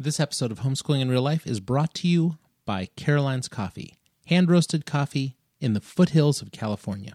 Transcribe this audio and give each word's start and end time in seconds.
This 0.00 0.20
episode 0.20 0.52
of 0.52 0.60
Homeschooling 0.60 1.00
in 1.00 1.10
Real 1.10 1.22
Life 1.22 1.44
is 1.44 1.58
brought 1.58 1.92
to 1.94 2.06
you 2.06 2.38
by 2.64 2.86
Caroline's 2.94 3.48
Coffee, 3.48 3.96
hand 4.26 4.48
roasted 4.48 4.86
coffee 4.86 5.36
in 5.60 5.72
the 5.72 5.80
foothills 5.80 6.40
of 6.40 6.52
California. 6.52 7.14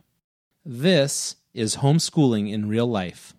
This 0.65 1.37
is 1.53 1.77
Homeschooling 1.77 2.51
in 2.51 2.67
Real 2.67 2.85
Life. 2.85 3.35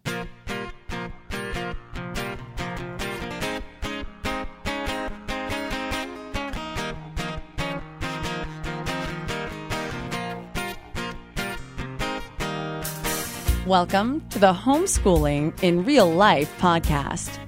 Welcome 13.67 14.27
to 14.31 14.39
the 14.39 14.55
Homeschooling 14.55 15.63
in 15.63 15.85
Real 15.85 16.11
Life 16.11 16.51
podcast. 16.59 17.39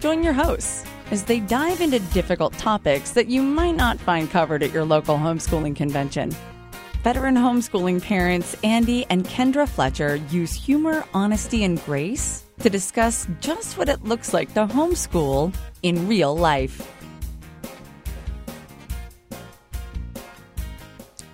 Join 0.00 0.22
your 0.22 0.32
hosts 0.32 0.85
as 1.10 1.24
they 1.24 1.40
dive 1.40 1.80
into 1.80 1.98
difficult 2.12 2.52
topics 2.54 3.12
that 3.12 3.28
you 3.28 3.42
might 3.42 3.76
not 3.76 3.98
find 3.98 4.30
covered 4.30 4.62
at 4.62 4.72
your 4.72 4.84
local 4.84 5.16
homeschooling 5.16 5.76
convention. 5.76 6.34
Veteran 7.02 7.36
homeschooling 7.36 8.02
parents 8.02 8.56
Andy 8.64 9.06
and 9.10 9.24
Kendra 9.24 9.68
Fletcher 9.68 10.16
use 10.30 10.52
humor, 10.52 11.04
honesty, 11.14 11.62
and 11.62 11.82
grace 11.84 12.44
to 12.60 12.68
discuss 12.68 13.28
just 13.40 13.78
what 13.78 13.88
it 13.88 14.02
looks 14.02 14.34
like 14.34 14.52
to 14.54 14.66
homeschool 14.66 15.54
in 15.82 16.08
real 16.08 16.36
life. 16.36 16.92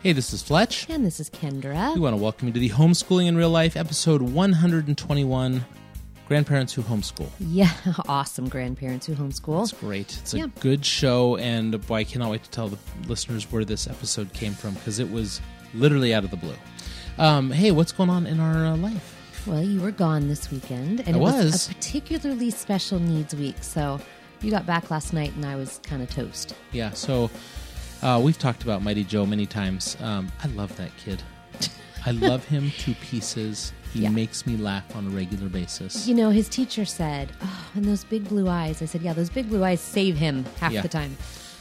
Hey, 0.02 0.12
this 0.12 0.32
is 0.32 0.42
Fletch. 0.42 0.91
And 0.91 1.06
this 1.06 1.20
is 1.20 1.30
Kendra. 1.30 1.94
We 1.94 2.00
want 2.00 2.14
to 2.14 2.22
welcome 2.22 2.48
you 2.48 2.54
to 2.54 2.60
the 2.60 2.70
Homeschooling 2.70 3.28
in 3.28 3.36
Real 3.36 3.50
Life, 3.50 3.77
episode 3.77 4.20
121 4.20 5.64
Grandparents 6.32 6.72
Who 6.72 6.80
Homeschool. 6.80 7.28
Yeah, 7.41 7.70
awesome 8.09 8.48
grandparents 8.48 9.04
who 9.06 9.12
homeschool. 9.14 9.64
It's 9.64 9.72
great. 9.72 10.16
It's 10.18 10.32
a 10.32 10.38
Yeah. 10.38 10.46
good 10.60 10.82
show, 10.82 11.36
and 11.36 11.78
boy, 11.86 11.96
I 11.96 12.05
cannot 12.05 12.30
wait 12.30 12.42
to 12.45 12.48
tell 12.48 12.68
the 12.68 12.78
listeners 13.06 13.52
where 13.52 13.66
this 13.66 13.86
episode 13.86 14.33
came 14.33 14.55
from 14.55 14.72
because 14.72 14.98
it 14.98 15.10
was 15.12 15.42
literally 15.75 16.14
out 16.14 16.25
of 16.25 16.30
the 16.30 16.38
blue. 16.38 16.55
Um, 17.19 17.50
hey, 17.50 17.70
what's 17.70 17.92
going 17.92 18.08
on 18.08 18.27
in 18.27 18.41
our 18.41 18.64
uh, 18.72 18.77
life? 18.78 19.44
Well, 19.47 19.62
you 19.62 19.83
were 19.83 19.91
gone 19.91 20.28
this 20.28 20.50
weekend, 20.50 21.00
and 21.00 21.16
I 21.16 21.19
it 21.19 21.20
was. 21.20 21.44
was. 21.44 21.70
a 21.70 21.75
particularly 21.75 22.48
special 22.50 22.98
needs 22.98 23.34
week. 23.34 23.56
So 23.60 24.00
you 24.41 24.50
got 24.50 24.64
back 24.64 24.91
last 24.91 25.12
night, 25.12 25.34
and 25.36 25.44
I 25.44 25.56
was 25.56 25.80
kind 25.83 26.00
of 26.03 26.08
toast. 26.08 26.55
Yeah, 26.72 26.92
so 26.92 27.30
uh, 28.00 28.19
we've 28.25 28.38
talked 28.38 28.62
about 28.62 28.83
Mighty 28.83 29.05
Joe 29.05 29.27
many 29.27 29.44
times. 29.44 29.98
Um, 30.00 30.33
I 30.42 30.47
love 30.47 30.75
that 30.77 30.97
kid. 30.97 31.22
I 32.06 32.12
love 32.12 32.42
him 32.47 32.70
to 32.78 32.94
pieces. 32.94 33.75
He 33.92 34.00
Yeah. 34.00 34.08
makes 34.10 34.46
me 34.46 34.56
laugh 34.56 34.94
on 34.96 35.06
a 35.06 35.10
regular 35.10 35.48
basis. 35.48 36.06
You 36.08 36.14
know, 36.14 36.30
his 36.30 36.48
teacher 36.48 36.84
said, 36.84 37.30
"Oh, 37.42 37.66
and 37.74 37.84
those 37.84 38.04
big 38.04 38.28
blue 38.28 38.48
eyes." 38.48 38.80
I 38.82 38.86
said, 38.86 39.02
"Yeah, 39.02 39.12
those 39.12 39.28
big 39.30 39.48
blue 39.48 39.62
eyes 39.64 39.80
save 39.80 40.16
him 40.16 40.44
half 40.60 40.72
Yeah. 40.72 40.80
the 40.82 40.88
time." 40.88 41.16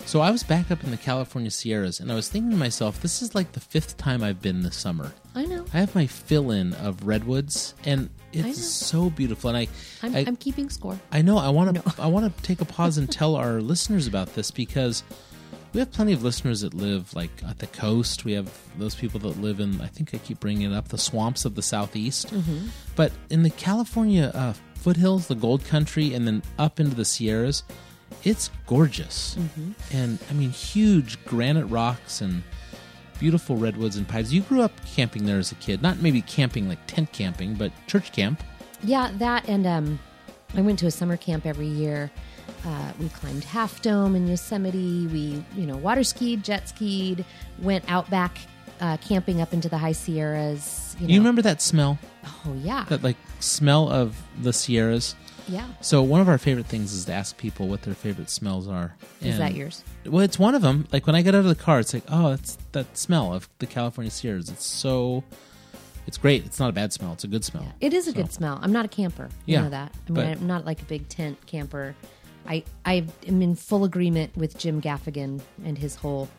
So 0.05 0.21
I 0.21 0.31
was 0.31 0.41
back 0.41 0.71
up 0.71 0.83
in 0.83 0.89
the 0.89 0.97
California 0.97 1.51
Sierras, 1.51 1.99
and 1.99 2.11
I 2.11 2.15
was 2.15 2.27
thinking 2.27 2.49
to 2.51 2.57
myself, 2.57 3.01
this 3.01 3.21
is 3.21 3.35
like 3.35 3.51
the 3.51 3.59
fifth 3.59 3.97
time 3.97 4.23
I've 4.23 4.41
been 4.41 4.61
this 4.63 4.75
summer. 4.75 5.13
I 5.35 5.45
know. 5.45 5.63
I 5.73 5.77
have 5.77 5.93
my 5.93 6.07
fill 6.07 6.49
in 6.49 6.73
of 6.73 7.05
redwoods, 7.05 7.75
and 7.85 8.09
it's 8.33 8.63
so 8.63 9.09
beautiful. 9.11 9.49
And 9.51 9.57
I, 9.57 9.67
I'm, 10.01 10.15
I, 10.15 10.19
I'm 10.25 10.37
keeping 10.37 10.69
score. 10.71 10.99
I 11.11 11.21
know 11.21 11.37
I 11.37 11.49
want 11.49 11.75
to 11.75 12.01
I 12.01 12.07
want 12.07 12.35
to 12.35 12.43
take 12.43 12.61
a 12.61 12.65
pause 12.65 12.97
and 12.97 13.11
tell 13.19 13.35
our 13.35 13.61
listeners 13.61 14.07
about 14.07 14.33
this 14.33 14.49
because 14.51 15.03
we 15.73 15.79
have 15.79 15.91
plenty 15.91 16.13
of 16.13 16.23
listeners 16.23 16.61
that 16.61 16.73
live 16.73 17.13
like 17.15 17.31
at 17.47 17.59
the 17.59 17.67
coast. 17.67 18.25
We 18.25 18.33
have 18.33 18.51
those 18.77 18.95
people 18.95 19.19
that 19.21 19.39
live 19.41 19.59
in 19.59 19.79
I 19.81 19.87
think 19.87 20.13
I 20.13 20.17
keep 20.17 20.39
bringing 20.39 20.71
it 20.71 20.75
up 20.75 20.89
the 20.89 20.97
swamps 20.97 21.45
of 21.45 21.55
the 21.55 21.61
southeast. 21.61 22.33
But 22.95 23.11
in 23.29 23.43
the 23.43 23.49
California 23.49 24.31
uh, 24.33 24.53
foothills, 24.75 25.27
the 25.27 25.35
Gold 25.35 25.63
Country, 25.65 26.13
and 26.13 26.27
then 26.27 26.43
up 26.59 26.79
into 26.79 26.95
the 26.95 27.05
Sierras, 27.05 27.63
it's 28.23 28.49
gorgeous. 28.67 29.37
And 29.91 30.19
I 30.29 30.33
mean, 30.33 30.49
huge 30.49 31.23
granite 31.25 31.65
rocks 31.67 32.21
and 32.21 32.43
beautiful 33.19 33.55
redwoods 33.55 33.95
and 33.97 34.07
pines. 34.07 34.33
You 34.33 34.41
grew 34.41 34.61
up 34.61 34.71
camping 34.95 35.25
there 35.25 35.37
as 35.37 35.51
a 35.51 35.55
kid, 35.55 35.81
not 35.81 35.99
maybe 35.99 36.21
camping 36.23 36.67
like 36.67 36.79
tent 36.87 37.11
camping, 37.13 37.53
but 37.53 37.71
church 37.87 38.11
camp. 38.11 38.43
Yeah, 38.83 39.11
that 39.19 39.47
and 39.47 39.65
um, 39.65 39.99
I 40.55 40.61
went 40.61 40.79
to 40.79 40.87
a 40.87 40.91
summer 40.91 41.17
camp 41.17 41.45
every 41.45 41.67
year. 41.67 42.11
Uh, 42.65 42.91
we 42.99 43.09
climbed 43.09 43.43
Half 43.43 43.81
Dome 43.81 44.15
in 44.15 44.27
Yosemite. 44.27 45.07
We, 45.07 45.43
you 45.55 45.65
know, 45.65 45.77
water 45.77 46.03
skied, 46.03 46.43
jet 46.43 46.69
skied, 46.69 47.25
went 47.59 47.83
out 47.91 48.09
back 48.09 48.37
uh, 48.79 48.97
camping 48.97 49.41
up 49.41 49.51
into 49.53 49.67
the 49.69 49.77
high 49.77 49.91
Sierras. 49.93 50.95
You, 50.99 51.07
know. 51.07 51.13
You 51.13 51.19
remember 51.21 51.41
that 51.41 51.61
smell? 51.61 51.97
Oh 52.45 52.53
yeah, 52.63 52.85
that 52.89 53.03
like 53.03 53.17
smell 53.39 53.89
of 53.89 54.15
the 54.41 54.53
Sierras. 54.53 55.15
yeah. 55.47 55.67
So 55.81 56.03
one 56.03 56.21
of 56.21 56.29
our 56.29 56.37
favorite 56.37 56.67
things 56.67 56.93
is 56.93 57.05
to 57.05 57.13
ask 57.13 57.35
people 57.37 57.67
what 57.67 57.81
their 57.81 57.95
favorite 57.95 58.29
smells 58.29 58.67
are. 58.67 58.95
Is 59.21 59.39
that 59.39 59.55
yours? 59.55 59.83
Well, 60.05 60.23
it's 60.23 60.37
one 60.37 60.53
of 60.53 60.61
them. 60.61 60.87
Like 60.91 61.07
when 61.07 61.15
I 61.15 61.23
get 61.23 61.33
out 61.33 61.39
of 61.39 61.45
the 61.45 61.55
car, 61.55 61.79
it's 61.79 61.93
like, 61.95 62.03
oh, 62.09 62.31
it's 62.33 62.57
that 62.73 62.95
smell 62.95 63.33
of 63.33 63.49
the 63.57 63.65
California 63.65 64.11
Sierras. 64.11 64.49
It's 64.49 64.65
so, 64.65 65.23
it's 66.05 66.17
great. 66.19 66.45
It's 66.45 66.59
not 66.59 66.69
a 66.69 66.73
bad 66.73 66.93
smell. 66.93 67.13
It's 67.13 67.23
a 67.23 67.27
good 67.27 67.43
smell. 67.43 67.65
It 67.81 67.93
is 67.93 68.07
a 68.07 68.11
So- 68.11 68.17
good 68.17 68.31
smell. 68.31 68.59
I'm 68.61 68.71
not 68.71 68.85
a 68.85 68.87
camper. 68.87 69.29
You 69.47 69.53
Yeah, 69.55 69.61
know 69.63 69.69
that. 69.71 69.95
I 70.07 70.11
mean, 70.11 70.25
I'm 70.27 70.47
not 70.47 70.63
like 70.65 70.81
a 70.81 70.85
big 70.85 71.07
tent 71.09 71.43
camper. 71.47 71.95
I 72.47 72.63
I 72.85 73.05
am 73.27 73.41
in 73.41 73.55
full 73.55 73.83
agreement 73.83 74.35
with 74.35 74.57
Jim 74.57 74.81
Gaffigan 74.81 75.41
and 75.65 75.77
his 75.77 75.95
whole. 75.95 76.29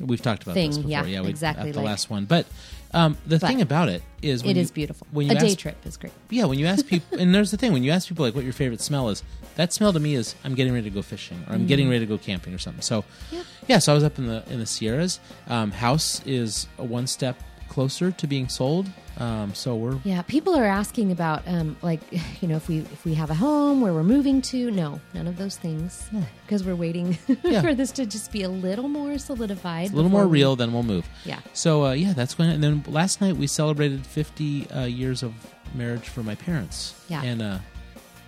We've 0.00 0.20
talked 0.20 0.42
about 0.42 0.54
Thing, 0.54 0.70
this 0.70 0.78
before. 0.78 0.90
yeah, 0.90 1.04
Yeah, 1.04 1.20
we, 1.20 1.28
exactly, 1.28 1.70
the 1.70 1.78
like- 1.78 1.86
last 1.86 2.10
one, 2.10 2.24
but 2.24 2.46
um, 2.92 3.16
the 3.26 3.38
But 3.38 3.46
thing 3.46 3.60
about 3.62 3.88
it 3.88 4.02
is, 4.22 4.42
when 4.42 4.52
It 4.52 4.56
you, 4.56 4.62
is 4.62 4.70
beautiful. 4.72 5.06
When 5.12 5.30
a 5.30 5.34
you 5.34 5.38
day 5.40 5.46
ask, 5.46 5.58
trip 5.58 5.76
is 5.86 5.96
great. 5.96 6.12
yeah, 6.30 6.44
when 6.46 6.58
you 6.58 6.66
ask 6.66 6.84
people, 6.94 7.18
and 7.20 7.32
there's 7.34 7.52
the 7.52 7.56
thing: 7.56 7.72
when 7.72 7.84
you 7.84 7.92
ask 7.92 8.08
people 8.08 8.24
like 8.24 8.34
what 8.34 8.42
your 8.44 8.52
favorite 8.52 8.80
smell 8.80 9.08
is, 9.08 9.22
that 9.54 9.72
smell 9.72 9.92
to 9.92 10.00
me 10.00 10.14
is 10.16 10.34
I'm 10.44 10.54
getting 10.56 10.72
ready 10.72 10.90
to 10.90 10.94
go 10.94 11.00
fishing 11.02 11.44
or 11.48 11.54
I'm 11.54 11.66
getting 11.68 11.88
ready 11.88 12.00
to 12.00 12.06
go 12.06 12.18
camping 12.18 12.52
or 12.54 12.58
something. 12.58 12.82
So, 12.82 13.02
Mm. 13.02 13.04
Yeah. 13.30 13.42
yeah, 13.68 13.78
so 13.78 13.92
I 13.92 13.94
was 13.94 14.02
up 14.04 14.18
in 14.18 14.26
the 14.26 14.42
in 14.50 14.58
the 14.58 14.66
Sierras. 14.66 15.20
Um, 15.48 15.70
house 15.70 16.20
is 16.26 16.66
a 16.78 16.84
one 16.84 17.06
step 17.06 17.36
closer 17.68 18.10
to 18.10 18.26
being 18.26 18.48
sold. 18.48 18.88
Um, 19.16 19.54
so 19.54 19.76
we're 19.76 19.98
Yeah, 20.02 20.22
people 20.22 20.56
are 20.56 20.64
asking 20.64 21.12
about 21.12 21.42
um, 21.46 21.76
like 21.82 22.00
you 22.42 22.48
know 22.48 22.56
if 22.56 22.68
we 22.68 22.78
if 22.78 23.04
we 23.04 23.14
have 23.14 23.30
a 23.30 23.34
home 23.34 23.80
where 23.80 23.92
we're 23.92 24.02
moving 24.02 24.42
to. 24.42 24.70
No, 24.72 25.00
none 25.12 25.26
of 25.28 25.36
those 25.36 25.56
things 25.56 26.08
because 26.44 26.64
we're 26.64 26.74
waiting 26.74 27.16
Yeah. 27.44 27.62
for 27.62 27.74
this 27.74 27.92
to 27.92 28.06
just 28.06 28.32
be 28.32 28.42
a 28.42 28.48
little 28.48 28.88
more 28.88 29.16
solidified, 29.18 29.92
a 29.92 29.96
little 29.96 30.10
more 30.10 30.26
we- 30.26 30.38
real. 30.40 30.56
Then 30.56 30.72
we'll 30.72 30.82
move. 30.82 31.08
Yeah. 31.24 31.40
So 31.52 31.84
uh, 31.86 31.92
yeah, 31.92 32.12
that's 32.12 32.34
going. 32.34 32.50
And 32.50 32.62
then 32.64 32.84
last 32.88 33.20
night 33.20 33.36
we 33.36 33.46
celebrated 33.46 34.04
50 34.04 34.70
uh, 34.70 34.84
years 34.86 35.22
of 35.22 35.32
marriage 35.74 36.08
for 36.08 36.22
my 36.24 36.34
parents. 36.34 36.94
Yeah. 37.08 37.22
And 37.22 37.40
uh, 37.40 37.58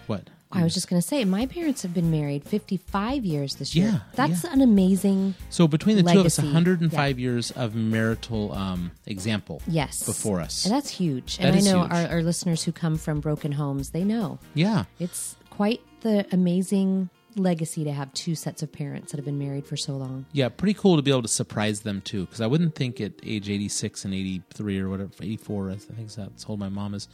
what? 0.06 0.22
I 0.56 0.62
was 0.64 0.74
just 0.74 0.88
going 0.88 1.00
to 1.00 1.06
say, 1.06 1.24
my 1.24 1.46
parents 1.46 1.82
have 1.82 1.92
been 1.94 2.10
married 2.10 2.44
55 2.44 3.24
years 3.24 3.56
this 3.56 3.74
year. 3.74 3.88
Yeah, 3.88 3.98
That's 4.14 4.44
yeah. 4.44 4.52
an 4.52 4.60
amazing, 4.62 5.34
So 5.50 5.68
between 5.68 5.96
the 5.96 6.02
two 6.02 6.20
of 6.20 6.26
us, 6.26 6.38
Legacy, 6.38 6.52
105 6.54 7.18
years 7.18 7.50
of 7.52 7.74
marital 7.74 8.52
um, 8.52 8.90
example. 9.06 9.62
yes. 9.66 10.04
Before 10.04 10.40
us. 10.40 10.64
And 10.64 10.74
that's 10.74 10.90
huge. 10.90 11.38
That 11.38 11.54
and 11.54 11.56
I 11.56 11.60
know. 11.60 11.80
Our, 11.82 12.06
our 12.16 12.22
listeners 12.22 12.64
who 12.64 12.72
come 12.72 12.96
from 12.96 13.20
broken 13.20 13.52
homes, 13.52 13.90
they 13.90 14.04
know. 14.04 14.38
Yeah. 14.54 14.84
It's 14.98 15.36
quite 15.50 15.80
the 16.00 16.26
amazing 16.32 17.10
legacy 17.36 17.84
to 17.84 17.92
have 17.92 18.12
two 18.12 18.34
sets 18.34 18.62
of 18.62 18.72
parents 18.72 19.12
that 19.12 19.18
have 19.18 19.24
been 19.24 19.38
married 19.38 19.66
for 19.66 19.76
so 19.76 19.92
long. 19.96 20.26
Yeah, 20.32 20.48
pretty 20.48 20.74
cool 20.74 20.96
to 20.96 21.02
be 21.02 21.10
able 21.10 21.22
to 21.22 21.28
surprise 21.28 21.80
them 21.80 22.00
too. 22.00 22.26
Because 22.26 22.40
I 22.40 22.46
wouldn't 22.46 22.74
think 22.74 23.00
at 23.00 23.12
age 23.22 23.48
86 23.48 24.04
and 24.04 24.14
83 24.14 24.80
or 24.80 24.88
whatever, 24.88 25.10
84, 25.20 25.70
I 25.70 25.74
think 25.76 26.12
that's 26.12 26.44
how 26.44 26.50
old 26.50 26.60
my 26.60 26.68
mom 26.68 26.94
is, 26.94 27.08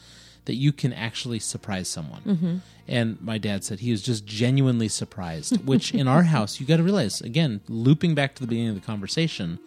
that 0.45 0.55
you 0.55 0.73
can 0.73 0.93
actually 0.93 1.39
surprise 1.39 1.89
someone. 1.89 2.23
Mm-hmm. 2.23 2.57
And 2.89 3.21
my 3.21 3.39
dad 3.39 3.65
said 3.65 3.81
he 3.81 3.91
was 3.91 4.03
just 4.03 4.27
genuinely 4.27 4.89
surprised, 4.89 5.65
which 5.67 5.95
in 5.95 6.09
our 6.09 6.23
house, 6.35 6.61
you 6.61 6.67
got 6.67 6.79
to 6.79 6.83
realize, 6.83 7.21
again, 7.21 7.61
looping 7.69 8.15
back 8.15 8.35
to 8.37 8.43
the 8.43 8.49
beginning 8.49 8.71
of 8.71 8.75
the 8.75 8.81
conversation, 8.81 9.59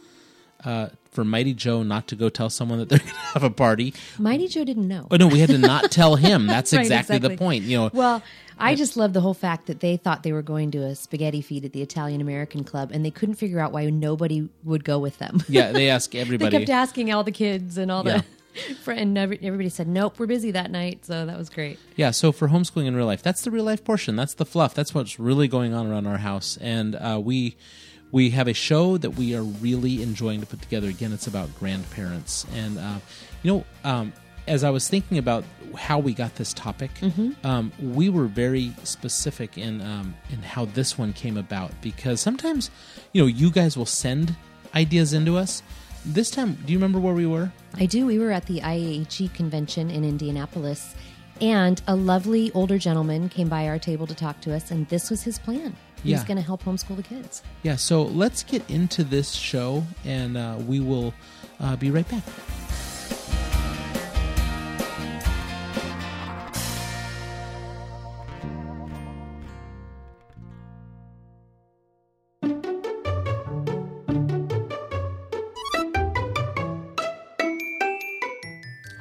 uh, 0.64 0.90
for 1.12 1.24
Mighty 1.24 1.54
Joe 1.54 1.84
not 1.84 2.08
to 2.08 2.16
go 2.16 2.28
tell 2.28 2.50
someone 2.50 2.80
that 2.80 2.90
they're 2.90 3.00
going 3.08 3.12
to 3.12 3.18
have 3.18 3.44
a 3.44 3.50
party. 3.50 3.94
Mighty 4.20 4.48
Joe 4.48 4.64
didn't 4.64 4.88
know. 4.88 5.08
Oh, 5.12 5.16
no, 5.16 5.28
we 5.28 5.40
had 5.40 5.50
to 5.50 5.58
not 5.58 5.92
tell 5.92 6.16
him. 6.16 6.48
That's 6.48 6.74
Right, 6.76 6.82
exactly, 6.82 7.20
the 7.20 7.38
point. 7.38 7.64
You 7.64 7.78
know, 7.78 7.90
Well, 7.94 8.22
I 8.60 8.76
just 8.76 8.96
love 8.98 9.14
the 9.14 9.22
whole 9.22 9.34
fact 9.34 9.68
that 9.68 9.80
they 9.82 9.98
thought 9.98 10.24
they 10.24 10.32
were 10.32 10.42
going 10.42 10.72
to 10.72 10.80
a 10.84 10.96
spaghetti 10.96 11.42
feed 11.42 11.66
at 11.66 11.74
the 11.74 11.82
Italian 11.82 12.22
American 12.22 12.64
Club, 12.64 12.92
and 12.94 13.06
they 13.06 13.12
couldn't 13.12 13.36
figure 13.36 13.60
out 13.60 13.72
why 13.72 13.86
nobody 13.90 14.50
would 14.64 14.84
go 14.84 14.98
with 15.00 15.18
them. 15.20 15.44
yeah, 15.50 15.72
they 15.72 15.90
ask 15.96 16.12
they 16.12 16.20
everybody. 16.20 16.58
kept 16.58 16.70
asking 16.70 17.12
all 17.14 17.24
the 17.24 17.32
kids 17.32 17.78
and 17.78 17.92
all 17.92 18.06
Yeah. 18.06 18.22
the, 18.86 18.92
and 18.94 19.18
every- 19.18 19.40
everybody 19.44 19.68
said, 19.70 19.88
"Nope, 19.88 20.18
we're 20.18 20.28
busy 20.28 20.52
that 20.52 20.72
night." 20.72 21.06
So 21.06 21.26
that 21.26 21.38
was 21.38 21.50
great. 21.50 21.78
Yeah, 21.98 22.12
so 22.12 22.32
for 22.32 22.48
homeschooling 22.48 22.86
in 22.86 22.96
real 22.96 23.06
life, 23.06 23.22
that's 23.22 23.42
the 23.42 23.52
real 23.52 23.66
life 23.66 23.84
portion. 23.84 24.16
That's 24.16 24.34
the 24.36 24.46
fluff. 24.46 24.74
That's 24.74 24.94
what's 24.94 25.20
really 25.20 25.48
going 25.50 25.74
on 25.74 25.88
around 25.92 26.08
our 26.08 26.18
house, 26.20 26.58
and 26.62 26.96
uh, 26.96 27.20
we 27.22 27.58
we 28.14 28.30
have 28.30 28.48
a 28.48 28.54
show 28.54 28.98
that 28.98 29.12
we 29.12 29.36
are 29.36 29.44
really 29.44 30.02
enjoying 30.02 30.40
to 30.40 30.46
put 30.48 30.62
together. 30.62 30.88
Again, 30.88 31.12
it's 31.12 31.28
about 31.28 31.54
grandparents, 31.60 32.46
and 32.54 32.78
uh, 32.78 33.00
you 33.44 33.52
know, 33.54 33.66
um, 33.84 34.14
as 34.48 34.64
I 34.64 34.70
was 34.70 34.88
thinking 34.88 35.18
about 35.18 35.44
how 35.78 36.00
we 36.00 36.14
got 36.14 36.36
this 36.36 36.54
topic, 36.54 36.92
um, 37.44 37.72
we 37.82 38.10
were 38.10 38.26
very 38.28 38.74
specific 38.84 39.58
in 39.58 39.82
um, 39.82 40.16
in 40.30 40.42
how 40.42 40.66
this 40.66 40.98
one 40.98 41.14
came 41.14 41.38
about 41.38 41.72
because 41.82 42.22
sometimes, 42.22 42.70
you 43.14 43.22
know, 43.22 43.28
you 43.28 43.52
guys 43.52 43.76
will 43.78 43.86
send 43.86 44.36
ideas 44.74 45.14
into 45.14 45.38
us. 45.38 45.62
This 46.06 46.30
time, 46.30 46.58
do 46.66 46.72
you 46.72 46.78
remember 46.78 47.00
where 47.00 47.16
we 47.16 47.26
were? 47.26 47.52
I 47.76 47.88
do. 47.88 48.06
We 48.06 48.20
were 48.20 48.32
at 48.32 48.46
the 48.46 48.62
IAHE 48.62 49.34
convention 49.34 49.90
in 49.90 50.04
Indianapolis, 50.04 50.94
and 51.42 51.82
a 51.88 51.96
lovely 51.96 52.52
older 52.54 52.78
gentleman 52.78 53.28
came 53.30 53.50
by 53.50 53.68
our 53.68 53.80
table 53.80 54.06
to 54.08 54.14
talk 54.16 54.40
to 54.42 54.54
us, 54.56 54.70
and 54.72 54.88
this 54.90 55.10
was 55.10 55.24
his 55.24 55.40
plan. 55.40 55.76
who's 56.04 56.12
Yeah. 56.12 56.24
going 56.26 56.38
to 56.38 56.44
help 56.44 56.64
homeschool 56.64 56.96
the 56.98 57.02
kids. 57.04 57.42
Yeah, 57.64 57.78
so 57.78 58.04
let's 58.04 58.44
get 58.44 58.62
into 58.70 59.04
this 59.04 59.32
show, 59.32 59.84
and 60.06 60.38
uh, 60.38 60.58
we 60.68 60.80
will 60.80 61.16
uh, 61.60 61.76
be 61.78 61.90
right 61.90 62.08
back. 62.08 62.22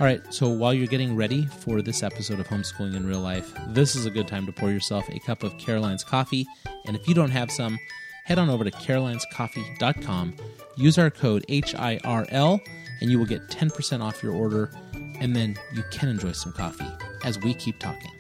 All 0.05 0.11
right, 0.11 0.35
so 0.35 0.51
while 0.51 0.75
you're 0.75 0.87
getting 0.87 1.17
ready 1.17 1.47
for 1.47 1.81
this 1.81 2.03
episode 2.03 2.39
of 2.39 2.47
Homeschooling 2.47 2.95
in 2.95 3.07
Real 3.07 3.21
Life, 3.21 3.55
this 3.69 3.97
is 3.97 4.05
a 4.05 4.11
good 4.11 4.29
time 4.29 4.45
to 4.45 4.53
pour 4.53 4.71
yourself 4.71 5.09
a 5.09 5.19
cup 5.21 5.43
of 5.43 5.57
Caroline's 5.57 6.05
coffee. 6.05 6.47
And 6.85 6.95
if 6.95 7.09
you 7.09 7.15
don't 7.15 7.31
have 7.31 7.51
some, 7.51 7.79
head 8.27 8.39
on 8.39 8.51
over 8.51 8.65
to 8.65 8.71
carolinescoffee.com, 8.71 10.37
use 10.77 10.99
our 10.99 11.09
code 11.09 11.47
HIRL, 11.49 12.61
and 13.01 13.11
you 13.11 13.19
will 13.19 13.25
get 13.25 13.49
10% 13.49 14.03
off 14.03 14.23
your 14.23 14.35
order. 14.35 14.71
And 14.93 15.35
then 15.35 15.57
you 15.73 15.83
can 15.91 16.11
enjoy 16.11 16.33
some 16.33 16.53
coffee 16.53 16.85
as 17.25 17.39
we 17.39 17.55
keep 17.55 17.79
talking. 17.79 18.11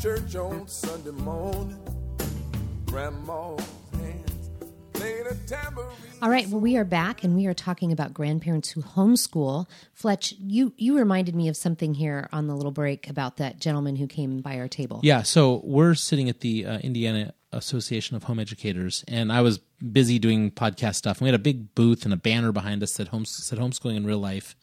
Church 0.00 0.34
on 0.34 0.66
Sunday 0.66 1.10
morning. 1.10 1.78
Grandma's 2.86 3.60
hands 3.92 4.50
played 4.94 5.26
a 5.26 5.34
tambourine. 5.46 5.90
All 6.22 6.30
right, 6.30 6.48
well, 6.48 6.60
we 6.60 6.78
are 6.78 6.86
back 6.86 7.22
and 7.22 7.36
we 7.36 7.44
are 7.46 7.52
talking 7.52 7.92
about 7.92 8.14
grandparents 8.14 8.70
who 8.70 8.80
homeschool. 8.80 9.68
Fletch, 9.92 10.32
you, 10.38 10.72
you 10.78 10.96
reminded 10.96 11.34
me 11.34 11.48
of 11.48 11.56
something 11.56 11.92
here 11.92 12.30
on 12.32 12.46
the 12.46 12.56
little 12.56 12.70
break 12.72 13.10
about 13.10 13.36
that 13.36 13.60
gentleman 13.60 13.96
who 13.96 14.06
came 14.06 14.40
by 14.40 14.58
our 14.58 14.68
table. 14.68 15.00
Yeah, 15.02 15.20
so 15.20 15.60
we're 15.64 15.94
sitting 15.94 16.30
at 16.30 16.40
the 16.40 16.64
uh, 16.64 16.78
Indiana 16.78 17.34
Association 17.52 18.16
of 18.16 18.24
Home 18.24 18.38
Educators, 18.38 19.04
and 19.06 19.30
I 19.30 19.42
was 19.42 19.58
busy 19.58 20.18
doing 20.18 20.50
podcast 20.50 20.94
stuff. 20.94 21.18
And 21.18 21.26
we 21.26 21.28
had 21.28 21.38
a 21.38 21.42
big 21.42 21.74
booth 21.74 22.06
and 22.06 22.14
a 22.14 22.18
banner 22.18 22.52
behind 22.52 22.82
us 22.82 22.94
that 22.94 23.08
home, 23.08 23.26
said 23.26 23.58
homeschooling 23.58 23.96
in 23.96 24.06
real 24.06 24.18
life. 24.18 24.56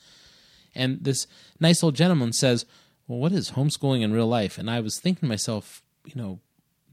And 0.74 1.04
this 1.04 1.28
nice 1.60 1.84
old 1.84 1.96
gentleman 1.96 2.34
says, 2.34 2.66
Well, 3.08 3.20
what 3.20 3.32
is 3.32 3.52
homeschooling 3.52 4.02
in 4.02 4.14
real 4.14 4.28
life? 4.28 4.58
And 4.58 4.70
I 4.70 4.80
was 4.80 5.00
thinking 5.00 5.22
to 5.22 5.26
myself, 5.28 5.82
you 6.06 6.14
know, 6.16 6.40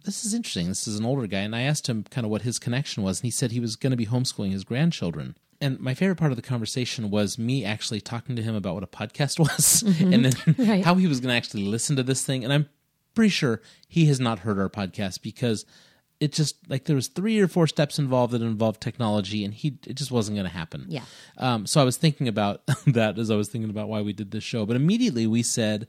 this 0.04 0.24
is 0.24 0.34
interesting. 0.34 0.68
This 0.68 0.86
is 0.86 0.98
an 0.98 1.06
older 1.06 1.26
guy. 1.26 1.40
And 1.40 1.56
I 1.56 1.62
asked 1.62 1.88
him 1.88 2.04
kind 2.04 2.24
of 2.24 2.30
what 2.30 2.42
his 2.42 2.58
connection 2.58 3.02
was. 3.02 3.20
And 3.20 3.24
he 3.24 3.30
said 3.30 3.50
he 3.52 3.60
was 3.60 3.74
going 3.76 3.90
to 3.90 3.96
be 3.96 4.06
homeschooling 4.06 4.52
his 4.52 4.64
grandchildren. 4.64 5.36
And 5.60 5.80
my 5.80 5.94
favorite 5.94 6.16
part 6.16 6.30
of 6.30 6.36
the 6.36 6.42
conversation 6.42 7.10
was 7.10 7.38
me 7.38 7.64
actually 7.64 8.00
talking 8.00 8.36
to 8.36 8.42
him 8.42 8.54
about 8.54 8.74
what 8.74 8.82
a 8.84 8.86
podcast 8.86 9.38
was 9.38 9.82
and 10.00 10.24
then 10.26 10.54
Right. 10.58 10.84
how 10.84 10.94
he 10.96 11.06
was 11.06 11.20
going 11.20 11.32
to 11.32 11.36
actually 11.36 11.64
listen 11.64 11.96
to 11.96 12.02
this 12.02 12.24
thing. 12.24 12.44
And 12.44 12.52
I'm 12.52 12.68
pretty 13.14 13.30
sure 13.30 13.62
he 13.88 14.06
has 14.06 14.20
not 14.20 14.40
heard 14.40 14.58
our 14.58 14.68
podcast 14.68 15.22
because 15.22 15.64
it 16.20 16.32
just 16.32 16.56
like 16.70 16.84
there 16.84 16.96
was 16.96 17.08
three 17.08 17.40
or 17.40 17.48
four 17.48 17.66
steps 17.66 17.98
involved 17.98 18.32
that 18.34 18.42
involved 18.42 18.80
technology 18.80 19.44
and 19.44 19.52
he 19.52 19.78
it 19.86 19.94
just 19.94 20.10
wasn't 20.10 20.36
going 20.36 20.46
to 20.46 20.52
happen. 20.56 20.86
Yeah. 20.88 21.02
Um, 21.38 21.66
so 21.66 21.80
I 21.80 21.84
was 21.84 21.96
thinking 21.96 22.28
about 22.28 22.62
that 22.86 23.18
as 23.18 23.30
I 23.30 23.36
was 23.36 23.48
thinking 23.48 23.70
about 23.70 23.88
why 23.88 24.00
we 24.02 24.12
did 24.12 24.30
this 24.30 24.44
show. 24.44 24.66
But 24.66 24.76
immediately 24.76 25.26
we 25.26 25.42
said, 25.42 25.88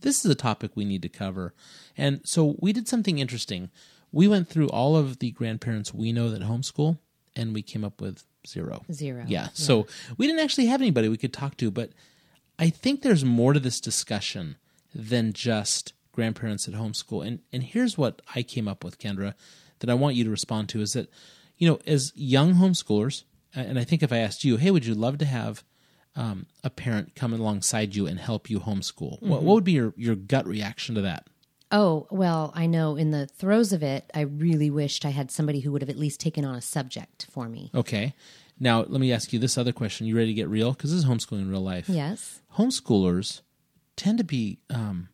this 0.00 0.24
is 0.24 0.30
a 0.30 0.34
topic 0.34 0.72
we 0.74 0.84
need 0.84 1.02
to 1.02 1.08
cover. 1.08 1.54
And 1.96 2.20
so 2.24 2.56
we 2.60 2.72
did 2.72 2.88
something 2.88 3.18
interesting. 3.18 3.70
We 4.12 4.28
went 4.28 4.48
through 4.48 4.68
all 4.68 4.96
of 4.96 5.18
the 5.18 5.30
grandparents 5.30 5.92
we 5.92 6.12
know 6.12 6.30
that 6.30 6.42
homeschool 6.42 6.98
and 7.34 7.54
we 7.54 7.62
came 7.62 7.84
up 7.84 8.00
with 8.00 8.24
zero. 8.46 8.84
Zero. 8.92 9.24
Yeah. 9.26 9.48
So 9.52 9.86
we 10.16 10.26
didn't 10.26 10.40
actually 10.40 10.66
have 10.66 10.80
anybody 10.80 11.08
we 11.08 11.16
could 11.16 11.32
talk 11.32 11.56
to, 11.58 11.70
but 11.70 11.90
I 12.58 12.70
think 12.70 13.02
there's 13.02 13.24
more 13.24 13.52
to 13.52 13.60
this 13.60 13.80
discussion 13.80 14.56
than 14.94 15.32
just 15.32 15.92
grandparents 16.12 16.66
at 16.66 16.74
homeschool. 16.74 17.26
And 17.26 17.40
and 17.52 17.62
here's 17.62 17.98
what 17.98 18.22
I 18.34 18.42
came 18.42 18.66
up 18.66 18.82
with, 18.82 18.98
Kendra, 18.98 19.34
that 19.80 19.90
I 19.90 19.94
want 19.94 20.16
you 20.16 20.24
to 20.24 20.30
respond 20.30 20.68
to 20.70 20.80
is 20.80 20.94
that, 20.94 21.10
you 21.58 21.68
know, 21.68 21.78
as 21.86 22.12
young 22.14 22.54
homeschoolers, 22.54 23.24
and 23.54 23.78
I 23.78 23.84
think 23.84 24.02
if 24.02 24.12
I 24.12 24.18
asked 24.18 24.44
you, 24.44 24.56
hey, 24.56 24.70
would 24.70 24.86
you 24.86 24.94
love 24.94 25.18
to 25.18 25.26
have 25.26 25.62
um, 26.16 26.46
a 26.64 26.70
parent 26.70 27.14
come 27.14 27.32
alongside 27.32 27.94
you 27.94 28.06
and 28.06 28.18
help 28.18 28.50
you 28.50 28.58
homeschool? 28.60 29.20
What, 29.22 29.42
what 29.42 29.54
would 29.54 29.64
be 29.64 29.72
your, 29.72 29.92
your 29.96 30.14
gut 30.14 30.46
reaction 30.46 30.94
to 30.94 31.02
that? 31.02 31.28
Oh, 31.70 32.06
well, 32.10 32.52
I 32.54 32.66
know 32.66 32.96
in 32.96 33.10
the 33.10 33.26
throes 33.26 33.72
of 33.72 33.82
it, 33.82 34.10
I 34.14 34.20
really 34.20 34.70
wished 34.70 35.04
I 35.04 35.10
had 35.10 35.30
somebody 35.30 35.60
who 35.60 35.72
would 35.72 35.82
have 35.82 35.90
at 35.90 35.98
least 35.98 36.20
taken 36.20 36.44
on 36.44 36.54
a 36.54 36.62
subject 36.62 37.26
for 37.30 37.48
me. 37.48 37.70
Okay. 37.74 38.14
Now, 38.58 38.80
let 38.80 39.00
me 39.00 39.12
ask 39.12 39.32
you 39.32 39.38
this 39.38 39.58
other 39.58 39.72
question. 39.72 40.06
You 40.06 40.16
ready 40.16 40.28
to 40.28 40.34
get 40.34 40.48
real? 40.48 40.72
Because 40.72 40.90
this 40.92 41.00
is 41.00 41.06
homeschooling 41.06 41.42
in 41.42 41.50
real 41.50 41.60
life. 41.60 41.88
Yes. 41.88 42.40
Homeschoolers 42.56 43.42
tend 43.96 44.18
to 44.18 44.24
be, 44.24 44.60
um, 44.70 45.08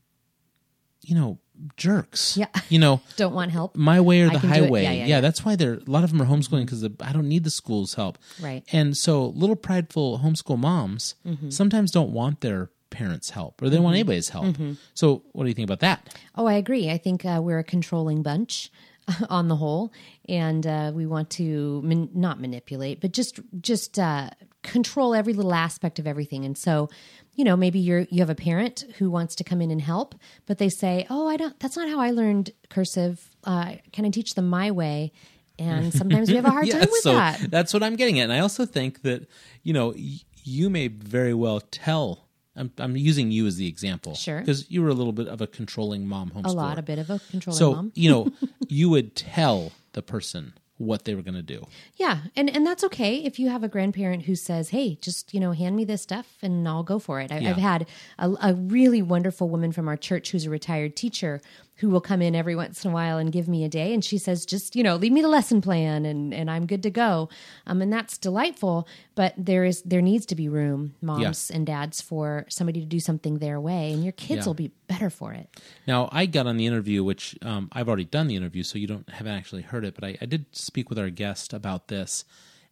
you 1.00 1.14
know, 1.14 1.38
jerks. 1.76 2.36
Yeah. 2.36 2.46
You 2.68 2.78
know, 2.78 3.00
Don't 3.16 3.34
want 3.34 3.50
help? 3.52 3.76
my 3.76 4.00
way 4.00 4.22
or 4.22 4.30
the 4.30 4.38
can 4.38 4.40
do 4.40 4.46
it. 4.54 4.64
highway. 4.64 4.82
Yeah, 4.84 4.92
yeah, 4.92 5.06
yeah. 5.06 5.20
that's 5.20 5.44
why 5.44 5.56
they're 5.56 5.74
a 5.74 5.90
lot 5.90 6.04
of 6.04 6.10
them 6.10 6.20
are 6.22 6.26
homeschooling 6.26 6.64
because 6.64 6.84
I 6.84 7.12
don't 7.12 7.28
need 7.28 7.44
the 7.44 7.50
school's 7.50 7.94
help. 7.94 8.18
Right. 8.40 8.64
And 8.72 8.96
so 8.96 9.26
little 9.28 9.56
prideful 9.56 10.20
homeschool 10.20 10.58
moms 10.58 11.14
Mm-hmm. 11.26 11.50
sometimes 11.50 11.90
don't 11.90 12.10
want 12.12 12.40
their 12.40 12.70
parents' 12.90 13.30
help 13.30 13.62
or 13.62 13.70
they 13.70 13.76
don't 13.76 13.84
want 13.84 13.94
anybody's 13.94 14.28
help. 14.28 14.44
Mm-hmm. 14.46 14.72
So 14.94 15.22
what 15.32 15.44
do 15.44 15.48
you 15.48 15.54
think 15.54 15.66
about 15.68 15.80
that? 15.80 16.16
Oh, 16.34 16.46
I 16.46 16.54
agree. 16.54 16.90
I 16.90 16.98
think 16.98 17.24
uh, 17.24 17.40
we're 17.42 17.58
a 17.58 17.64
controlling 17.64 18.22
bunch 18.22 18.70
on 19.30 19.48
the 19.48 19.56
whole, 19.56 19.92
and 20.28 20.66
uh, 20.66 20.92
we 20.94 21.06
want 21.06 21.30
to 21.30 21.80
man- 21.82 22.10
not 22.14 22.40
manipulate, 22.40 23.00
but 23.00 23.12
just 23.12 23.40
just 23.60 23.98
uh, 23.98 24.30
control 24.62 25.12
every 25.14 25.32
little 25.32 25.54
aspect 25.54 25.98
of 25.98 26.06
everything. 26.06 26.44
And 26.44 26.56
so, 26.56 26.88
you 27.34 27.44
know, 27.44 27.56
maybe 27.56 27.78
you're 27.78 28.00
you 28.10 28.20
have 28.20 28.30
a 28.30 28.34
parent 28.34 28.84
who 28.98 29.10
wants 29.10 29.34
to 29.36 29.44
come 29.44 29.60
in 29.62 29.70
and 29.70 29.80
help, 29.80 30.14
but 30.46 30.58
they 30.58 30.68
say, 30.68 31.06
"Oh, 31.10 31.26
I 31.28 31.36
don't. 31.36 31.58
That's 31.60 31.76
not 31.76 31.88
how 31.88 31.98
I 32.00 32.10
learned 32.10 32.50
cursive. 32.68 33.30
Uh, 33.44 33.76
can 33.92 34.04
I 34.04 34.10
teach 34.10 34.34
them 34.34 34.48
my 34.48 34.70
way?" 34.70 35.12
And 35.58 35.92
sometimes 36.00 36.28
we 36.30 36.36
have 36.36 36.44
a 36.44 36.50
hard 36.50 36.70
time 36.70 36.80
with 36.90 37.02
so 37.02 37.12
that. 37.12 37.40
that's 37.50 37.72
what 37.74 37.82
I'm 37.82 37.96
getting 37.96 38.18
at. 38.20 38.24
And 38.24 38.32
I 38.32 38.38
also 38.40 38.64
think 38.66 39.02
that, 39.02 39.26
you 39.62 39.72
know, 39.72 39.88
y- 39.96 40.20
you 40.44 40.70
may 40.70 40.88
very 40.88 41.34
well 41.34 41.60
tell. 41.60 42.26
I'm, 42.56 42.70
I'm 42.78 42.96
using 42.96 43.30
you 43.30 43.46
as 43.46 43.56
the 43.56 43.66
example. 43.66 44.14
Sure. 44.14 44.40
Because 44.40 44.70
you 44.70 44.82
were 44.82 44.88
a 44.88 44.94
little 44.94 45.12
bit 45.12 45.26
of 45.28 45.40
a 45.40 45.46
controlling 45.46 46.06
mom 46.06 46.30
homeschooler. 46.30 46.46
A 46.46 46.52
lot, 46.52 46.78
a 46.78 46.82
bit 46.82 46.98
of 46.98 47.08
a 47.10 47.18
controlling 47.30 47.58
So, 47.58 47.74
mom. 47.74 47.92
you 47.94 48.10
know, 48.10 48.32
you 48.68 48.88
would 48.90 49.14
tell 49.14 49.72
the 49.92 50.02
person 50.02 50.52
what 50.78 51.04
they 51.04 51.14
were 51.14 51.22
going 51.22 51.34
to 51.34 51.42
do. 51.42 51.66
Yeah, 51.96 52.22
and 52.34 52.50
and 52.50 52.66
that's 52.66 52.82
okay 52.84 53.16
if 53.16 53.38
you 53.38 53.48
have 53.48 53.62
a 53.62 53.68
grandparent 53.68 54.24
who 54.24 54.34
says, 54.34 54.70
"Hey, 54.70 54.96
just 55.00 55.32
you 55.32 55.40
know, 55.40 55.52
hand 55.52 55.76
me 55.76 55.84
this 55.84 56.02
stuff 56.02 56.26
and 56.42 56.66
I'll 56.68 56.82
go 56.82 56.98
for 56.98 57.20
it." 57.20 57.30
I, 57.30 57.38
Yeah. 57.38 57.50
I've 57.50 57.56
had 57.56 57.86
a, 58.18 58.32
a 58.42 58.54
really 58.54 59.02
wonderful 59.02 59.48
woman 59.48 59.72
from 59.72 59.88
our 59.88 59.96
church 59.96 60.30
who's 60.30 60.46
a 60.46 60.50
retired 60.50 60.96
teacher 60.96 61.40
who 61.82 61.90
will 61.90 62.00
come 62.00 62.22
in 62.22 62.34
every 62.34 62.54
once 62.56 62.84
in 62.84 62.90
a 62.90 62.94
while 62.94 63.18
and 63.18 63.30
give 63.32 63.48
me 63.48 63.64
a 63.64 63.68
day, 63.68 63.92
and 63.92 64.02
she 64.04 64.16
says, 64.16 64.46
"Just 64.46 64.74
you 64.74 64.82
know, 64.82 64.96
leave 64.96 65.12
me 65.12 65.20
the 65.20 65.28
lesson 65.28 65.60
plan 65.60 66.06
and 66.06 66.32
and 66.32 66.50
I'm 66.50 66.64
good 66.64 66.82
to 66.84 66.90
go," 66.90 67.28
um, 67.66 67.82
and 67.82 67.92
that's 67.92 68.16
delightful. 68.16 68.86
But 69.14 69.34
there 69.36 69.64
is 69.64 69.82
there 69.82 70.00
needs 70.00 70.24
to 70.26 70.34
be 70.36 70.48
room, 70.48 70.94
moms 71.02 71.50
and 71.50 71.66
dads, 71.66 72.00
for 72.00 72.46
somebody 72.48 72.80
to 72.80 72.86
do 72.86 73.00
something 73.00 73.38
their 73.38 73.60
way, 73.60 73.92
and 73.92 74.02
your 74.02 74.12
kids 74.12 74.40
Yeah. 74.40 74.46
will 74.46 74.54
be 74.54 74.70
better 74.86 75.10
for 75.10 75.32
it. 75.32 75.48
Now, 75.86 76.08
I 76.12 76.26
got 76.26 76.46
on 76.46 76.56
the 76.56 76.66
interview, 76.66 77.02
which 77.04 77.36
um, 77.42 77.68
I've 77.72 77.88
already 77.88 78.04
done 78.04 78.28
the 78.28 78.36
interview, 78.36 78.62
so 78.62 78.78
you 78.78 78.86
don't 78.86 79.08
haven't 79.10 79.34
actually 79.34 79.62
heard 79.62 79.84
it, 79.84 79.94
but 79.94 80.04
I, 80.04 80.16
I 80.22 80.26
did 80.26 80.46
speak 80.52 80.88
with 80.88 80.98
our 80.98 81.10
guest 81.10 81.52
about 81.52 81.88
this, 81.88 82.24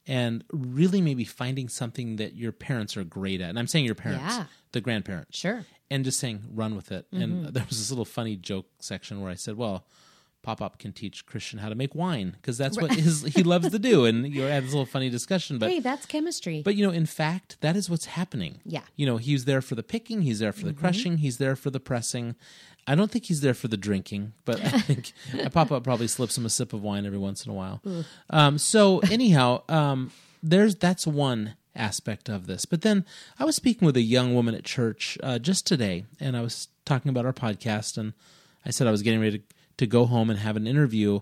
and 0.07 0.45
really 0.53 1.01
maybe 1.01 1.25
finding 1.25 1.69
something 1.69 2.17
that 2.17 2.35
your 2.35 2.53
parents 2.53 2.97
are 2.97 3.05
great 3.05 3.41
at. 3.41 3.51
And 3.51 3.59
I'm 3.59 3.67
saying 3.67 3.85
your 3.85 3.95
parents, 3.95 4.23
Yeah. 4.37 4.45
the 4.73 4.81
grandparents, 4.81 5.37
Sure. 5.39 5.65
and 5.91 6.05
just 6.05 6.19
saying 6.19 6.43
run 6.53 6.75
with 6.75 6.91
it. 6.93 7.07
And 7.13 7.45
mm-hmm. 7.45 7.53
there 7.53 7.65
was 7.69 7.79
this 7.79 7.91
little 7.91 8.05
funny 8.05 8.37
joke 8.37 8.67
section 8.81 9.21
where 9.21 9.31
I 9.31 9.37
said, 9.37 9.57
"Well." 9.57 9.87
Pop 10.43 10.63
Up 10.63 10.79
can 10.79 10.93
teach 10.93 11.27
Christian 11.27 11.59
how 11.59 11.69
to 11.69 11.75
make 11.75 11.95
wine 11.95 12.33
because 12.33 12.57
that's 12.57 12.81
what 12.81 12.93
his, 12.93 13.23
he 13.23 13.43
loves 13.43 13.71
to 13.71 13.79
do, 13.79 14.05
and 14.07 14.27
you 14.27 14.43
had 14.43 14.65
this 14.65 14.73
little 14.73 14.87
funny 14.87 15.11
discussion. 15.11 15.59
But 15.59 15.71
hey, 15.71 15.81
that's 15.81 16.07
chemistry. 16.07 16.63
but 16.65 16.75
you 16.77 16.87
know, 16.87 16.93
in 16.93 17.07
fact, 17.07 17.57
that 17.61 17.77
is 17.77 17.91
what's 17.91 18.07
happening. 18.07 18.61
Yeah. 18.65 18.81
Mm-hmm. 18.81 18.89
You 18.97 19.07
know, 19.07 19.17
he's 19.19 19.45
there 19.45 19.61
for 19.61 19.75
the 19.75 19.83
picking, 19.83 20.23
he's 20.23 20.39
there 20.39 20.53
for 20.53 20.65
the 20.65 20.73
crushing, 20.73 21.19
he's 21.19 21.39
there 21.39 21.57
for 21.57 21.71
the 21.71 21.81
pressing. 21.81 22.37
I 22.87 22.95
don't 22.95 23.11
think 23.11 23.27
he's 23.27 23.43
there 23.43 23.55
for 23.55 23.69
the 23.69 23.77
drinking, 23.77 24.33
but 24.45 24.61
I 24.65 24.69
think 24.81 25.13
Pop 25.53 25.71
Up 25.71 25.85
probably 25.85 26.09
slips 26.09 26.37
him 26.37 26.47
a 26.47 26.51
sip 26.51 26.73
of 26.73 26.83
wine 26.83 27.07
every 27.07 27.19
once 27.19 27.45
in 27.45 27.53
a 27.53 27.55
while. 27.55 27.83
Um, 28.31 28.59
so 28.59 29.01
anyhow, 29.11 29.63
um, 29.69 30.11
there's 30.43 30.75
that's 30.75 31.07
one 31.07 31.55
aspect 31.75 32.29
of 32.29 32.47
this. 32.47 32.65
But 32.65 32.83
then 32.83 33.05
I 33.39 33.45
was 33.45 33.57
speaking 33.57 33.87
with 33.87 33.97
a 33.97 34.03
young 34.03 34.35
woman 34.35 34.55
at 34.55 34.65
church 34.65 35.19
uh, 35.23 35.39
just 35.39 35.67
today, 35.67 36.05
and 36.19 36.37
I 36.37 36.41
was 36.41 36.69
talking 36.85 37.11
about 37.11 37.27
our 37.27 37.33
podcast, 37.33 37.97
and 37.97 38.13
I 38.65 38.71
said 38.71 38.87
I 38.87 38.91
was 38.91 39.03
getting 39.03 39.21
ready 39.21 39.39
to, 39.39 39.45
to 39.81 39.87
go 39.87 40.05
home 40.05 40.29
and 40.29 40.39
have 40.39 40.57
an 40.57 40.67
interview 40.67 41.21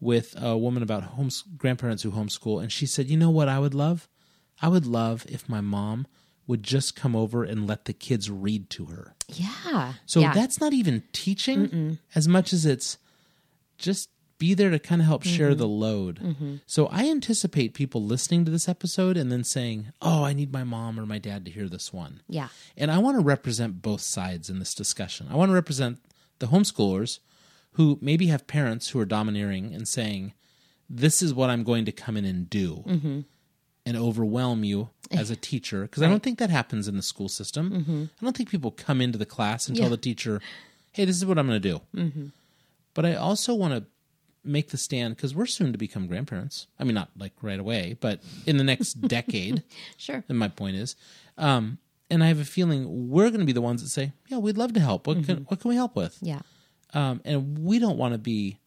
with 0.00 0.34
a 0.36 0.58
woman 0.58 0.82
about 0.82 1.04
homes 1.04 1.44
grandparents 1.56 2.02
who 2.02 2.10
homeschool, 2.10 2.60
and 2.60 2.72
she 2.72 2.84
said, 2.84 3.08
"You 3.08 3.16
know 3.16 3.30
what 3.30 3.48
I 3.48 3.60
would 3.60 3.72
love? 3.72 4.08
I 4.60 4.66
would 4.66 4.84
love 4.84 5.24
if 5.28 5.48
my 5.48 5.60
mom 5.60 6.08
would 6.48 6.64
just 6.64 6.96
come 6.96 7.14
over 7.14 7.44
and 7.44 7.68
let 7.68 7.84
the 7.84 7.92
kids 7.92 8.28
read 8.28 8.68
to 8.70 8.86
her." 8.86 9.14
yeah. 9.28 9.92
So 10.06 10.18
yeah. 10.18 10.34
that's 10.34 10.60
not 10.60 10.72
even 10.72 11.04
teaching 11.12 11.98
as 12.16 12.26
much 12.26 12.52
as 12.52 12.66
it's 12.66 12.98
just 13.78 14.08
be 14.38 14.54
there 14.54 14.70
to 14.70 14.80
kind 14.80 15.00
of 15.00 15.06
help 15.06 15.22
mm-hmm. 15.22 15.36
share 15.36 15.54
the 15.54 15.68
load. 15.68 16.18
Mm-hmm. 16.18 16.56
So 16.66 16.88
I 16.88 17.08
anticipate 17.08 17.74
people 17.74 18.02
listening 18.02 18.44
to 18.44 18.50
this 18.50 18.68
episode 18.68 19.16
and 19.16 19.30
then 19.30 19.44
saying, 19.44 19.92
"Oh, 20.02 20.24
I 20.24 20.32
need 20.32 20.52
my 20.52 20.64
mom 20.64 20.98
or 20.98 21.06
my 21.06 21.18
dad 21.18 21.44
to 21.44 21.50
hear 21.52 21.68
this 21.68 21.92
one." 21.92 22.22
Yeah. 22.28 22.48
And 22.76 22.90
I 22.90 22.98
want 22.98 23.18
to 23.18 23.22
represent 23.22 23.82
both 23.82 24.00
sides 24.00 24.50
in 24.50 24.58
this 24.58 24.74
discussion. 24.74 25.28
I 25.30 25.36
want 25.36 25.50
to 25.50 25.54
represent 25.54 26.00
the 26.40 26.48
homeschoolers 26.48 27.20
who 27.80 27.98
maybe 28.02 28.26
have 28.26 28.46
parents 28.46 28.90
who 28.90 29.00
are 29.00 29.06
domineering 29.06 29.72
and 29.74 29.88
saying, 29.88 30.34
"This 30.90 31.22
is 31.22 31.32
what 31.32 31.48
I'm 31.48 31.64
going 31.64 31.86
to 31.86 31.92
come 31.92 32.14
in 32.18 32.26
and 32.26 32.48
do." 32.48 32.84
Mm-hmm. 32.86 33.20
And 33.86 33.96
overwhelm 33.96 34.62
you 34.62 34.90
as 35.10 35.30
a 35.30 35.36
teacher 35.36 35.82
because 35.82 36.02
I 36.02 36.08
don't 36.08 36.22
think 36.22 36.38
that 36.38 36.50
happens 36.50 36.86
in 36.86 36.96
the 36.96 37.02
school 37.02 37.30
system. 37.30 37.70
Mm-hmm. 37.70 38.04
I 38.20 38.24
don't 38.24 38.36
think 38.36 38.50
people 38.50 38.70
come 38.70 39.00
into 39.00 39.18
the 39.18 39.24
class 39.24 39.66
and 39.66 39.76
tell 39.76 39.88
the 39.88 39.96
teacher, 39.96 40.42
"Hey, 40.92 41.06
this 41.06 41.16
is 41.16 41.24
what 41.24 41.38
I'm 41.38 41.46
going 41.46 41.60
to 41.60 41.68
do." 41.68 41.80
Mm-hmm. 41.96 42.26
But 42.92 43.06
I 43.06 43.14
also 43.14 43.54
want 43.54 43.72
to 43.72 43.84
make 44.44 44.68
the 44.68 44.76
stand 44.76 45.16
because 45.16 45.34
we're 45.34 45.46
soon 45.46 45.72
to 45.72 45.78
become 45.78 46.06
grandparents. 46.06 46.66
I 46.78 46.84
mean, 46.84 46.94
not 46.94 47.08
like 47.16 47.32
right 47.40 47.58
away, 47.58 47.96
but 47.98 48.20
in 48.46 48.58
the 48.58 48.64
next 48.64 48.94
decade. 49.08 49.62
Sure. 49.96 50.22
And 50.28 50.38
my 50.38 50.48
point 50.48 50.76
is, 50.76 50.94
um, 51.38 51.78
and 52.10 52.22
I 52.22 52.26
have 52.26 52.40
a 52.40 52.44
feeling 52.44 53.08
we're 53.08 53.30
going 53.30 53.40
to 53.40 53.46
be 53.46 53.52
the 53.52 53.62
ones 53.62 53.82
that 53.82 53.88
say, 53.88 54.12
"Yeah, 54.28 54.38
we'd 54.38 54.58
love 54.58 54.74
to 54.74 54.80
help. 54.80 55.06
What 55.06 55.24
can 55.24 55.38
what 55.48 55.60
can 55.60 55.70
we 55.70 55.76
help 55.76 55.96
with?" 55.96 56.18
Yeah. 56.20 56.40
Um, 56.94 57.20
and 57.24 57.58
we 57.58 57.78
don't 57.78 57.96
want 57.96 58.14
to 58.14 58.18
be 58.18 58.58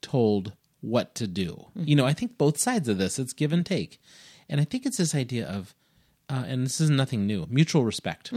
told 0.00 0.52
what 0.80 1.14
to 1.14 1.26
do. 1.26 1.66
You 1.76 1.96
know, 1.96 2.04
I 2.04 2.12
think 2.12 2.36
both 2.36 2.58
sides 2.58 2.88
of 2.88 2.98
this 2.98 3.18
it's 3.18 3.32
give 3.32 3.52
and 3.52 3.64
take, 3.64 4.00
and 4.48 4.60
I 4.60 4.64
think 4.64 4.84
it's 4.84 4.96
this 4.96 5.14
idea 5.14 5.46
of, 5.46 5.74
uh, 6.28 6.44
and 6.46 6.66
this 6.66 6.80
is 6.80 6.90
nothing 6.90 7.26
new, 7.26 7.46
mutual 7.48 7.84
respect, 7.84 8.32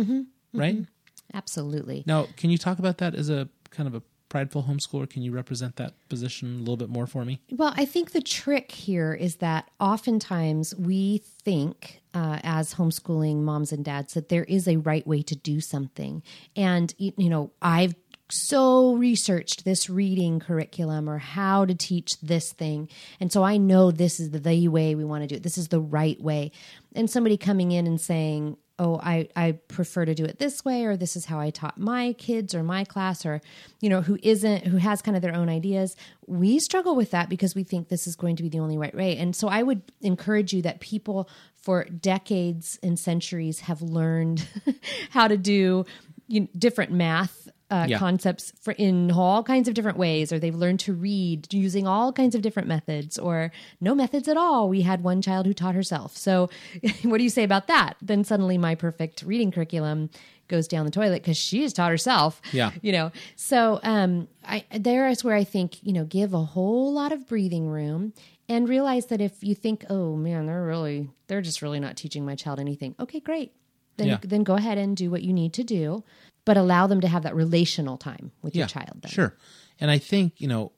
right? 0.53 0.85
Absolutely. 1.33 2.03
Now, 2.05 2.27
can 2.37 2.49
you 2.51 2.57
talk 2.57 2.79
about 2.79 2.99
that 2.99 3.15
as 3.15 3.29
a 3.29 3.49
kind 3.71 3.87
of 3.87 3.95
a 3.95 4.01
prideful 4.29 4.63
homeschooler? 4.63 5.09
Can 5.09 5.21
you 5.21 5.31
represent 5.31 5.77
that 5.77 5.93
position 6.09 6.55
a 6.55 6.59
little 6.59 6.77
bit 6.77 6.89
more 6.89 7.07
for 7.07 7.25
me? 7.25 7.41
Well, 7.51 7.73
I 7.75 7.85
think 7.85 8.11
the 8.11 8.21
trick 8.21 8.71
here 8.71 9.13
is 9.13 9.37
that 9.37 9.71
oftentimes 9.79 10.75
we 10.75 11.19
think, 11.43 12.01
uh, 12.13 12.39
as 12.43 12.75
homeschooling 12.75 13.37
moms 13.37 13.71
and 13.71 13.83
dads, 13.83 14.13
that 14.13 14.29
there 14.29 14.43
is 14.43 14.67
a 14.67 14.77
right 14.77 15.05
way 15.07 15.21
to 15.23 15.35
do 15.35 15.61
something. 15.61 16.21
And, 16.55 16.93
you 16.97 17.29
know, 17.29 17.51
I've 17.61 17.95
so 18.29 18.93
researched 18.95 19.65
this 19.65 19.89
reading 19.89 20.39
curriculum 20.39 21.09
or 21.09 21.17
how 21.19 21.65
to 21.65 21.75
teach 21.75 22.19
this 22.21 22.51
thing. 22.51 22.89
And 23.19 23.31
so 23.31 23.43
I 23.43 23.57
know 23.57 23.91
this 23.91 24.19
is 24.19 24.31
the, 24.31 24.39
the 24.39 24.67
way 24.67 24.95
we 24.95 25.05
want 25.05 25.23
to 25.23 25.27
do 25.27 25.35
it. 25.35 25.43
This 25.43 25.57
is 25.57 25.67
the 25.67 25.79
right 25.79 26.19
way. 26.19 26.51
And 26.95 27.09
somebody 27.09 27.37
coming 27.37 27.71
in 27.71 27.85
and 27.85 28.01
saying, 28.01 28.57
oh 28.77 28.99
I, 29.01 29.29
I 29.35 29.53
prefer 29.53 30.05
to 30.05 30.15
do 30.15 30.25
it 30.25 30.39
this 30.39 30.65
way 30.65 30.85
or 30.85 30.97
this 30.97 31.15
is 31.15 31.25
how 31.25 31.39
i 31.39 31.49
taught 31.49 31.77
my 31.77 32.13
kids 32.13 32.53
or 32.53 32.63
my 32.63 32.83
class 32.83 33.25
or 33.25 33.41
you 33.79 33.89
know 33.89 34.01
who 34.01 34.17
isn't 34.21 34.65
who 34.65 34.77
has 34.77 35.01
kind 35.01 35.15
of 35.15 35.21
their 35.21 35.35
own 35.35 35.49
ideas 35.49 35.95
we 36.27 36.59
struggle 36.59 36.95
with 36.95 37.11
that 37.11 37.29
because 37.29 37.55
we 37.55 37.63
think 37.63 37.87
this 37.87 38.07
is 38.07 38.15
going 38.15 38.35
to 38.35 38.43
be 38.43 38.49
the 38.49 38.59
only 38.59 38.77
right 38.77 38.95
way 38.95 39.17
and 39.17 39.35
so 39.35 39.47
i 39.47 39.63
would 39.63 39.81
encourage 40.01 40.53
you 40.53 40.61
that 40.61 40.79
people 40.79 41.29
for 41.55 41.85
decades 41.85 42.77
and 42.83 42.99
centuries 42.99 43.61
have 43.61 43.81
learned 43.81 44.45
how 45.11 45.27
to 45.27 45.37
do 45.37 45.85
you 46.27 46.41
know, 46.41 46.47
different 46.57 46.91
math 46.91 47.47
uh, 47.71 47.87
Yeah. 47.89 47.97
concepts 47.97 48.51
for 48.61 48.71
in 48.73 49.11
all 49.11 49.41
kinds 49.43 49.67
of 49.67 49.73
different 49.73 49.97
ways, 49.97 50.31
or 50.31 50.37
they've 50.39 50.55
learned 50.55 50.79
to 50.81 50.93
read 50.93 51.51
using 51.53 51.87
all 51.87 52.13
kinds 52.13 52.35
of 52.35 52.41
different 52.41 52.67
methods, 52.67 53.17
or 53.17 53.51
no 53.81 53.95
methods 53.95 54.27
at 54.27 54.37
all. 54.37 54.69
We 54.69 54.81
had 54.83 55.03
one 55.03 55.21
child 55.21 55.45
who 55.47 55.53
taught 55.53 55.75
herself. 55.75 56.15
So, 56.15 56.49
what 57.03 57.17
do 57.17 57.23
you 57.23 57.29
say 57.29 57.43
about 57.43 57.67
that? 57.67 57.95
Then 58.01 58.23
suddenly, 58.23 58.57
my 58.57 58.75
perfect 58.75 59.23
reading 59.23 59.51
curriculum 59.51 60.09
goes 60.47 60.67
down 60.67 60.85
the 60.85 60.91
toilet 60.91 61.23
because 61.23 61.37
she's 61.37 61.73
taught 61.73 61.89
herself. 61.89 62.39
Yeah. 62.51 62.69
you 62.83 62.91
know. 62.91 63.11
So, 63.35 63.79
um, 63.81 64.27
I 64.45 64.63
there 64.77 65.07
is 65.07 65.23
where 65.23 65.35
I 65.35 65.43
think 65.43 65.83
you 65.83 65.91
know 65.93 66.05
give 66.05 66.33
a 66.35 66.43
whole 66.43 66.93
lot 66.93 67.11
of 67.11 67.27
breathing 67.27 67.67
room. 67.67 68.13
And 68.47 68.69
realize 68.69 69.07
that 69.07 69.21
if 69.21 69.43
you 69.43 69.55
think, 69.55 69.85
oh 69.89 70.15
man, 70.15 70.45
they're 70.45 70.63
really, 70.63 71.09
they're 71.25 71.41
just 71.41 71.63
really 71.63 71.79
not 71.79 71.97
teaching 71.97 72.23
my 72.27 72.35
child 72.35 72.59
anything. 72.59 72.93
Okay, 72.99 73.19
great. 73.19 73.53
Then, 73.97 74.05
Yeah. 74.07 74.17
then 74.21 74.43
go 74.43 74.53
ahead 74.53 74.77
and 74.77 74.95
do 74.95 75.09
what 75.09 75.23
you 75.23 75.33
need 75.33 75.51
to 75.53 75.63
do, 75.63 76.03
but 76.45 76.57
allow 76.57 76.87
them 76.87 77.01
to 77.01 77.07
have 77.07 77.23
that 77.23 77.35
relational 77.35 77.97
time 77.97 78.31
with 78.41 78.55
your 78.55 78.67
child. 78.67 79.01
Then. 79.01 79.11
Sure. 79.11 79.35
And 79.79 79.91
I 79.91 79.97
think, 79.97 80.39
you 80.39 80.47
know, 80.47 80.71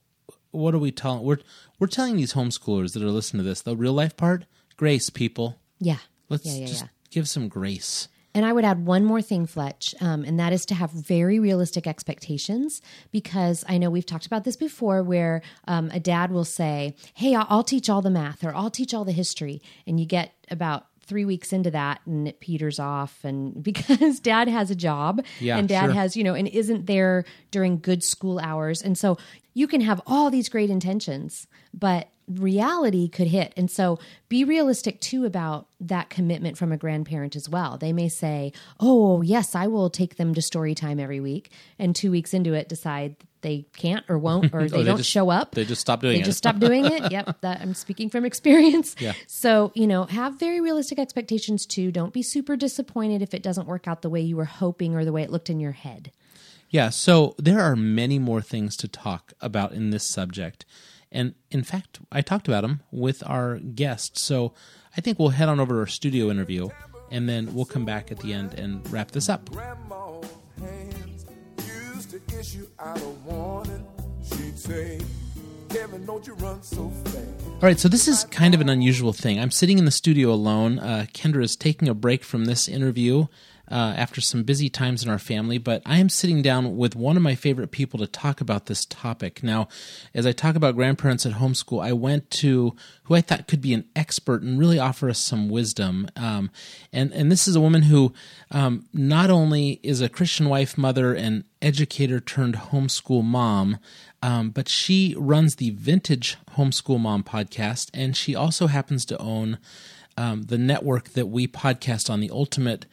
what 0.52 0.74
are 0.74 0.80
we 0.80 0.92
telling 0.92 1.24
we're 1.24 1.40
we're 1.78 1.88
telling 1.88 2.18
these 2.18 2.34
homeschoolers 2.34 2.94
that 2.94 3.04
are 3.04 3.12
listening 3.12 3.44
to 3.44 3.50
this, 3.50 3.62
the 3.62 3.76
real 3.76 3.94
life 3.94 4.18
part, 4.18 4.46
grace 4.76 5.10
people. 5.10 5.60
Yeah. 5.80 5.98
Let's 6.30 6.46
yeah, 6.46 6.62
yeah, 6.62 6.66
just 6.66 6.84
yeah. 6.84 6.90
give 7.12 7.30
some 7.30 7.48
grace. 7.48 8.08
And 8.34 8.46
I 8.46 8.54
would 8.54 8.66
add 8.66 8.86
one 8.86 9.04
more 9.04 9.22
thing, 9.22 9.48
Fletch, 9.48 9.96
um, 10.00 10.24
and 10.24 10.40
that 10.40 10.54
is 10.54 10.64
to 10.68 10.76
have 10.76 10.92
very 10.92 11.40
realistic 11.40 11.88
expectations 11.88 12.84
because 13.12 13.66
I 13.68 13.80
know 13.80 13.90
we've 13.90 14.06
talked 14.06 14.28
about 14.28 14.44
this 14.44 14.56
before 14.56 15.02
where 15.02 15.42
um, 15.68 15.90
a 15.92 16.00
dad 16.00 16.32
will 16.32 16.46
say, 16.46 16.96
Hey, 17.16 17.34
I'll 17.34 17.64
teach 17.64 17.90
all 17.90 18.04
the 18.04 18.12
math 18.12 18.44
or 18.44 18.54
I'll 18.54 18.70
teach 18.70 18.94
all 18.94 19.06
the 19.06 19.12
history. 19.12 19.62
And 19.88 20.00
you 20.00 20.06
get 20.06 20.34
about 20.52 20.86
three 21.08 21.26
weeks 21.26 21.52
into 21.54 21.72
that 21.72 22.02
and 22.06 22.28
it 22.28 22.40
peters 22.40 22.80
off. 22.80 23.24
And 23.24 23.64
because 23.64 24.20
dad 24.20 24.48
has 24.48 24.70
a 24.70 24.76
job 24.76 25.24
Yeah, 25.40 25.58
and 25.58 25.68
dad 25.68 25.86
sure. 25.86 25.94
has, 25.94 26.16
you 26.16 26.24
know, 26.24 26.34
and 26.36 26.48
isn't 26.48 26.86
there 26.86 27.26
during 27.52 27.80
good 27.80 28.04
school 28.04 28.40
hours. 28.40 28.82
And 28.82 28.98
so 28.98 29.18
you 29.54 29.68
can 29.68 29.82
have 29.82 30.02
all 30.06 30.30
these 30.30 30.50
great 30.50 30.70
intentions, 30.70 31.48
but 31.74 32.10
reality 32.28 33.08
could 33.08 33.28
hit. 33.28 33.54
And 33.56 33.72
so 33.72 34.00
be 34.30 34.44
realistic 34.44 35.00
too 35.00 35.26
about 35.26 35.68
that 35.80 36.10
commitment 36.10 36.58
from 36.58 36.72
a 36.72 36.78
grandparent 36.78 37.36
as 37.36 37.50
well. 37.50 37.78
They 37.78 37.94
may 37.94 38.10
say, 38.10 38.52
Oh, 38.80 39.22
yes, 39.22 39.56
I 39.56 39.68
will 39.68 39.90
take 39.90 40.18
them 40.18 40.34
to 40.34 40.42
story 40.42 40.76
time 40.76 41.00
every 41.00 41.20
week. 41.22 41.52
And 41.80 41.96
two 41.96 42.12
weeks 42.12 42.34
into 42.34 42.54
it, 42.54 42.68
decide 42.70 43.16
they 43.48 43.66
can't 43.78 44.04
or 44.10 44.18
won't, 44.18 44.54
or 44.54 44.60
they, 44.68 44.76
oh, 44.76 44.80
they 44.80 44.84
don't 44.84 44.98
just- 44.98 45.10
show 45.10 45.30
up. 45.30 45.52
They 45.56 45.64
just 45.66 45.82
stop 45.82 46.02
doing 46.02 46.16
They 46.16 46.22
it. 46.22 46.26
just 46.26 46.38
stop 46.38 46.60
doing 46.60 46.86
it. 46.86 47.12
Yep, 47.12 47.42
that 47.42 47.62
I'm 47.62 47.74
speaking 47.74 48.10
from 48.10 48.26
experience. 48.26 48.96
Yeah. 49.00 49.14
So 49.28 49.72
you 49.76 49.88
know, 49.88 50.04
have 50.06 50.40
very 50.40 50.60
realistic 50.60 51.00
expectations 51.00 51.66
too. 51.66 51.92
Don't 51.92 52.14
be 52.14 52.22
super 52.22 52.56
disappointed 52.58 53.22
if 53.22 53.34
it 53.34 53.42
doesn't 53.42 53.68
work 53.68 53.88
out 53.88 54.02
the 54.02 54.10
way 54.10 54.20
you 54.22 54.36
were 54.36 54.46
hoping 54.46 54.94
or 54.96 55.06
the 55.06 55.12
way 55.14 55.24
it 55.24 55.30
looked 55.32 55.50
in 55.50 55.60
your 55.60 55.72
head. 55.72 56.12
Yeah, 56.70 56.90
so 56.90 57.34
there 57.38 57.62
are 57.62 57.76
many 57.78 58.20
more 58.20 58.42
things 58.42 58.76
to 58.78 58.88
talk 58.90 59.32
about 59.40 59.72
in 59.72 59.90
this 59.92 60.04
subject. 60.06 60.66
And 61.14 61.34
in 61.50 61.64
fact, 61.64 62.02
I 62.12 62.22
talked 62.22 62.50
about 62.50 62.62
them 62.64 62.82
with 62.92 63.24
our 63.26 63.58
guest. 63.60 64.18
So 64.20 64.54
I 64.98 65.00
think 65.00 65.18
we'll 65.18 65.30
head 65.30 65.48
on 65.48 65.62
over 65.62 65.76
to 65.76 65.80
our 65.80 65.88
studio 65.88 66.30
interview 66.30 66.68
and 67.10 67.30
then 67.30 67.54
we'll 67.54 67.64
come 67.66 67.86
back 67.86 68.12
at 68.12 68.20
the 68.20 68.34
end 68.34 68.54
and 68.56 68.86
wrap 68.92 69.12
this 69.12 69.30
up. 69.30 69.50
All 77.46 77.60
right, 77.62 77.80
so 77.80 77.88
this 77.88 78.08
is 78.08 78.26
kind 78.26 78.54
of 78.54 78.62
an 78.62 78.70
unusual 78.70 79.12
thing. 79.12 79.40
I'm 79.40 79.50
sitting 79.50 79.80
in 79.80 79.86
the 79.86 79.92
studio 79.92 80.32
alone. 80.32 80.78
Uh, 80.78 81.08
Kendra 81.14 81.44
is 81.44 81.56
taking 81.56 81.88
a 81.88 81.96
break 81.96 82.24
from 82.24 82.46
this 82.46 82.68
interview 82.68 83.26
uh, 83.70 83.94
after 83.98 84.22
some 84.22 84.44
busy 84.44 84.70
times 84.70 85.04
in 85.04 85.10
our 85.10 85.20
family, 85.20 85.58
but 85.58 85.82
I 85.86 85.98
am 85.98 86.10
sitting 86.10 86.42
down 86.42 86.78
with 86.78 86.96
one 86.96 87.18
of 87.18 87.24
my 87.24 87.36
favorite 87.36 87.72
people 87.72 88.00
to 88.00 88.08
talk 88.08 88.40
about 88.40 88.68
this 88.68 88.86
topic. 88.86 89.44
Now, 89.44 89.68
as 90.14 90.26
I 90.26 90.32
talk 90.32 90.56
about 90.56 90.76
grandparents 90.76 91.26
at 91.26 91.34
homeschool, 91.34 91.84
I 91.84 91.94
went 91.94 92.30
to 92.32 92.76
who 93.04 93.16
I 93.16 93.22
thought 93.22 93.48
could 93.48 93.62
be 93.62 93.74
an 93.74 93.86
expert 93.96 94.42
and 94.42 94.60
really 94.60 94.80
offer 94.80 95.10
us 95.10 95.20
some 95.20 95.50
wisdom. 95.50 96.08
Um, 96.16 96.50
and 96.94 97.12
and 97.12 97.32
this 97.32 97.48
is 97.48 97.56
a 97.56 97.62
woman 97.62 97.84
who 97.84 98.14
um, 98.52 98.86
not 98.94 99.30
only 99.30 99.80
is 99.84 100.02
a 100.02 100.10
Christian 100.10 100.48
wife, 100.50 100.78
mother, 100.78 101.14
and 101.14 101.44
educator 101.62 102.20
turned 102.20 102.56
homeschool 102.56 103.24
mom, 103.24 103.80
um, 104.22 104.50
but 104.50 104.68
she 104.68 105.16
runs 105.18 105.56
the 105.56 105.72
Vintage 105.72 106.38
Homeschool 106.56 107.00
Mom 107.00 107.24
podcast, 107.24 107.90
and 107.94 108.16
she 108.16 108.36
also 108.36 108.68
happens 108.68 109.06
to 109.06 109.18
own 109.20 109.58
um, 110.18 110.44
the 110.44 110.58
network 110.58 111.10
that 111.10 111.28
we 111.28 111.48
podcast 111.48 112.10
on, 112.10 112.20
the 112.20 112.32
Ultimate 112.32 112.88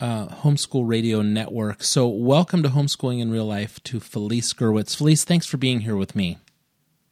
uh, 0.00 0.28
Homeschool 0.28 0.88
Radio 0.88 1.22
Network. 1.22 1.82
So, 1.82 2.08
welcome 2.08 2.62
to 2.62 2.70
Homeschooling 2.70 3.20
in 3.20 3.30
Real 3.30 3.46
Life 3.46 3.82
to 3.84 4.00
Felice 4.00 4.52
Gerwitz. 4.52 4.96
Felice, 4.96 5.24
thanks 5.24 5.46
for 5.46 5.56
being 5.56 5.80
here 5.80 5.96
with 5.96 6.16
me. 6.16 6.38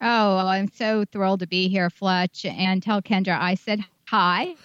Oh, 0.01 0.35
well, 0.35 0.47
I'm 0.47 0.71
so 0.71 1.05
thrilled 1.11 1.41
to 1.41 1.47
be 1.47 1.67
here, 1.67 1.89
Fletch, 1.89 2.45
and 2.45 2.81
tell 2.81 3.01
Kendra 3.01 3.39
I 3.39 3.55
said 3.55 3.81
hi. 4.07 4.55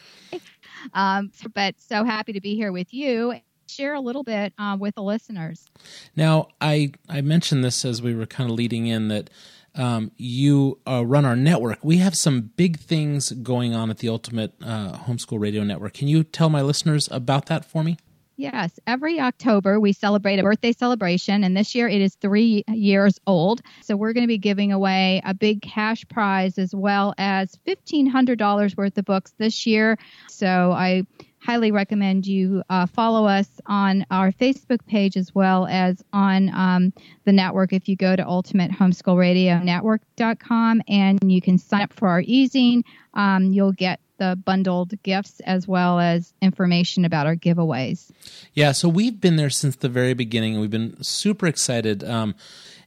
Um, 0.92 1.32
but 1.54 1.80
so 1.80 2.04
happy 2.04 2.34
to 2.34 2.40
be 2.40 2.56
here 2.56 2.70
with 2.70 2.92
you. 2.92 3.34
Share 3.66 3.94
a 3.94 4.00
little 4.00 4.22
bit 4.22 4.52
uh, 4.58 4.76
with 4.78 4.94
the 4.94 5.02
listeners. 5.02 5.66
Now, 6.14 6.48
I 6.60 6.92
I 7.08 7.22
mentioned 7.22 7.64
this 7.64 7.84
as 7.84 8.02
we 8.02 8.14
were 8.14 8.26
kind 8.26 8.50
of 8.50 8.56
leading 8.56 8.86
in 8.86 9.08
that 9.08 9.30
um, 9.74 10.12
you 10.16 10.78
uh, 10.86 11.04
run 11.04 11.24
our 11.24 11.36
network. 11.36 11.78
We 11.82 11.96
have 11.98 12.14
some 12.14 12.52
big 12.56 12.78
things 12.78 13.30
going 13.30 13.74
on 13.74 13.90
at 13.90 13.98
the 13.98 14.08
Ultimate 14.08 14.52
uh, 14.62 14.98
Homeschool 14.98 15.40
Radio 15.40 15.64
Network. 15.64 15.94
Can 15.94 16.08
you 16.08 16.22
tell 16.22 16.50
my 16.50 16.62
listeners 16.62 17.08
about 17.10 17.46
that 17.46 17.64
for 17.64 17.82
me? 17.82 17.96
Yes, 18.36 18.80
every 18.86 19.20
October 19.20 19.78
we 19.78 19.92
celebrate 19.92 20.40
a 20.40 20.42
birthday 20.42 20.72
celebration, 20.72 21.44
and 21.44 21.56
this 21.56 21.74
year 21.74 21.88
it 21.88 22.00
is 22.00 22.16
three 22.16 22.64
years 22.68 23.20
old. 23.28 23.60
So 23.82 23.96
we're 23.96 24.12
going 24.12 24.24
to 24.24 24.28
be 24.28 24.38
giving 24.38 24.72
away 24.72 25.22
a 25.24 25.34
big 25.34 25.62
cash 25.62 26.04
prize 26.08 26.58
as 26.58 26.74
well 26.74 27.14
as 27.16 27.56
$1,500 27.66 28.76
worth 28.76 28.98
of 28.98 29.04
books 29.04 29.34
this 29.38 29.66
year. 29.66 29.98
So 30.28 30.72
I 30.72 31.04
highly 31.44 31.70
recommend 31.70 32.26
you 32.26 32.64
uh, 32.70 32.86
follow 32.86 33.26
us 33.26 33.46
on 33.66 34.06
our 34.10 34.32
Facebook 34.32 34.84
page 34.86 35.14
as 35.16 35.32
well 35.34 35.66
as 35.66 36.02
on 36.12 36.48
um, 36.54 36.92
the 37.26 37.32
network. 37.32 37.72
If 37.72 37.88
you 37.88 37.96
go 37.96 38.16
to 38.16 38.24
ultimatehomeschoolradionetwork.com 38.24 40.82
and 40.88 41.30
you 41.30 41.40
can 41.42 41.58
sign 41.58 41.82
up 41.82 41.92
for 41.92 42.08
our 42.08 42.22
e-zine, 42.22 42.82
um, 43.12 43.52
you'll 43.52 43.72
get 43.72 44.00
the 44.18 44.38
bundled 44.44 45.00
gifts 45.02 45.40
as 45.40 45.66
well 45.66 45.98
as 45.98 46.32
information 46.40 47.04
about 47.04 47.26
our 47.26 47.36
giveaways. 47.36 48.10
Yeah, 48.52 48.72
so 48.72 48.88
we've 48.88 49.20
been 49.20 49.36
there 49.36 49.50
since 49.50 49.76
the 49.76 49.88
very 49.88 50.14
beginning. 50.14 50.60
We've 50.60 50.70
been 50.70 51.02
super 51.02 51.46
excited. 51.46 52.04
Um, 52.04 52.34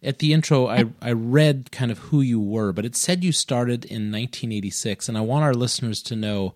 at 0.03 0.19
the 0.19 0.33
intro, 0.33 0.67
I, 0.67 0.85
I 1.01 1.11
read 1.11 1.69
kind 1.71 1.91
of 1.91 1.97
who 1.99 2.21
you 2.21 2.39
were, 2.39 2.71
but 2.71 2.85
it 2.85 2.95
said 2.95 3.23
you 3.23 3.31
started 3.31 3.83
in 3.85 4.11
1986, 4.11 5.09
and 5.09 5.17
I 5.17 5.21
want 5.21 5.43
our 5.43 5.53
listeners 5.53 6.01
to 6.03 6.15
know 6.15 6.53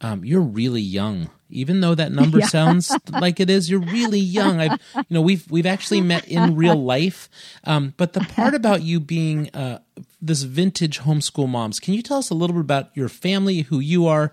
um, 0.00 0.24
you're 0.24 0.40
really 0.40 0.80
young. 0.80 1.30
Even 1.50 1.80
though 1.80 1.94
that 1.94 2.12
number 2.20 2.38
yeah. 2.38 2.46
sounds 2.46 2.94
like 3.10 3.40
it 3.40 3.50
is, 3.50 3.70
you're 3.70 3.80
really 3.80 4.20
young. 4.20 4.60
I've, 4.60 4.80
you 4.94 5.04
know, 5.10 5.22
we've 5.22 5.50
we've 5.50 5.66
actually 5.66 6.00
met 6.00 6.28
in 6.28 6.56
real 6.56 6.76
life. 6.76 7.28
Um, 7.64 7.94
but 7.96 8.12
the 8.12 8.20
part 8.20 8.54
about 8.54 8.82
you 8.82 9.00
being 9.00 9.50
uh, 9.54 9.80
this 10.20 10.42
vintage 10.42 11.00
homeschool 11.00 11.48
moms, 11.48 11.80
can 11.80 11.94
you 11.94 12.02
tell 12.02 12.18
us 12.18 12.30
a 12.30 12.34
little 12.34 12.54
bit 12.54 12.60
about 12.60 12.96
your 12.96 13.08
family, 13.08 13.62
who 13.62 13.80
you 13.80 14.06
are, 14.06 14.32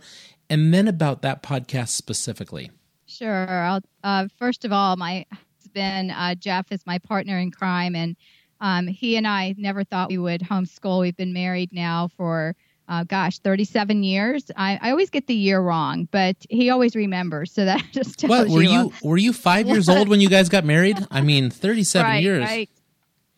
and 0.50 0.74
then 0.74 0.88
about 0.88 1.22
that 1.22 1.44
podcast 1.44 1.89
specifically? 1.89 2.72
Sure. 3.06 3.80
Uh, 4.04 4.27
first 4.38 4.65
of 4.65 4.72
all, 4.72 4.96
my 4.96 5.25
husband 5.62 6.12
uh, 6.15 6.36
Jeff 6.36 6.72
is 6.72 6.86
my 6.86 6.98
partner 7.00 7.38
in 7.38 7.51
crime, 7.51 7.96
and 7.96 8.15
um, 8.62 8.88
he 8.88 9.15
and 9.18 9.27
I 9.27 9.56
never 9.58 9.84
thought 9.84 10.10
we 10.10 10.18
would 10.18 10.42
homeschool. 10.42 11.01
We've 11.01 11.15
been 11.15 11.34
married 11.34 11.72
now 11.72 12.10
for 12.18 12.56
uh, 12.88 13.04
gosh, 13.04 13.39
37 13.39 14.04
years. 14.04 14.51
I, 14.56 14.80
I 14.82 14.92
always 14.92 15.10
get 15.10 15.27
the 15.27 15.34
year 15.34 15.60
wrong, 15.60 16.08
but 16.12 16.36
he 16.50 16.70
always 16.70 16.96
remembers. 16.96 17.51
So 17.51 17.65
that 17.65 17.84
just 17.92 18.20
tells 18.20 18.30
what, 18.30 18.50
were 18.50 18.62
you. 18.62 18.70
you 18.70 18.94
were 19.04 19.18
you 19.18 19.34
five 19.34 19.68
years 19.68 19.89
old 19.89 20.08
when 20.08 20.22
you 20.22 20.30
guys 20.30 20.50
got 20.50 20.65
married? 20.65 20.98
I 21.12 21.22
mean, 21.22 21.50
37 21.50 22.08
right, 22.08 22.24
years. 22.24 22.44
Right. 22.44 22.70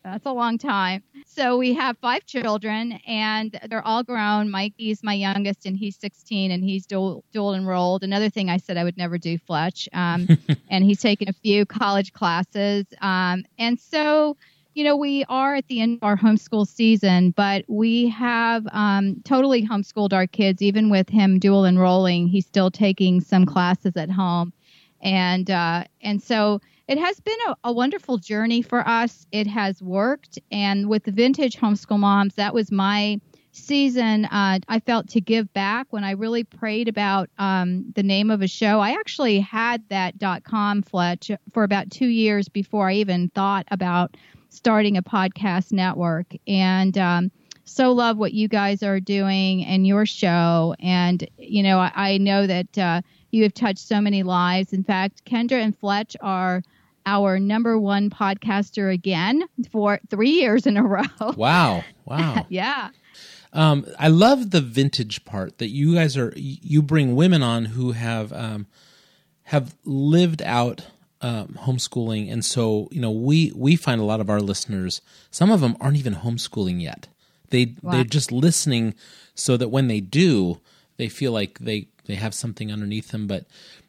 That's 0.04 0.26
a 0.26 0.32
long 0.32 0.58
time. 0.58 1.02
So 1.26 1.58
we 1.58 1.74
have 1.74 1.98
five 1.98 2.24
children, 2.24 2.92
and 3.06 3.58
they're 3.68 3.86
all 3.86 4.02
grown. 4.02 4.50
Mikey's 4.50 5.02
my 5.02 5.14
youngest, 5.14 5.66
and 5.66 5.76
he's 5.76 5.96
16, 5.96 6.50
and 6.50 6.64
he's 6.64 6.86
dual, 6.86 7.24
dual 7.32 7.54
enrolled. 7.54 8.02
Another 8.02 8.30
thing 8.30 8.48
I 8.48 8.56
said 8.56 8.76
I 8.76 8.84
would 8.84 8.96
never 8.96 9.18
do, 9.18 9.38
Fletch. 9.38 9.88
Um, 9.92 10.28
and 10.70 10.84
he's 10.84 11.00
taken 11.00 11.28
a 11.28 11.32
few 11.32 11.66
college 11.66 12.12
classes. 12.12 12.86
Um, 13.00 13.44
and 13.58 13.78
so 13.78 14.36
you 14.78 14.84
know, 14.84 14.94
we 14.94 15.24
are 15.28 15.56
at 15.56 15.66
the 15.66 15.80
end 15.80 15.96
of 15.96 16.04
our 16.04 16.16
homeschool 16.16 16.64
season, 16.64 17.32
but 17.32 17.64
we 17.66 18.08
have 18.10 18.64
um, 18.70 19.20
totally 19.24 19.66
homeschooled 19.66 20.12
our 20.12 20.28
kids. 20.28 20.62
Even 20.62 20.88
with 20.88 21.08
him 21.08 21.40
dual 21.40 21.64
enrolling, 21.66 22.28
he's 22.28 22.46
still 22.46 22.70
taking 22.70 23.20
some 23.20 23.44
classes 23.44 23.96
at 23.96 24.08
home, 24.08 24.52
and 25.00 25.50
uh, 25.50 25.82
and 26.00 26.22
so 26.22 26.60
it 26.88 26.98
has 26.98 27.20
been 27.20 27.38
a, 27.48 27.56
a, 27.64 27.72
wonderful 27.72 28.16
journey 28.16 28.62
for 28.62 28.86
us. 28.88 29.26
It 29.30 29.46
has 29.46 29.82
worked, 29.82 30.38
and 30.50 30.88
with 30.88 31.04
the 31.04 31.12
vintage 31.12 31.56
homeschool 31.56 31.98
moms, 31.98 32.34
that 32.36 32.54
was 32.54 32.72
my 32.72 33.20
season. 33.52 34.24
Uh, 34.24 34.58
I 34.68 34.80
felt 34.80 35.08
to 35.10 35.20
give 35.20 35.52
back 35.52 35.88
when 35.90 36.02
I 36.02 36.12
really 36.12 36.44
prayed 36.44 36.88
about 36.88 37.28
um, 37.38 37.92
the 37.94 38.02
name 38.02 38.30
of 38.30 38.40
a 38.40 38.48
show. 38.48 38.80
I 38.80 38.92
actually 38.92 39.40
had 39.40 39.86
that 39.90 40.18
dot 40.18 40.44
com 40.44 40.82
Fletch 40.82 41.30
for 41.52 41.62
about 41.62 41.90
two 41.90 42.06
years 42.06 42.48
before 42.48 42.88
I 42.88 42.94
even 42.94 43.28
thought 43.30 43.66
about 43.70 44.16
starting 44.48 44.96
a 44.96 45.02
podcast 45.02 45.72
network. 45.72 46.26
And 46.46 46.96
um, 46.96 47.30
so 47.64 47.92
love 47.92 48.16
what 48.16 48.32
you 48.32 48.48
guys 48.48 48.82
are 48.82 48.98
doing 48.98 49.64
and 49.64 49.86
your 49.86 50.06
show. 50.06 50.74
And, 50.80 51.28
you 51.36 51.62
know, 51.62 51.78
I, 51.78 51.92
I 51.94 52.18
know 52.18 52.46
that 52.46 52.78
uh, 52.78 53.02
you 53.30 53.42
have 53.42 53.52
touched 53.52 53.86
so 53.86 54.00
many 54.00 54.22
lives. 54.22 54.72
In 54.72 54.84
fact, 54.84 55.26
Kendra 55.26 55.62
and 55.62 55.76
Fletch 55.76 56.16
are 56.22 56.62
our 57.08 57.38
number 57.38 57.78
one 57.78 58.10
podcaster 58.10 58.92
again 58.92 59.44
for 59.70 60.00
three 60.10 60.30
years 60.30 60.66
in 60.66 60.76
a 60.76 60.82
row. 60.82 61.02
Wow. 61.36 61.84
Wow. 62.04 62.46
yeah. 62.50 62.90
Um, 63.52 63.86
I 63.98 64.08
love 64.08 64.50
the 64.50 64.60
vintage 64.60 65.24
part 65.24 65.58
that 65.58 65.68
you 65.68 65.94
guys 65.94 66.16
are, 66.16 66.32
you 66.36 66.82
bring 66.82 67.16
women 67.16 67.42
on 67.42 67.66
who 67.66 67.92
have, 67.92 68.32
um, 68.32 68.66
have 69.44 69.74
lived 69.84 70.42
out 70.42 70.84
um, 71.20 71.58
homeschooling, 71.62 72.30
and 72.30 72.44
so 72.44 72.88
you 72.92 73.00
know 73.00 73.10
we 73.10 73.52
we 73.54 73.76
find 73.76 74.00
a 74.00 74.04
lot 74.04 74.20
of 74.20 74.30
our 74.30 74.40
listeners. 74.40 75.00
Some 75.30 75.50
of 75.50 75.60
them 75.60 75.76
aren't 75.80 75.96
even 75.96 76.14
homeschooling 76.14 76.80
yet. 76.80 77.08
They 77.50 77.74
wow. 77.82 77.92
they're 77.92 78.04
just 78.04 78.30
listening 78.30 78.94
so 79.34 79.56
that 79.56 79.68
when 79.68 79.88
they 79.88 80.00
do, 80.00 80.60
they 80.96 81.08
feel 81.08 81.32
like 81.32 81.58
they 81.58 81.88
they 82.04 82.14
have 82.14 82.34
something 82.34 82.72
underneath 82.72 83.08
them. 83.08 83.26
But 83.26 83.46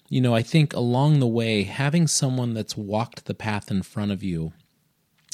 you 0.10 0.20
know, 0.22 0.36
I 0.36 0.42
think 0.42 0.74
along 0.74 1.20
the 1.20 1.28
way, 1.28 1.64
having 1.64 2.08
someone 2.08 2.54
that's 2.54 2.76
walked 2.76 3.26
the 3.26 3.34
path 3.34 3.70
in 3.72 3.84
front 3.84 4.12
of 4.12 4.24
you, 4.24 4.54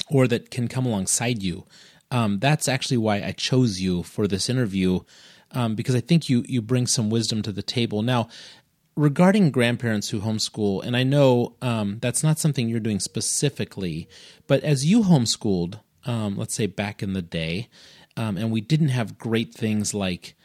or 0.10 0.28
that 0.28 0.52
can 0.52 0.68
come 0.68 0.86
alongside 0.86 1.42
you, 1.42 1.66
um, 2.12 2.40
that's 2.40 2.68
actually 2.68 2.98
why 2.98 3.24
I 3.24 3.32
chose 3.32 3.80
you 3.80 4.04
for 4.04 4.28
this 4.28 4.50
interview. 4.50 5.00
Um, 5.52 5.76
because 5.76 5.96
I 5.96 6.02
think 6.02 6.30
you 6.30 6.44
you 6.48 6.62
bring 6.62 6.86
some 6.86 7.10
wisdom 7.10 7.42
to 7.44 7.52
the 7.52 7.64
table. 7.64 8.02
Now, 8.02 8.28
regarding 8.98 9.52
grandparents 9.52 10.10
who 10.10 10.20
homeschool, 10.20 10.84
and 10.84 10.98
I 10.98 11.04
know 11.04 11.56
um, 11.62 12.00
that's 12.02 12.24
not 12.24 12.40
something 12.40 12.68
you're 12.68 12.80
doing 12.80 13.00
specifically, 13.00 14.10
but 14.48 14.64
as 14.64 14.86
you 14.86 15.04
homeschooled, 15.04 15.80
um, 16.06 16.38
let's 16.38 16.54
say 16.54 16.66
back 16.68 17.02
in 17.02 17.14
the 17.14 17.22
day, 17.22 17.70
um, 18.18 18.38
and 18.38 18.52
we 18.52 18.62
didn't 18.62 18.90
have 18.90 19.18
great 19.18 19.54
things 19.54 19.94
like 19.94 20.36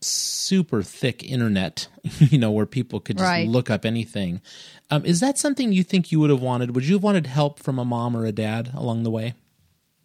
super 0.00 0.82
thick 0.82 1.22
internet, 1.24 1.88
you 2.18 2.38
know, 2.38 2.50
where 2.50 2.66
people 2.66 3.00
could 3.00 3.18
just 3.18 3.28
right. 3.28 3.48
look 3.48 3.70
up 3.70 3.84
anything. 3.84 4.40
Um, 4.90 5.04
is 5.04 5.20
that 5.20 5.38
something 5.38 5.72
you 5.72 5.82
think 5.82 6.10
you 6.12 6.20
would 6.20 6.30
have 6.30 6.40
wanted? 6.40 6.74
Would 6.74 6.86
you 6.86 6.94
have 6.96 7.02
wanted 7.02 7.26
help 7.26 7.60
from 7.60 7.78
a 7.78 7.84
mom 7.84 8.16
or 8.16 8.24
a 8.24 8.32
dad 8.32 8.70
along 8.74 9.02
the 9.02 9.10
way? 9.10 9.34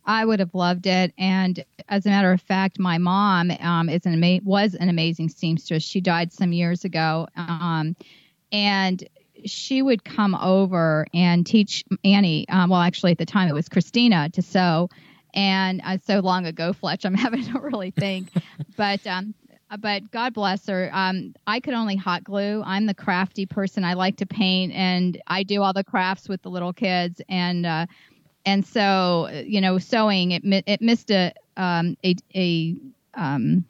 I 0.06 0.26
would 0.26 0.40
have 0.40 0.54
loved 0.54 0.86
it. 0.86 1.14
And 1.18 1.64
as 1.88 2.06
a 2.06 2.10
matter 2.10 2.32
of 2.32 2.42
fact, 2.42 2.80
my 2.80 2.98
mom 2.98 3.52
um, 3.60 3.90
is 3.90 4.06
an 4.06 4.22
ama- 4.22 4.44
was 4.44 4.76
an 4.76 4.90
amazing 4.90 5.30
seamstress. 5.30 5.84
She 5.84 6.02
died 6.02 6.34
some 6.34 6.52
years 6.52 6.84
ago, 6.84 7.28
um, 7.38 7.96
and 8.52 9.08
she 9.46 9.82
would 9.82 10.04
come 10.04 10.36
over 10.36 11.06
and 11.14 11.46
teach 11.46 11.84
Annie. 12.04 12.48
Um, 12.50 12.70
well, 12.70 12.82
actually, 12.82 13.12
at 13.12 13.18
the 13.18 13.26
time 13.26 13.48
it 13.48 13.54
was 13.54 13.70
Christina 13.70 14.30
to 14.32 14.42
sew, 14.42 14.90
and 15.34 15.82
uh, 15.86 15.98
so 16.06 16.20
long 16.20 16.46
ago, 16.46 16.74
Fletch. 16.74 17.06
I'm 17.06 17.14
having 17.14 17.46
to 17.46 17.60
really 17.60 17.92
think, 17.92 18.30
but. 18.76 19.06
Um, 19.74 19.80
but 19.80 20.12
God 20.12 20.34
bless 20.34 20.68
her. 20.68 20.90
Um, 20.94 21.34
I 21.48 21.60
could 21.60 21.74
only 21.74 21.96
hot 21.96 22.24
glue. 22.24 22.64
I'm 22.66 22.86
the 22.86 22.94
crafty 22.94 23.46
person. 23.46 23.84
I 23.84 23.94
like 23.94 24.18
to 24.18 24.26
paint, 24.26 24.74
and 24.74 25.22
I 25.28 25.44
do 25.44 25.62
all 25.62 25.74
the 25.74 25.84
crafts 25.84 26.30
with 26.30 26.42
the 26.42 26.50
little 26.50 26.74
kids. 26.74 27.22
And 27.30 27.66
uh, 27.66 27.86
and 28.46 28.66
so 28.66 29.30
you 29.46 29.62
know 29.62 29.78
sewing 29.78 30.32
it 30.32 30.44
it 30.68 30.82
missed 30.82 31.12
a 31.12 31.34
um, 31.58 31.98
a, 32.04 32.16
a 32.36 32.76
um, 33.16 33.66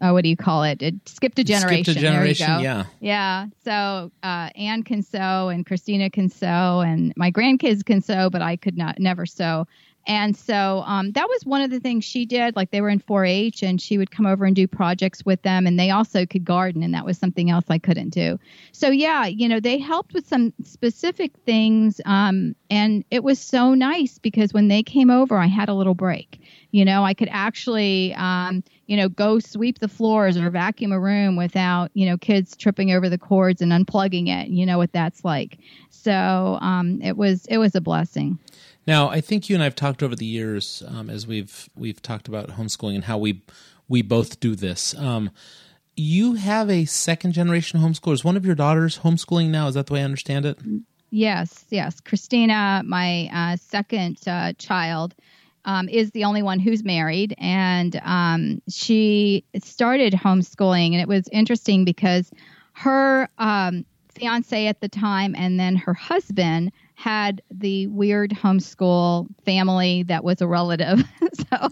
oh, 0.00 0.12
what 0.12 0.22
do 0.22 0.28
you 0.28 0.36
call 0.36 0.64
it? 0.64 0.82
It 0.82 0.94
skipped 1.06 1.38
a 1.38 1.44
generation. 1.44 1.84
Skipped 1.84 1.98
a 1.98 2.00
generation, 2.00 2.60
yeah. 2.60 2.84
Yeah. 3.00 3.46
So 3.64 4.10
uh, 4.22 4.50
Anne 4.54 4.82
can 4.82 5.02
sew, 5.02 5.48
and 5.48 5.66
Christina 5.66 6.10
can 6.10 6.28
sew, 6.28 6.80
and 6.80 7.12
my 7.16 7.30
grandkids 7.30 7.84
can 7.84 8.00
sew, 8.00 8.30
but 8.30 8.42
I 8.42 8.56
could 8.56 8.76
not 8.76 8.98
never 8.98 9.26
sew. 9.26 9.66
And 10.08 10.34
so 10.34 10.82
um, 10.86 11.12
that 11.12 11.28
was 11.28 11.44
one 11.44 11.60
of 11.60 11.70
the 11.70 11.80
things 11.80 12.02
she 12.02 12.24
did. 12.24 12.56
Like 12.56 12.70
they 12.70 12.80
were 12.80 12.88
in 12.88 12.98
4 12.98 13.26
H 13.26 13.62
and 13.62 13.80
she 13.80 13.98
would 13.98 14.10
come 14.10 14.24
over 14.24 14.46
and 14.46 14.56
do 14.56 14.66
projects 14.66 15.22
with 15.26 15.42
them. 15.42 15.66
And 15.66 15.78
they 15.78 15.90
also 15.90 16.24
could 16.24 16.46
garden. 16.46 16.82
And 16.82 16.94
that 16.94 17.04
was 17.04 17.18
something 17.18 17.50
else 17.50 17.66
I 17.68 17.78
couldn't 17.78 18.08
do. 18.08 18.38
So, 18.72 18.88
yeah, 18.88 19.26
you 19.26 19.46
know, 19.46 19.60
they 19.60 19.76
helped 19.76 20.14
with 20.14 20.26
some 20.26 20.54
specific 20.64 21.32
things. 21.44 22.00
Um, 22.06 22.56
and 22.70 23.04
it 23.10 23.22
was 23.22 23.38
so 23.38 23.74
nice 23.74 24.18
because 24.18 24.54
when 24.54 24.68
they 24.68 24.82
came 24.82 25.10
over, 25.10 25.36
I 25.36 25.46
had 25.46 25.68
a 25.68 25.74
little 25.74 25.94
break. 25.94 26.40
You 26.70 26.86
know, 26.86 27.04
I 27.04 27.12
could 27.12 27.28
actually, 27.30 28.14
um, 28.14 28.64
you 28.86 28.96
know, 28.96 29.08
go 29.10 29.38
sweep 29.38 29.78
the 29.78 29.88
floors 29.88 30.38
or 30.38 30.48
vacuum 30.48 30.92
a 30.92 31.00
room 31.00 31.36
without, 31.36 31.90
you 31.92 32.06
know, 32.06 32.16
kids 32.16 32.56
tripping 32.56 32.92
over 32.92 33.08
the 33.10 33.18
cords 33.18 33.60
and 33.60 33.72
unplugging 33.72 34.28
it. 34.28 34.48
You 34.48 34.64
know 34.64 34.78
what 34.78 34.92
that's 34.92 35.24
like. 35.24 35.58
So 36.08 36.58
um, 36.62 37.02
it 37.02 37.18
was 37.18 37.44
it 37.50 37.58
was 37.58 37.74
a 37.74 37.82
blessing. 37.82 38.38
Now, 38.86 39.10
I 39.10 39.20
think 39.20 39.50
you 39.50 39.54
and 39.54 39.62
I've 39.62 39.74
talked 39.74 40.02
over 40.02 40.16
the 40.16 40.24
years 40.24 40.82
um, 40.88 41.10
as 41.10 41.26
we've 41.26 41.68
we've 41.76 42.00
talked 42.00 42.28
about 42.28 42.48
homeschooling 42.48 42.94
and 42.94 43.04
how 43.04 43.18
we 43.18 43.42
we 43.88 44.00
both 44.00 44.40
do 44.40 44.54
this. 44.54 44.96
Um, 44.96 45.30
you 45.96 46.34
have 46.34 46.70
a 46.70 46.86
second 46.86 47.32
generation 47.32 47.80
homeschooler. 47.80 48.14
Is 48.14 48.24
one 48.24 48.38
of 48.38 48.46
your 48.46 48.54
daughters 48.54 49.00
homeschooling 49.00 49.50
now? 49.50 49.68
Is 49.68 49.74
that 49.74 49.88
the 49.88 49.92
way 49.92 50.00
I 50.00 50.04
understand 50.04 50.46
it? 50.46 50.58
Yes, 51.10 51.66
yes. 51.68 52.00
Christina, 52.00 52.82
my 52.86 53.28
uh, 53.30 53.56
second 53.56 54.16
uh, 54.26 54.54
child, 54.54 55.14
um, 55.66 55.90
is 55.90 56.12
the 56.12 56.24
only 56.24 56.42
one 56.42 56.58
who's 56.58 56.82
married, 56.84 57.34
and 57.36 58.00
um, 58.02 58.62
she 58.70 59.44
started 59.62 60.14
homeschooling, 60.14 60.92
and 60.92 61.02
it 61.02 61.08
was 61.08 61.28
interesting 61.32 61.84
because 61.84 62.30
her 62.72 63.28
um, 63.36 63.84
fiance 64.18 64.66
at 64.66 64.80
the 64.80 64.88
time, 64.88 65.34
and 65.36 65.58
then 65.58 65.76
her 65.76 65.94
husband 65.94 66.72
had 66.94 67.40
the 67.50 67.86
weird 67.88 68.30
homeschool 68.30 69.28
family 69.44 70.02
that 70.04 70.24
was 70.24 70.40
a 70.40 70.46
relative. 70.46 71.02
so, 71.34 71.68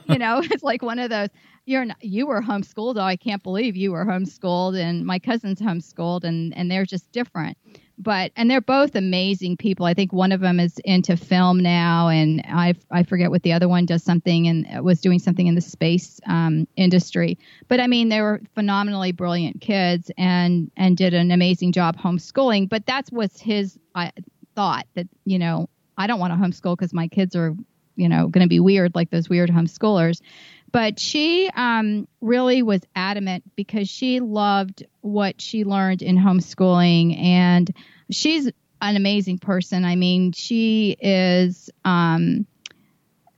you 0.06 0.18
know, 0.18 0.40
it's 0.42 0.62
like 0.62 0.82
one 0.82 0.98
of 0.98 1.10
those. 1.10 1.28
you're 1.66 1.84
not, 1.84 2.02
you 2.02 2.26
were 2.26 2.42
homeschooled. 2.42 2.96
Oh, 2.96 3.02
I 3.02 3.16
can't 3.16 3.42
believe 3.42 3.76
you 3.76 3.92
were 3.92 4.04
homeschooled, 4.04 4.78
and 4.78 5.06
my 5.06 5.18
cousin's 5.18 5.60
homeschooled, 5.60 6.24
and 6.24 6.56
and 6.56 6.70
they're 6.70 6.86
just 6.86 7.10
different. 7.12 7.56
But 7.96 8.32
and 8.36 8.50
they're 8.50 8.60
both 8.60 8.96
amazing 8.96 9.56
people. 9.56 9.86
I 9.86 9.94
think 9.94 10.12
one 10.12 10.32
of 10.32 10.40
them 10.40 10.58
is 10.58 10.78
into 10.84 11.16
film 11.16 11.60
now, 11.60 12.08
and 12.08 12.42
I 12.46 12.74
I 12.90 13.04
forget 13.04 13.30
what 13.30 13.42
the 13.42 13.52
other 13.52 13.68
one 13.68 13.86
does 13.86 14.02
something 14.02 14.48
and 14.48 14.84
was 14.84 15.00
doing 15.00 15.18
something 15.18 15.46
in 15.46 15.54
the 15.54 15.60
space 15.60 16.20
um, 16.26 16.66
industry. 16.76 17.38
But 17.68 17.80
I 17.80 17.86
mean, 17.86 18.08
they 18.08 18.20
were 18.20 18.40
phenomenally 18.54 19.12
brilliant 19.12 19.60
kids, 19.60 20.10
and 20.18 20.70
and 20.76 20.96
did 20.96 21.14
an 21.14 21.30
amazing 21.30 21.72
job 21.72 21.96
homeschooling. 21.96 22.68
But 22.68 22.84
that's 22.84 23.12
what's 23.12 23.40
his 23.40 23.78
I 23.94 24.10
thought 24.56 24.86
that 24.94 25.06
you 25.24 25.38
know 25.38 25.68
I 25.96 26.06
don't 26.06 26.18
want 26.18 26.32
to 26.32 26.38
homeschool 26.38 26.76
because 26.76 26.92
my 26.92 27.08
kids 27.08 27.36
are 27.36 27.54
you 27.96 28.08
know 28.08 28.26
going 28.28 28.44
to 28.44 28.48
be 28.48 28.60
weird 28.60 28.94
like 28.94 29.10
those 29.10 29.28
weird 29.28 29.50
homeschoolers 29.50 30.20
but 30.74 30.98
she 30.98 31.48
um, 31.54 32.08
really 32.20 32.60
was 32.60 32.80
adamant 32.96 33.44
because 33.54 33.88
she 33.88 34.18
loved 34.18 34.84
what 35.02 35.40
she 35.40 35.62
learned 35.62 36.02
in 36.02 36.16
homeschooling. 36.16 37.16
And 37.16 37.70
she's 38.10 38.50
an 38.82 38.96
amazing 38.96 39.38
person. 39.38 39.84
I 39.84 39.94
mean 39.94 40.32
she 40.32 40.96
is 40.98 41.70
um, 41.84 42.44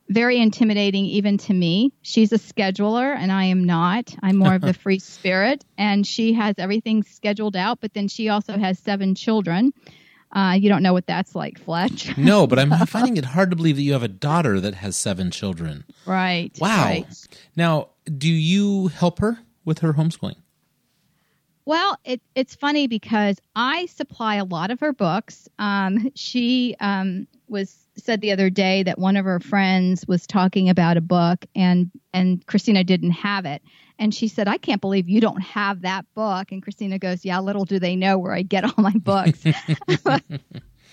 very 0.09 0.39
intimidating 0.39 1.05
even 1.05 1.37
to 1.37 1.53
me. 1.53 1.93
She's 2.01 2.33
a 2.33 2.39
scheduler 2.39 3.15
and 3.15 3.31
i 3.31 3.45
am 3.45 3.65
not. 3.65 4.17
I'm 4.23 4.39
more 4.39 4.55
of 4.55 4.63
the 4.63 4.73
free 4.85 4.99
spirit. 4.99 5.63
And 5.77 6.07
she 6.07 6.33
has 6.33 6.55
everything 6.57 7.03
scheduled 7.03 7.55
out 7.55 7.83
but 7.83 7.93
then 7.93 8.09
she 8.09 8.31
also 8.31 8.57
has 8.57 8.79
seven 8.79 9.15
children 9.15 9.75
uh, 10.33 10.57
you 10.59 10.69
don't 10.69 10.83
know 10.83 10.93
what 10.93 11.07
that's 11.07 11.35
like, 11.35 11.59
Fletch. 11.59 12.17
no, 12.19 12.47
but 12.47 12.59
I'm 12.59 12.71
finding 12.87 13.17
it 13.17 13.25
hard 13.25 13.51
to 13.51 13.57
believe 13.57 13.77
that 13.77 13.83
you 13.83 13.93
have 13.93 14.03
a 14.03 14.09
daughter 14.09 14.61
that 14.61 14.75
has 14.75 14.97
seven 14.97 15.31
children. 15.31 15.85
Right. 16.05 16.53
Wow. 16.61 16.85
Right. 16.85 17.07
Now, 17.55 17.91
do 18.19 18.29
you 18.29 18.89
help 18.89 19.19
her 19.21 19.39
with 19.65 19.81
her 19.81 19.95
homeschooling? 19.95 20.37
Well, 21.65 21.99
it, 22.05 22.21
it's 22.37 22.55
funny 22.55 22.87
because 22.87 23.39
I 23.57 23.87
supply 23.87 24.37
a 24.37 24.45
lot 24.45 24.71
of 24.71 24.79
her 24.81 24.93
books. 24.93 25.49
Um, 25.59 26.11
she 26.15 26.77
um, 26.79 27.27
was 27.49 27.77
said 27.97 28.21
the 28.21 28.31
other 28.31 28.51
day 28.51 28.85
that 28.85 28.99
one 28.99 29.17
of 29.17 29.25
her 29.25 29.41
friends 29.41 30.07
was 30.07 30.27
talking 30.27 30.69
about 30.69 30.97
a 30.97 31.01
book, 31.01 31.45
and 31.57 31.91
and 32.13 32.47
Christina 32.47 32.85
didn't 32.85 33.13
have 33.13 33.47
it, 33.47 33.63
and 33.99 34.15
she 34.15 34.29
said, 34.29 34.49
I 34.49 34.59
can't 34.59 34.81
believe 34.81 35.09
you 35.09 35.21
don't 35.21 35.41
have 35.41 35.83
that 35.83 36.05
book. 36.15 36.53
And 36.53 36.63
Christina 36.63 36.99
goes, 36.99 37.25
Yeah, 37.25 37.41
little 37.41 37.65
do 37.65 37.79
they 37.79 37.97
know 37.97 38.19
where 38.19 38.33
I 38.33 38.43
get 38.43 38.65
all 38.65 38.75
my 38.77 38.93
books. 38.93 39.45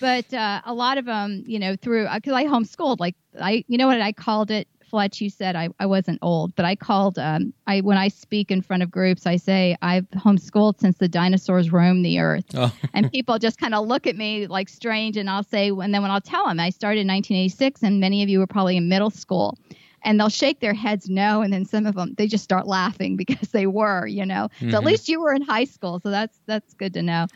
but 0.00 0.34
uh, 0.34 0.60
a 0.64 0.74
lot 0.74 0.98
of 0.98 1.04
them, 1.04 1.44
you 1.46 1.58
know, 1.58 1.76
through, 1.76 2.08
because 2.14 2.32
uh, 2.32 2.36
I 2.36 2.44
homeschooled, 2.44 3.00
like, 3.00 3.16
I, 3.40 3.64
you 3.68 3.78
know 3.78 3.86
what 3.86 4.00
I 4.00 4.12
called 4.12 4.50
it? 4.50 4.68
Fletch, 4.94 5.20
you 5.20 5.28
said 5.28 5.56
I, 5.56 5.70
I 5.80 5.86
wasn't 5.86 6.20
old, 6.22 6.54
but 6.54 6.64
I 6.64 6.76
called, 6.76 7.18
um, 7.18 7.52
I 7.66 7.80
when 7.80 7.98
I 7.98 8.06
speak 8.06 8.52
in 8.52 8.62
front 8.62 8.82
of 8.82 8.92
groups, 8.92 9.26
I 9.26 9.36
say 9.36 9.76
I've 9.82 10.08
homeschooled 10.10 10.78
since 10.78 10.98
the 10.98 11.08
dinosaurs 11.08 11.72
roamed 11.72 12.04
the 12.04 12.20
earth. 12.20 12.44
Oh. 12.54 12.72
and 12.94 13.10
people 13.10 13.38
just 13.40 13.58
kind 13.58 13.74
of 13.74 13.88
look 13.88 14.06
at 14.06 14.14
me 14.14 14.46
like 14.46 14.68
strange. 14.68 15.16
And 15.16 15.28
I'll 15.28 15.42
say, 15.42 15.70
and 15.70 15.92
then 15.92 16.00
when 16.00 16.12
I'll 16.12 16.20
tell 16.20 16.46
them, 16.46 16.60
I 16.60 16.70
started 16.70 17.00
in 17.00 17.08
1986, 17.08 17.82
and 17.82 17.98
many 17.98 18.22
of 18.22 18.28
you 18.28 18.38
were 18.38 18.46
probably 18.46 18.76
in 18.76 18.88
middle 18.88 19.10
school 19.10 19.58
and 20.04 20.20
they'll 20.20 20.28
shake 20.28 20.60
their 20.60 20.74
heads 20.74 21.08
no 21.08 21.42
and 21.42 21.52
then 21.52 21.64
some 21.64 21.86
of 21.86 21.94
them 21.94 22.14
they 22.16 22.26
just 22.26 22.44
start 22.44 22.66
laughing 22.66 23.16
because 23.24 23.48
they 23.50 23.66
were 23.66 24.06
you 24.06 24.24
know 24.24 24.48
mm-hmm. 24.56 24.70
so 24.70 24.76
at 24.76 24.80
mm-hmm. 24.80 24.86
least 24.88 25.08
you 25.08 25.20
were 25.20 25.32
in 25.32 25.42
high 25.42 25.64
school 25.64 26.00
so 26.00 26.10
that's 26.10 26.38
that's 26.46 26.74
good 26.74 26.94
to 26.94 27.02
know 27.02 27.26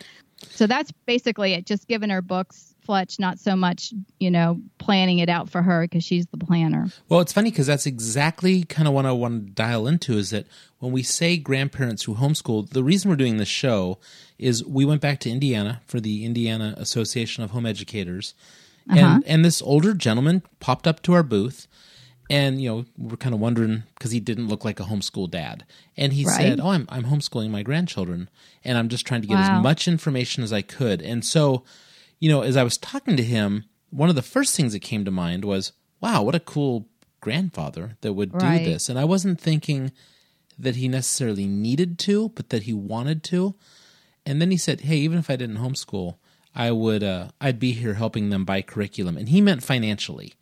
so 0.50 0.66
that's 0.66 0.92
basically 1.06 1.54
it 1.54 1.66
just 1.66 1.88
giving 1.88 2.10
her 2.10 2.22
books 2.22 2.74
fletch 2.84 3.18
not 3.18 3.38
so 3.38 3.54
much 3.54 3.92
you 4.18 4.30
know 4.30 4.60
planning 4.78 5.18
it 5.18 5.28
out 5.28 5.50
for 5.50 5.62
her 5.62 5.82
because 5.82 6.04
she's 6.04 6.26
the 6.28 6.38
planner 6.38 6.88
well 7.08 7.20
it's 7.20 7.32
funny 7.32 7.50
because 7.50 7.66
that's 7.66 7.86
exactly 7.86 8.62
kind 8.64 8.88
of 8.88 8.94
what 8.94 9.04
i 9.04 9.12
want 9.12 9.46
to 9.46 9.52
dial 9.52 9.86
into 9.86 10.16
is 10.16 10.30
that 10.30 10.46
when 10.78 10.92
we 10.92 11.02
say 11.02 11.36
grandparents 11.36 12.04
who 12.04 12.14
homeschool 12.14 12.68
the 12.70 12.84
reason 12.84 13.10
we're 13.10 13.16
doing 13.16 13.36
this 13.36 13.48
show 13.48 13.98
is 14.38 14.64
we 14.64 14.84
went 14.84 15.00
back 15.00 15.18
to 15.18 15.28
indiana 15.28 15.82
for 15.86 16.00
the 16.00 16.24
indiana 16.24 16.74
association 16.78 17.44
of 17.44 17.50
home 17.50 17.66
educators 17.66 18.32
uh-huh. 18.88 18.98
and 18.98 19.24
and 19.26 19.44
this 19.44 19.60
older 19.60 19.92
gentleman 19.92 20.42
popped 20.60 20.86
up 20.86 21.02
to 21.02 21.12
our 21.12 21.22
booth 21.22 21.66
and 22.30 22.60
you 22.60 22.68
know 22.68 22.84
we're 22.96 23.16
kind 23.16 23.34
of 23.34 23.40
wondering 23.40 23.84
because 23.94 24.10
he 24.10 24.20
didn't 24.20 24.48
look 24.48 24.64
like 24.64 24.80
a 24.80 24.84
homeschool 24.84 25.30
dad. 25.30 25.64
And 25.96 26.12
he 26.12 26.24
right. 26.24 26.36
said 26.36 26.60
oh 26.60 26.68
I'm, 26.68 26.86
I'm 26.88 27.04
homeschooling 27.04 27.50
my 27.50 27.62
grandchildren. 27.62 28.28
And 28.64 28.76
i'm 28.76 28.88
just 28.88 29.06
trying 29.06 29.22
to 29.22 29.26
get 29.26 29.34
wow. 29.34 29.58
as 29.58 29.62
much 29.62 29.88
information 29.88 30.42
as 30.42 30.52
i 30.52 30.62
could. 30.62 31.02
And 31.02 31.24
so 31.24 31.64
you 32.18 32.30
know 32.30 32.42
as 32.42 32.56
i 32.56 32.62
was 32.62 32.76
talking 32.78 33.16
to 33.16 33.22
him 33.22 33.64
one 33.90 34.08
of 34.08 34.14
the 34.14 34.22
first 34.22 34.54
things 34.54 34.72
that 34.72 34.80
came 34.80 35.04
to 35.04 35.10
mind 35.10 35.44
was 35.44 35.72
wow 36.00 36.22
what 36.22 36.34
a 36.34 36.40
cool 36.40 36.88
grandfather 37.20 37.96
that 38.02 38.12
would 38.12 38.34
right. 38.34 38.58
do 38.58 38.64
this. 38.64 38.88
And 38.88 38.98
i 38.98 39.04
wasn't 39.04 39.40
thinking 39.40 39.92
that 40.58 40.76
he 40.76 40.88
necessarily 40.88 41.46
needed 41.46 41.98
to 42.00 42.30
but 42.30 42.50
that 42.50 42.64
he 42.64 42.74
wanted 42.74 43.22
to. 43.24 43.54
And 44.26 44.42
then 44.42 44.50
he 44.50 44.58
said 44.58 44.82
hey 44.82 44.96
even 44.96 45.18
if 45.18 45.30
i 45.30 45.36
didn't 45.36 45.58
homeschool 45.58 46.16
i 46.54 46.70
would 46.70 47.02
uh, 47.02 47.28
i'd 47.40 47.58
be 47.58 47.72
here 47.72 47.94
helping 47.94 48.28
them 48.28 48.44
buy 48.44 48.60
curriculum. 48.60 49.16
And 49.16 49.30
he 49.30 49.40
meant 49.40 49.62
financially 49.62 50.34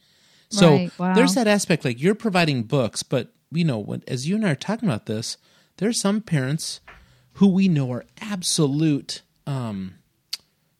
so 0.48 0.70
right, 0.70 0.98
wow. 0.98 1.14
there's 1.14 1.34
that 1.34 1.46
aspect 1.46 1.84
like 1.84 2.00
you're 2.00 2.14
providing 2.14 2.62
books, 2.62 3.02
but 3.02 3.32
you 3.50 3.64
know, 3.64 3.78
when, 3.78 4.02
as 4.06 4.28
you 4.28 4.36
and 4.36 4.46
I 4.46 4.50
are 4.50 4.56
talking 4.56 4.88
about 4.88 5.06
this, 5.06 5.36
there 5.78 5.88
are 5.88 5.94
some 5.94 6.20
parents 6.20 6.80
who 7.34 7.48
we 7.48 7.68
know 7.68 7.92
are 7.92 8.04
absolute 8.20 9.22
um 9.46 9.94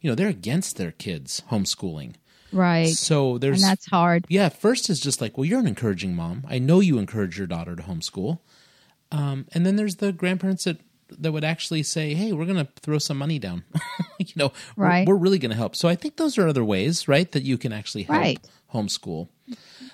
you 0.00 0.11
know, 0.11 0.14
they're 0.14 0.29
against 0.29 0.76
their 0.76 0.92
kids 0.92 1.42
homeschooling. 1.50 2.14
Right. 2.52 2.90
So 2.90 3.38
there's 3.38 3.62
And 3.62 3.72
that's 3.72 3.87
hard. 3.87 4.24
Yeah, 4.29 4.50
first 4.50 4.88
is 4.88 5.00
just 5.00 5.20
like, 5.20 5.37
well, 5.37 5.44
you're 5.44 5.59
an 5.59 5.66
encouraging 5.66 6.14
mom. 6.14 6.44
I 6.48 6.59
know 6.59 6.79
you 6.79 6.98
encourage 6.98 7.38
your 7.38 7.48
daughter 7.48 7.74
to 7.74 7.83
homeschool. 7.83 8.38
Um, 9.11 9.46
and 9.52 9.66
then 9.66 9.74
there's 9.74 9.96
the 9.96 10.12
grandparents 10.12 10.64
that 10.64 10.79
that 11.18 11.33
would 11.33 11.44
actually 11.44 11.85
say, 11.85 12.14
"Hey, 12.14 12.33
we're 12.33 12.46
going 12.46 12.64
to 12.64 12.68
throw 12.81 12.98
some 12.98 13.16
money 13.16 13.38
down." 13.38 13.64
you 14.18 14.33
know, 14.35 14.52
right. 14.76 15.07
we're, 15.07 15.14
we're 15.14 15.20
really 15.20 15.38
going 15.38 15.50
to 15.50 15.57
help. 15.57 15.76
So 15.76 15.88
I 15.88 15.94
think 15.94 16.16
those 16.16 16.38
are 16.38 16.48
other 16.48 16.64
ways, 16.64 17.07
right, 17.07 17.31
that 17.33 17.44
you 17.44 17.59
can 17.59 17.72
actually 17.72 18.05
help 18.05 18.18
right. 18.18 18.48
Homeschool. 18.72 19.29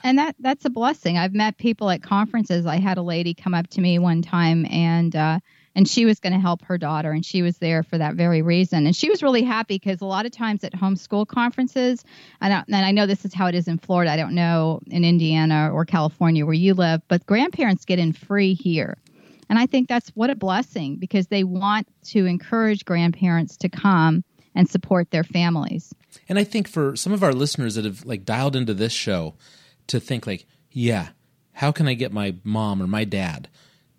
And 0.03 0.19
that 0.19 0.37
that's 0.41 0.65
a 0.65 0.71
blessing. 0.71 1.19
I've 1.19 1.35
met 1.35 1.59
people 1.59 1.91
at 1.91 2.03
conferences. 2.03 2.67
I 2.67 2.77
had 2.77 2.99
a 2.99 3.03
lady 3.03 3.35
come 3.35 3.55
up 3.55 3.69
to 3.69 3.81
me 3.81 3.99
one 3.99 4.23
time 4.23 4.67
and 4.71 5.15
uh, 5.15 5.41
and 5.75 5.89
she 5.89 6.05
was 6.05 6.21
going 6.21 6.33
to 6.33 6.39
help 6.39 6.63
her 6.65 6.79
daughter 6.79 7.13
and 7.13 7.25
she 7.25 7.43
was 7.43 7.59
there 7.59 7.83
for 7.83 7.99
that 7.99 8.15
very 8.15 8.43
reason 8.43 8.87
and 8.87 8.95
she 8.95 9.09
was 9.09 9.23
really 9.23 9.43
happy 9.43 9.77
because 9.77 10.01
a 10.01 10.07
lot 10.07 10.27
of 10.27 10.33
times 10.33 10.65
at 10.65 10.73
homeschool 10.73 11.27
conferences 11.27 12.05
and 12.43 12.53
I, 12.53 12.65
and 12.67 12.85
I 12.85 12.93
know 12.93 13.07
this 13.07 13.25
is 13.25 13.33
how 13.33 13.47
it 13.47 13.55
is 13.55 13.69
in 13.69 13.79
florida 13.79 14.11
i 14.11 14.17
don't 14.17 14.35
know 14.35 14.81
in 14.89 15.03
indiana 15.03 15.71
or 15.73 15.87
california 15.87 16.45
where 16.45 16.53
you 16.53 16.75
live 16.75 17.01
but 17.09 17.25
grandparents 17.25 17.87
get 17.87 17.99
in 17.99 18.13
free 18.13 18.53
here 18.53 18.99
and 19.53 19.59
I 19.59 19.67
think 19.67 19.87
that's 19.87 20.09
what 20.15 20.31
a 20.31 20.35
blessing 20.35 20.97
because 20.97 21.27
they 21.27 21.45
want 21.45 21.87
to 22.05 22.25
encourage 22.25 22.87
grandparents 22.87 23.59
to 23.59 23.69
come 23.69 24.25
and 24.55 24.67
support 24.67 25.11
their 25.11 25.25
families. 25.25 25.93
And 26.29 26.39
I 26.39 26.45
think 26.45 26.69
for 26.69 26.97
some 26.97 27.13
of 27.13 27.23
our 27.23 27.33
listeners 27.33 27.75
that 27.75 27.85
have 27.85 28.05
like 28.05 28.25
dialed 28.25 28.57
into 28.57 28.75
this 28.75 28.93
show 28.93 29.35
to 29.89 30.01
think 30.01 30.27
like, 30.27 30.47
yeah, 30.71 31.09
how 31.53 31.73
can 31.73 31.87
I 31.87 31.95
get 31.95 32.13
my 32.13 32.35
mom 32.45 32.83
or 32.83 32.87
my 32.87 33.05
dad 33.05 33.49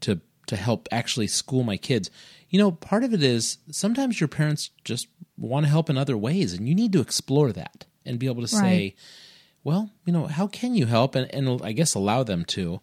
to 0.02 0.22
to 0.48 0.56
help 0.56 0.88
actually 0.92 1.28
school 1.28 1.64
my 1.64 1.78
kids? 1.78 2.10
You 2.50 2.60
know, 2.60 2.72
part 2.72 3.04
of 3.04 3.14
it 3.14 3.24
is 3.24 3.58
sometimes 3.72 4.20
your 4.20 4.28
parents 4.28 4.72
just 4.84 5.08
want 5.38 5.66
to 5.66 5.72
help 5.72 5.90
in 5.90 5.98
other 5.98 6.18
ways 6.18 6.54
and 6.54 6.68
you 6.68 6.76
need 6.76 6.94
to 6.94 7.02
explore 7.02 7.52
that 7.52 7.86
and 8.06 8.20
be 8.20 8.28
able 8.28 8.42
to 8.42 8.48
say, 8.48 8.96
well, 9.64 9.92
you 10.06 10.14
know, 10.14 10.28
how 10.28 10.48
can 10.48 10.76
you 10.76 10.86
help 10.86 11.16
and, 11.16 11.34
and 11.34 11.62
I 11.64 11.72
guess 11.72 11.96
allow 11.96 12.24
them 12.24 12.46
to. 12.46 12.82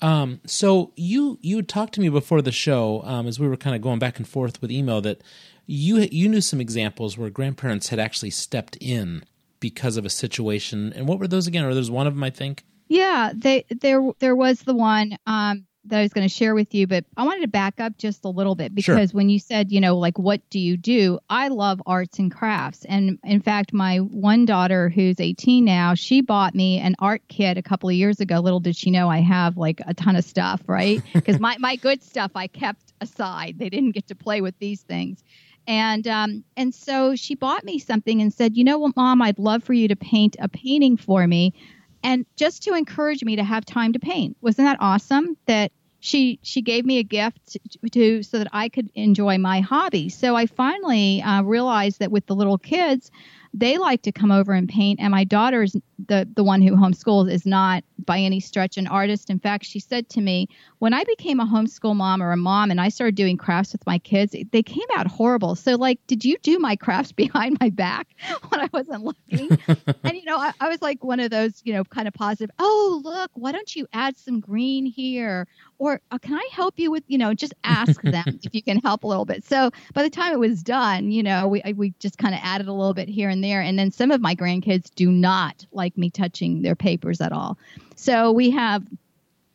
Um, 0.00 0.40
so 0.46 0.92
you 0.96 1.38
you 1.42 1.62
talked 1.62 1.94
to 1.94 2.00
me 2.00 2.08
before 2.08 2.42
the 2.42 2.50
show 2.50 3.02
um, 3.04 3.28
as 3.28 3.38
we 3.38 3.46
were 3.46 3.56
kind 3.56 3.76
of 3.76 3.82
going 3.82 4.00
back 4.00 4.18
and 4.18 4.26
forth 4.26 4.60
with 4.60 4.72
email 4.72 5.00
that 5.02 5.22
you 5.66 5.98
you 6.10 6.28
knew 6.28 6.40
some 6.40 6.60
examples 6.60 7.16
where 7.16 7.30
grandparents 7.30 7.88
had 7.88 7.98
actually 7.98 8.30
stepped 8.30 8.76
in 8.80 9.24
because 9.60 9.96
of 9.96 10.04
a 10.04 10.10
situation. 10.10 10.92
And 10.94 11.06
what 11.06 11.18
were 11.18 11.28
those 11.28 11.46
again? 11.46 11.64
Or 11.64 11.72
there's 11.74 11.90
one 11.90 12.06
of 12.06 12.14
them, 12.14 12.24
I 12.24 12.30
think. 12.30 12.64
Yeah, 12.88 13.32
they 13.34 13.64
there 13.80 14.02
there 14.18 14.36
was 14.36 14.60
the 14.60 14.74
one. 14.74 15.16
Um, 15.26 15.66
that 15.84 15.98
I 15.98 16.02
was 16.02 16.12
going 16.12 16.28
to 16.28 16.32
share 16.32 16.54
with 16.54 16.74
you, 16.74 16.86
but 16.86 17.04
I 17.16 17.24
wanted 17.24 17.40
to 17.40 17.48
back 17.48 17.80
up 17.80 17.98
just 17.98 18.24
a 18.24 18.28
little 18.28 18.54
bit 18.54 18.74
because 18.74 19.10
sure. 19.10 19.16
when 19.16 19.28
you 19.28 19.38
said, 19.38 19.72
you 19.72 19.80
know, 19.80 19.98
like, 19.98 20.18
what 20.18 20.40
do 20.48 20.60
you 20.60 20.76
do? 20.76 21.18
I 21.28 21.48
love 21.48 21.82
arts 21.86 22.18
and 22.18 22.30
crafts. 22.30 22.84
And 22.84 23.18
in 23.24 23.40
fact, 23.40 23.72
my 23.72 23.98
one 23.98 24.44
daughter 24.44 24.88
who's 24.88 25.18
18 25.18 25.64
now, 25.64 25.94
she 25.94 26.20
bought 26.20 26.54
me 26.54 26.78
an 26.78 26.94
art 27.00 27.22
kit 27.28 27.58
a 27.58 27.62
couple 27.62 27.88
of 27.88 27.96
years 27.96 28.20
ago. 28.20 28.38
Little 28.38 28.60
did 28.60 28.76
she 28.76 28.90
know 28.90 29.08
I 29.08 29.20
have 29.22 29.56
like 29.56 29.80
a 29.86 29.92
ton 29.92 30.14
of 30.16 30.24
stuff, 30.24 30.62
right? 30.66 31.02
Because 31.12 31.38
my, 31.38 31.56
my 31.58 31.76
good 31.76 32.02
stuff 32.02 32.32
I 32.34 32.48
kept 32.48 32.92
aside. 33.00 33.58
They 33.58 33.68
didn't 33.68 33.92
get 33.92 34.08
to 34.08 34.14
play 34.14 34.40
with 34.40 34.58
these 34.58 34.82
things. 34.82 35.22
And 35.66 36.06
um, 36.08 36.44
and 36.56 36.74
so 36.74 37.14
she 37.14 37.34
bought 37.34 37.64
me 37.64 37.78
something 37.78 38.20
and 38.20 38.32
said, 38.32 38.56
you 38.56 38.64
know 38.64 38.78
what, 38.78 38.96
mom, 38.96 39.22
I'd 39.22 39.38
love 39.38 39.62
for 39.62 39.72
you 39.72 39.88
to 39.88 39.96
paint 39.96 40.36
a 40.40 40.48
painting 40.48 40.96
for 40.96 41.26
me 41.26 41.54
and 42.02 42.26
just 42.36 42.64
to 42.64 42.74
encourage 42.74 43.22
me 43.24 43.36
to 43.36 43.44
have 43.44 43.64
time 43.64 43.92
to 43.92 43.98
paint. 43.98 44.36
Wasn't 44.40 44.66
that 44.66 44.78
awesome? 44.80 45.36
That 45.46 45.72
she 46.00 46.40
she 46.42 46.62
gave 46.62 46.84
me 46.84 46.98
a 46.98 47.04
gift 47.04 47.52
to, 47.52 47.90
to 47.90 48.22
so 48.24 48.38
that 48.38 48.48
I 48.52 48.68
could 48.68 48.90
enjoy 48.94 49.38
my 49.38 49.60
hobby. 49.60 50.08
So 50.08 50.34
I 50.34 50.46
finally 50.46 51.22
uh, 51.22 51.42
realized 51.42 52.00
that 52.00 52.10
with 52.10 52.26
the 52.26 52.34
little 52.34 52.58
kids, 52.58 53.10
they 53.54 53.78
like 53.78 54.02
to 54.02 54.12
come 54.12 54.30
over 54.30 54.52
and 54.52 54.68
paint. 54.68 55.00
And 55.00 55.10
my 55.10 55.24
daughter's 55.24 55.76
the 56.08 56.28
the 56.34 56.44
one 56.44 56.62
who 56.62 56.72
homeschools 56.72 57.30
is 57.30 57.46
not 57.46 57.84
by 58.04 58.18
any 58.18 58.40
stretch 58.40 58.76
an 58.76 58.86
artist. 58.86 59.30
In 59.30 59.38
fact, 59.38 59.64
she 59.64 59.78
said 59.78 60.08
to 60.10 60.20
me, 60.20 60.48
when 60.78 60.92
I 60.92 61.04
became 61.04 61.38
a 61.38 61.46
homeschool 61.46 61.94
mom 61.94 62.22
or 62.22 62.32
a 62.32 62.36
mom 62.36 62.70
and 62.70 62.80
I 62.80 62.88
started 62.88 63.14
doing 63.14 63.36
crafts 63.36 63.72
with 63.72 63.86
my 63.86 63.98
kids, 63.98 64.34
they 64.50 64.62
came 64.62 64.86
out 64.96 65.06
horrible. 65.06 65.54
So 65.54 65.76
like, 65.76 66.00
did 66.06 66.24
you 66.24 66.36
do 66.42 66.58
my 66.58 66.76
crafts 66.76 67.12
behind 67.22 67.58
my 67.60 67.70
back 67.70 68.08
when 68.48 68.60
I 68.60 68.68
wasn't 68.72 69.04
looking? 69.04 69.58
and 70.04 70.14
you 70.14 70.24
know, 70.24 70.38
I, 70.38 70.52
I 70.60 70.68
was 70.68 70.82
like 70.82 71.04
one 71.04 71.20
of 71.20 71.30
those, 71.30 71.60
you 71.64 71.72
know, 71.72 71.84
kind 71.84 72.08
of 72.08 72.14
positive. 72.14 72.50
Oh, 72.58 73.00
look, 73.04 73.30
why 73.34 73.52
don't 73.52 73.74
you 73.76 73.86
add 73.92 74.16
some 74.16 74.40
green 74.40 74.86
here? 74.86 75.46
Or 75.78 76.00
uh, 76.10 76.18
can 76.18 76.34
I 76.34 76.48
help 76.52 76.78
you 76.78 76.90
with, 76.90 77.04
you 77.06 77.18
know, 77.18 77.34
just 77.34 77.54
ask 77.64 78.00
them 78.02 78.40
if 78.42 78.54
you 78.54 78.62
can 78.62 78.78
help 78.78 79.04
a 79.04 79.06
little 79.06 79.24
bit. 79.24 79.44
So 79.44 79.70
by 79.94 80.02
the 80.02 80.10
time 80.10 80.32
it 80.32 80.38
was 80.38 80.62
done, 80.62 81.10
you 81.10 81.22
know, 81.22 81.48
we 81.48 81.62
we 81.76 81.94
just 81.98 82.18
kind 82.18 82.34
of 82.34 82.40
added 82.42 82.68
a 82.68 82.72
little 82.72 82.94
bit 82.94 83.08
here 83.08 83.28
and 83.28 83.41
there. 83.42 83.60
And 83.60 83.78
then 83.78 83.90
some 83.90 84.10
of 84.10 84.20
my 84.20 84.34
grandkids 84.34 84.92
do 84.94 85.10
not 85.10 85.66
like 85.72 85.96
me 85.98 86.10
touching 86.10 86.62
their 86.62 86.74
papers 86.74 87.20
at 87.20 87.32
all. 87.32 87.58
So 87.96 88.32
we 88.32 88.50
have 88.50 88.86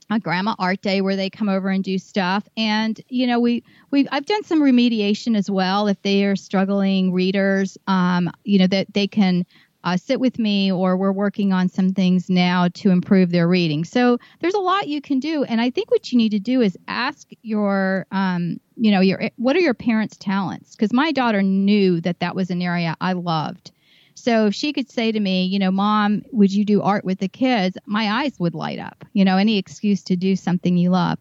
a 0.09 0.19
grandma 0.19 0.55
art 0.57 0.81
day 0.81 1.01
where 1.01 1.15
they 1.15 1.29
come 1.29 1.49
over 1.49 1.69
and 1.69 1.83
do 1.83 1.97
stuff. 1.97 2.47
And 2.55 2.99
you 3.09 3.27
know 3.27 3.39
we 3.39 3.63
we 3.91 4.07
i've 4.09 4.25
done 4.25 4.43
some 4.43 4.61
remediation 4.61 5.35
as 5.35 5.49
well 5.49 5.87
if 5.87 6.01
they 6.01 6.25
are 6.25 6.35
struggling 6.35 7.11
readers 7.13 7.77
um, 7.87 8.31
you 8.43 8.59
know 8.59 8.67
that 8.67 8.93
they 8.93 9.07
can 9.07 9.45
uh, 9.83 9.95
sit 9.95 10.19
with 10.19 10.37
me 10.37 10.71
or 10.71 10.97
we're 10.97 11.11
working 11.11 11.53
on 11.53 11.69
some 11.69 11.93
things 11.93 12.29
now 12.29 12.67
to 12.73 12.89
improve 12.89 13.31
their 13.31 13.47
reading. 13.47 13.85
So 13.85 14.17
there's 14.41 14.55
a 14.55 14.59
lot 14.59 14.89
you 14.89 15.01
can 15.01 15.19
do. 15.19 15.43
And 15.43 15.61
i 15.61 15.69
think 15.69 15.91
what 15.91 16.11
you 16.11 16.17
need 16.17 16.31
to 16.31 16.39
do 16.39 16.61
is 16.61 16.77
ask 16.87 17.29
your 17.41 18.05
um, 18.11 18.59
you 18.75 18.91
know 18.91 19.01
your 19.01 19.29
what 19.37 19.55
are 19.55 19.61
your 19.61 19.73
parents 19.73 20.17
talents? 20.17 20.75
Because 20.75 20.93
my 20.93 21.11
daughter 21.11 21.41
knew 21.41 22.01
that 22.01 22.19
that 22.19 22.35
was 22.35 22.49
an 22.49 22.61
area 22.61 22.95
i 23.01 23.13
loved 23.13 23.71
so 24.17 24.47
if 24.47 24.55
she 24.55 24.73
could 24.73 24.89
say 24.89 25.11
to 25.11 25.19
me, 25.19 25.45
you 25.45 25.59
know, 25.59 25.69
mom, 25.69 26.23
would 26.31 26.51
you 26.51 26.65
do 26.65 26.81
art 26.81 27.05
with 27.05 27.19
the 27.19 27.27
kids? 27.27 27.77
My 27.85 28.23
eyes 28.23 28.33
would 28.39 28.55
light 28.55 28.79
up, 28.79 29.05
you 29.13 29.23
know, 29.23 29.37
any 29.37 29.59
excuse 29.59 30.03
to 30.05 30.15
do 30.15 30.35
something 30.35 30.75
you 30.75 30.89
love. 30.89 31.19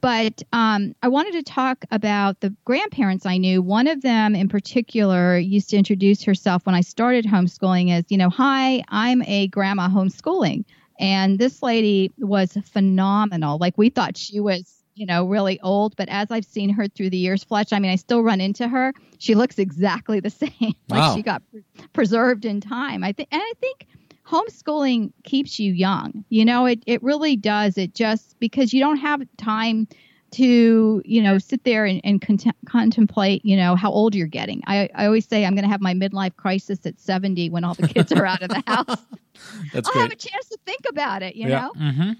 But 0.00 0.42
um, 0.54 0.94
I 1.02 1.08
wanted 1.08 1.32
to 1.32 1.42
talk 1.42 1.84
about 1.90 2.40
the 2.40 2.54
grandparents 2.64 3.26
I 3.26 3.36
knew. 3.36 3.60
One 3.60 3.86
of 3.86 4.00
them 4.00 4.34
in 4.34 4.48
particular 4.48 5.36
used 5.36 5.68
to 5.70 5.76
introduce 5.76 6.22
herself 6.22 6.64
when 6.64 6.74
I 6.74 6.80
started 6.80 7.26
homeschooling 7.26 7.92
as, 7.92 8.04
you 8.08 8.16
know, 8.16 8.30
hi, 8.30 8.82
I'm 8.88 9.22
a 9.22 9.48
grandma 9.48 9.88
homeschooling. 9.88 10.64
And 10.98 11.38
this 11.38 11.62
lady 11.62 12.12
was 12.18 12.56
phenomenal. 12.64 13.58
Like 13.58 13.76
we 13.76 13.90
thought 13.90 14.16
she 14.16 14.40
was 14.40 14.77
you 14.98 15.06
know, 15.06 15.24
really 15.24 15.60
old. 15.60 15.94
But 15.96 16.08
as 16.08 16.30
I've 16.30 16.44
seen 16.44 16.70
her 16.70 16.88
through 16.88 17.10
the 17.10 17.16
years, 17.16 17.44
Fletch, 17.44 17.72
I 17.72 17.78
mean, 17.78 17.90
I 17.90 17.96
still 17.96 18.22
run 18.22 18.40
into 18.40 18.66
her. 18.68 18.92
She 19.18 19.34
looks 19.34 19.58
exactly 19.58 20.20
the 20.20 20.30
same. 20.42 20.50
like 20.88 21.00
Wow. 21.00 21.14
she 21.14 21.22
got 21.22 21.42
pre- 21.50 21.64
preserved 21.92 22.44
in 22.44 22.60
time. 22.60 23.04
I 23.04 23.12
think, 23.12 23.28
and 23.32 23.40
I 23.42 23.52
think 23.60 23.86
homeschooling 24.26 25.12
keeps 25.24 25.58
you 25.58 25.72
young. 25.72 26.24
You 26.28 26.44
know, 26.44 26.66
it 26.66 26.82
it 26.86 27.02
really 27.02 27.36
does. 27.36 27.78
It 27.78 27.94
just 27.94 28.38
because 28.40 28.72
you 28.72 28.80
don't 28.80 28.98
have 28.98 29.22
time 29.36 29.88
to 30.30 31.00
you 31.06 31.22
know 31.22 31.38
sit 31.38 31.64
there 31.64 31.86
and, 31.86 32.02
and 32.04 32.20
cont- 32.20 32.54
contemplate 32.66 33.42
you 33.46 33.56
know 33.56 33.74
how 33.74 33.90
old 33.90 34.14
you're 34.14 34.26
getting 34.26 34.60
I, 34.66 34.90
I 34.94 35.06
always 35.06 35.26
say 35.26 35.46
i'm 35.46 35.54
going 35.54 35.64
to 35.64 35.70
have 35.70 35.80
my 35.80 35.94
midlife 35.94 36.36
crisis 36.36 36.84
at 36.84 37.00
70 37.00 37.48
when 37.48 37.64
all 37.64 37.72
the 37.72 37.88
kids 37.88 38.12
are 38.12 38.26
out 38.26 38.42
of 38.42 38.50
the 38.50 38.62
house 38.66 39.06
That's 39.72 39.88
i'll 39.88 40.02
have 40.02 40.10
a 40.10 40.16
chance 40.16 40.48
to 40.50 40.58
think 40.66 40.80
about 40.86 41.22
it 41.22 41.34
you 41.34 41.48
yeah. 41.48 41.60
know 41.60 41.72
hmm 41.92 42.12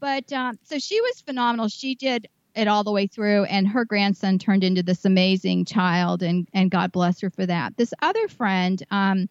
but 0.00 0.32
um, 0.32 0.58
so 0.62 0.78
she 0.78 1.00
was 1.00 1.20
phenomenal. 1.20 1.68
She 1.68 1.94
did 1.94 2.28
it 2.54 2.68
all 2.68 2.84
the 2.84 2.92
way 2.92 3.06
through, 3.06 3.44
and 3.44 3.68
her 3.68 3.84
grandson 3.84 4.38
turned 4.38 4.64
into 4.64 4.82
this 4.82 5.04
amazing 5.04 5.64
child, 5.64 6.22
and 6.22 6.48
and 6.52 6.70
God 6.70 6.92
bless 6.92 7.20
her 7.20 7.30
for 7.30 7.46
that. 7.46 7.76
This 7.76 7.94
other 8.02 8.28
friend 8.28 8.82
um, 8.90 9.28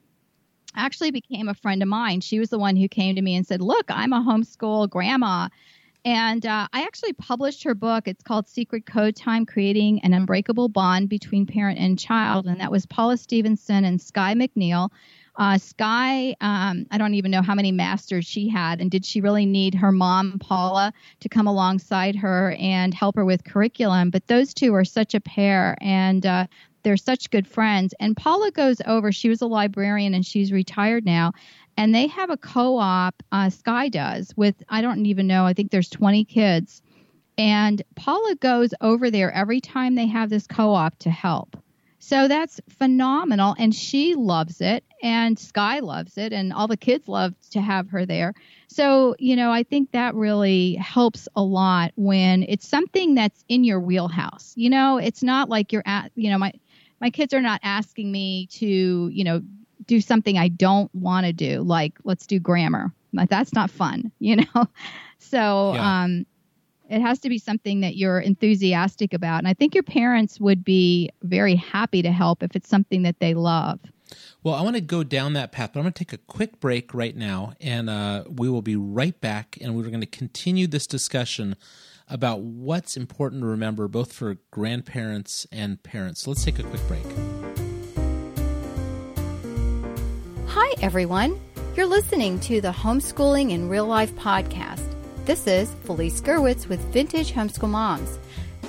actually 0.75 1.11
became 1.11 1.49
a 1.49 1.53
friend 1.53 1.81
of 1.81 1.89
mine. 1.89 2.21
She 2.21 2.39
was 2.39 2.49
the 2.49 2.59
one 2.59 2.75
who 2.75 2.87
came 2.87 3.15
to 3.15 3.21
me 3.21 3.35
and 3.35 3.45
said, 3.45 3.61
"Look, 3.61 3.85
I'm 3.89 4.13
a 4.13 4.21
homeschool 4.21 4.89
grandma." 4.89 5.49
And 6.05 6.45
uh, 6.45 6.67
I 6.71 6.83
actually 6.83 7.11
published 7.13 7.63
her 7.63 7.75
book. 7.75 8.07
It's 8.07 8.23
called 8.23 8.47
Secret 8.47 8.85
Code 8.85 9.13
Time 9.13 9.45
Creating 9.45 9.99
an 10.03 10.13
Unbreakable 10.13 10.69
Bond 10.69 11.09
Between 11.09 11.45
Parent 11.45 11.79
and 11.79 11.99
Child. 11.99 12.45
And 12.45 12.61
that 12.61 12.71
was 12.71 12.85
Paula 12.85 13.17
Stevenson 13.17 13.83
and 13.83 14.01
Sky 14.01 14.33
McNeil. 14.33 14.89
Uh, 15.37 15.57
Sky, 15.57 16.35
um, 16.41 16.87
I 16.89 16.97
don't 16.97 17.13
even 17.13 17.29
know 17.29 17.43
how 17.43 17.53
many 17.53 17.71
masters 17.71 18.25
she 18.25 18.49
had. 18.49 18.81
And 18.81 18.89
did 18.89 19.05
she 19.05 19.21
really 19.21 19.45
need 19.45 19.75
her 19.75 19.91
mom, 19.91 20.39
Paula, 20.39 20.91
to 21.19 21.29
come 21.29 21.45
alongside 21.45 22.15
her 22.15 22.55
and 22.59 22.91
help 22.93 23.15
her 23.15 23.23
with 23.23 23.43
curriculum? 23.43 24.09
But 24.09 24.25
those 24.27 24.53
two 24.53 24.73
are 24.73 24.83
such 24.83 25.13
a 25.13 25.19
pair. 25.19 25.77
And 25.79 26.25
uh, 26.25 26.47
they're 26.81 26.97
such 26.97 27.29
good 27.29 27.47
friends. 27.47 27.93
And 27.99 28.17
Paula 28.17 28.49
goes 28.49 28.81
over, 28.87 29.11
she 29.11 29.29
was 29.29 29.41
a 29.41 29.47
librarian 29.47 30.15
and 30.15 30.25
she's 30.25 30.51
retired 30.51 31.05
now. 31.05 31.33
And 31.77 31.93
they 31.93 32.07
have 32.07 32.31
a 32.31 32.37
co 32.37 32.77
op, 32.77 33.21
uh, 33.31 33.51
Sky 33.51 33.89
does, 33.89 34.33
with, 34.35 34.55
I 34.69 34.81
don't 34.81 35.05
even 35.05 35.27
know, 35.27 35.45
I 35.45 35.53
think 35.53 35.69
there's 35.69 35.89
20 35.89 36.25
kids. 36.25 36.81
And 37.37 37.83
Paula 37.95 38.35
goes 38.35 38.73
over 38.81 39.11
there 39.11 39.31
every 39.31 39.61
time 39.61 39.93
they 39.93 40.07
have 40.07 40.31
this 40.31 40.47
co 40.47 40.73
op 40.73 40.97
to 40.99 41.11
help. 41.11 41.55
So 42.07 42.29
that's 42.29 42.61
phenomenal. 42.69 43.53
And 43.59 43.75
she 43.75 44.15
loves 44.15 44.61
it. 44.61 44.85
And 45.03 45.37
Sky 45.37 45.79
loves 45.79 46.17
it. 46.17 46.31
And 46.31 46.53
all 46.53 46.67
the 46.67 46.77
kids 46.77 47.09
love 47.09 47.33
to 47.51 47.59
have 47.61 47.89
her 47.89 48.05
there. 48.05 48.33
So, 48.69 49.15
you 49.19 49.35
know, 49.35 49.51
I 49.51 49.63
think 49.63 49.91
that 49.91 50.15
really 50.15 50.75
helps 50.75 51.27
a 51.35 51.43
lot 51.43 51.91
when 51.97 52.43
it's 52.43 52.65
something 52.67 53.15
that's 53.15 53.43
in 53.49 53.65
your 53.65 53.81
wheelhouse. 53.81 54.53
You 54.55 54.69
know, 54.69 54.97
it's 54.97 55.21
not 55.21 55.49
like 55.49 55.73
you're 55.73 55.83
at, 55.85 56.11
you 56.15 56.29
know, 56.29 56.37
my, 56.37 56.53
my 57.01 57.09
kids 57.09 57.33
are 57.33 57.41
not 57.41 57.59
asking 57.63 58.11
me 58.11 58.47
to, 58.53 59.09
you 59.11 59.23
know, 59.25 59.41
do 59.85 59.99
something 59.99 60.37
I 60.37 60.47
don't 60.47 60.93
want 60.95 61.25
to 61.25 61.33
do, 61.33 61.61
like 61.61 61.97
let's 62.05 62.25
do 62.25 62.39
grammar. 62.39 62.93
Like 63.13 63.29
that's 63.29 63.53
not 63.53 63.69
fun, 63.69 64.11
you 64.19 64.37
know. 64.37 64.67
So 65.19 65.73
Yeah. 65.73 66.03
um, 66.03 66.25
it 66.89 67.01
has 67.01 67.19
to 67.19 67.29
be 67.29 67.37
something 67.37 67.81
that 67.81 67.97
you're 67.97 68.19
enthusiastic 68.19 69.13
about, 69.13 69.39
and 69.39 69.47
I 69.47 69.53
think 69.53 69.73
your 69.73 69.83
parents 69.83 70.39
would 70.39 70.63
be 70.63 71.09
very 71.23 71.55
happy 71.55 72.01
to 72.01 72.11
help 72.11 72.43
if 72.43 72.55
it's 72.55 72.69
something 72.69 73.03
that 73.03 73.19
they 73.19 73.33
love. 73.33 73.79
Well, 74.41 74.55
I 74.55 74.61
want 74.61 74.77
to 74.77 74.81
go 74.81 75.03
down 75.03 75.33
that 75.33 75.51
path, 75.51 75.71
but 75.73 75.79
I'm 75.79 75.83
going 75.83 75.93
to 75.93 76.05
take 76.05 76.13
a 76.13 76.17
quick 76.17 76.59
break 76.59 76.93
right 76.93 77.15
now, 77.15 77.53
and 77.59 77.89
uh, 77.89 78.23
we 78.29 78.49
will 78.49 78.61
be 78.61 78.77
right 78.77 79.19
back, 79.19 79.57
and 79.59 79.75
we're 79.75 79.83
going 79.83 79.99
to 79.99 80.05
continue 80.05 80.67
this 80.67 80.87
discussion 80.87 81.55
about 82.09 82.39
what's 82.39 82.95
important 82.95 83.41
to 83.41 83.47
remember 83.47 83.89
both 83.89 84.13
for 84.13 84.37
grandparents 84.51 85.45
and 85.51 85.83
parents. 85.83 86.21
So 86.21 86.31
let's 86.31 86.45
take 86.45 86.57
a 86.57 86.63
quick 86.63 86.87
break. 86.87 87.05
Hi, 90.47 90.73
everyone. 90.81 91.37
You're 91.75 91.85
listening 91.85 92.39
to 92.41 92.61
the 92.61 92.71
Homeschooling 92.71 93.51
in 93.51 93.67
Real 93.67 93.85
Life 93.85 94.15
podcast. 94.15 94.86
This 95.27 95.45
is 95.45 95.69
Felice 95.83 96.21
Gerwitz 96.21 96.69
with 96.69 96.79
Vintage 96.93 97.33
Homeschool 97.33 97.69
Moms. 97.69 98.17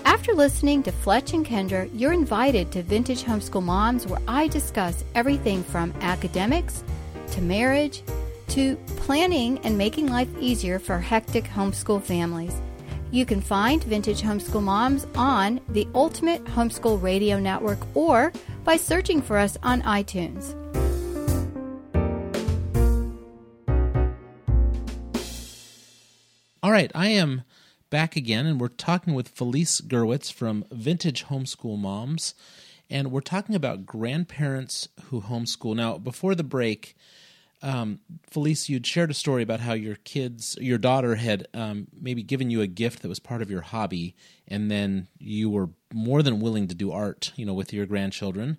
After 0.04 0.34
listening 0.34 0.82
to 0.82 0.90
Fletch 0.90 1.32
and 1.32 1.46
Kendra, 1.46 1.88
you're 1.94 2.12
invited 2.12 2.72
to 2.72 2.82
Vintage 2.82 3.22
Homeschool 3.22 3.62
Moms, 3.62 4.08
where 4.08 4.18
I 4.26 4.48
discuss 4.48 5.04
everything 5.14 5.62
from 5.62 5.94
academics 6.00 6.82
to 7.30 7.40
marriage 7.40 8.02
to 8.48 8.74
planning 8.96 9.60
and 9.60 9.78
making 9.78 10.08
life 10.08 10.28
easier 10.40 10.80
for 10.80 10.98
hectic 10.98 11.44
homeschool 11.44 12.02
families. 12.02 12.60
You 13.12 13.24
can 13.24 13.40
find 13.40 13.84
Vintage 13.84 14.22
Homeschool 14.22 14.64
Moms 14.64 15.06
on 15.14 15.60
the 15.68 15.86
Ultimate 15.94 16.44
Homeschool 16.46 17.00
Radio 17.00 17.38
Network 17.38 17.78
or 17.94 18.32
by 18.64 18.78
searching 18.78 19.22
for 19.22 19.38
us 19.38 19.56
on 19.62 19.82
iTunes. 19.82 20.56
All 26.68 26.72
right, 26.72 26.92
I 26.94 27.08
am 27.08 27.44
back 27.88 28.14
again, 28.14 28.44
and 28.44 28.60
we're 28.60 28.68
talking 28.68 29.14
with 29.14 29.30
Felice 29.30 29.80
Gerwitz 29.80 30.30
from 30.30 30.66
Vintage 30.70 31.24
Homeschool 31.24 31.78
Moms, 31.78 32.34
and 32.90 33.10
we're 33.10 33.22
talking 33.22 33.54
about 33.54 33.86
grandparents 33.86 34.86
who 35.04 35.22
homeschool. 35.22 35.74
Now, 35.74 35.96
before 35.96 36.34
the 36.34 36.44
break, 36.44 36.94
um, 37.62 38.00
Felice, 38.28 38.68
you'd 38.68 38.86
shared 38.86 39.10
a 39.10 39.14
story 39.14 39.42
about 39.42 39.60
how 39.60 39.72
your 39.72 39.94
kids, 39.94 40.58
your 40.60 40.76
daughter, 40.76 41.14
had 41.14 41.48
um, 41.54 41.86
maybe 41.98 42.22
given 42.22 42.50
you 42.50 42.60
a 42.60 42.66
gift 42.66 43.00
that 43.00 43.08
was 43.08 43.18
part 43.18 43.40
of 43.40 43.50
your 43.50 43.62
hobby, 43.62 44.14
and 44.46 44.70
then 44.70 45.08
you 45.18 45.48
were 45.48 45.70
more 45.90 46.22
than 46.22 46.38
willing 46.38 46.68
to 46.68 46.74
do 46.74 46.92
art, 46.92 47.32
you 47.34 47.46
know, 47.46 47.54
with 47.54 47.72
your 47.72 47.86
grandchildren. 47.86 48.58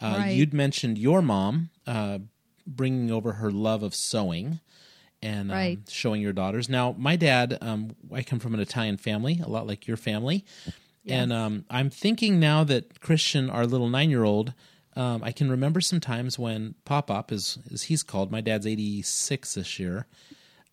Uh, 0.00 0.14
Right. 0.18 0.36
You'd 0.36 0.54
mentioned 0.54 0.96
your 0.96 1.22
mom 1.22 1.70
uh, 1.88 2.18
bringing 2.64 3.10
over 3.10 3.32
her 3.32 3.50
love 3.50 3.82
of 3.82 3.96
sewing 3.96 4.60
and 5.22 5.50
um, 5.50 5.56
Right. 5.56 5.78
showing 5.88 6.20
your 6.22 6.32
daughters. 6.32 6.68
Now, 6.68 6.94
my 6.98 7.16
dad, 7.16 7.58
um, 7.60 7.96
I 8.12 8.22
come 8.22 8.38
from 8.38 8.54
an 8.54 8.60
Italian 8.60 8.96
family, 8.96 9.40
a 9.42 9.48
lot 9.48 9.66
like 9.66 9.86
your 9.86 9.96
family, 9.96 10.44
and 11.06 11.32
um, 11.32 11.64
I'm 11.70 11.88
thinking 11.90 12.38
now 12.38 12.64
that 12.64 13.00
Christian, 13.00 13.48
our 13.50 13.66
little 13.66 13.88
nine-year-old, 13.88 14.52
um, 14.94 15.22
I 15.24 15.32
can 15.32 15.50
remember 15.50 15.80
some 15.80 16.00
times 16.00 16.38
when 16.38 16.74
Pop 16.84 17.10
Up, 17.10 17.32
as, 17.32 17.58
as 17.72 17.84
he's 17.84 18.02
called, 18.02 18.30
my 18.30 18.40
dad's 18.40 18.66
86 18.66 19.54
this 19.54 19.78
year, 19.78 20.06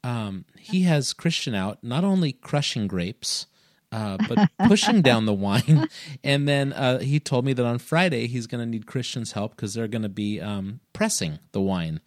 um, 0.04 0.46
he 0.60 0.82
has 0.84 1.14
Christian 1.14 1.56
out 1.56 1.84
not 1.84 2.04
only 2.04 2.34
crushing 2.34 2.88
grapes, 2.88 3.48
uh, 3.92 4.18
but 4.28 4.50
pushing 4.68 5.02
down 5.02 5.26
the 5.26 5.34
wine. 5.34 5.88
And 6.24 6.48
then 6.48 6.74
uh, 6.74 7.00
he 7.00 7.20
told 7.20 7.46
me 7.46 7.54
that 7.54 7.66
on 7.66 7.78
Friday 7.78 8.28
he's 8.28 8.48
going 8.48 8.60
to 8.64 8.70
need 8.70 8.86
Christian's 8.88 9.32
help 9.34 9.56
because 9.56 9.74
they're 9.74 9.88
going 9.88 10.02
to 10.02 10.10
be 10.10 10.42
um, 10.42 10.80
pressing 10.92 11.40
the 11.54 11.62
wine. 11.62 12.02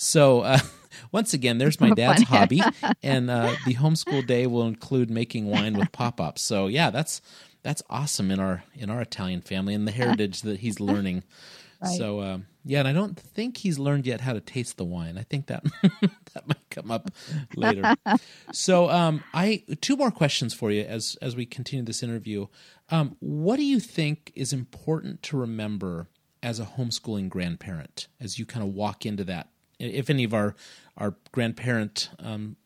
So 0.00 0.40
uh, 0.40 0.58
once 1.12 1.34
again, 1.34 1.58
there's 1.58 1.78
my 1.78 1.90
dad's 1.94 2.22
hobby, 2.22 2.62
and 3.02 3.30
uh, 3.30 3.54
the 3.66 3.74
homeschool 3.74 4.26
day 4.26 4.46
will 4.46 4.66
include 4.66 5.10
making 5.10 5.46
wine 5.46 5.76
with 5.76 5.92
pop 5.92 6.20
ups. 6.20 6.40
So 6.40 6.68
yeah, 6.68 6.90
that's 6.90 7.20
that's 7.62 7.82
awesome 7.90 8.30
in 8.30 8.40
our 8.40 8.64
in 8.74 8.88
our 8.88 9.02
Italian 9.02 9.42
family 9.42 9.74
and 9.74 9.86
the 9.86 9.92
heritage 9.92 10.40
that 10.42 10.60
he's 10.60 10.80
learning. 10.80 11.22
Right. 11.82 11.98
So 11.98 12.22
um, 12.22 12.46
yeah, 12.64 12.78
and 12.78 12.88
I 12.88 12.94
don't 12.94 13.18
think 13.18 13.58
he's 13.58 13.78
learned 13.78 14.06
yet 14.06 14.22
how 14.22 14.32
to 14.32 14.40
taste 14.40 14.78
the 14.78 14.86
wine. 14.86 15.18
I 15.18 15.22
think 15.22 15.48
that 15.48 15.64
that 15.82 16.48
might 16.48 16.70
come 16.70 16.90
up 16.90 17.10
later. 17.54 17.94
so 18.52 18.88
um, 18.88 19.22
I 19.34 19.64
two 19.82 19.96
more 19.96 20.10
questions 20.10 20.54
for 20.54 20.70
you 20.70 20.82
as 20.82 21.18
as 21.20 21.36
we 21.36 21.44
continue 21.44 21.84
this 21.84 22.02
interview. 22.02 22.46
Um, 22.88 23.16
what 23.20 23.56
do 23.56 23.64
you 23.64 23.80
think 23.80 24.32
is 24.34 24.54
important 24.54 25.22
to 25.24 25.36
remember 25.36 26.08
as 26.42 26.58
a 26.58 26.64
homeschooling 26.64 27.28
grandparent 27.28 28.08
as 28.18 28.38
you 28.38 28.46
kind 28.46 28.66
of 28.66 28.72
walk 28.72 29.04
into 29.04 29.24
that? 29.24 29.50
If 29.80 30.10
any 30.10 30.24
of 30.24 30.34
our 30.34 30.54
our 30.96 31.14
grandparent 31.32 32.10
um, 32.18 32.56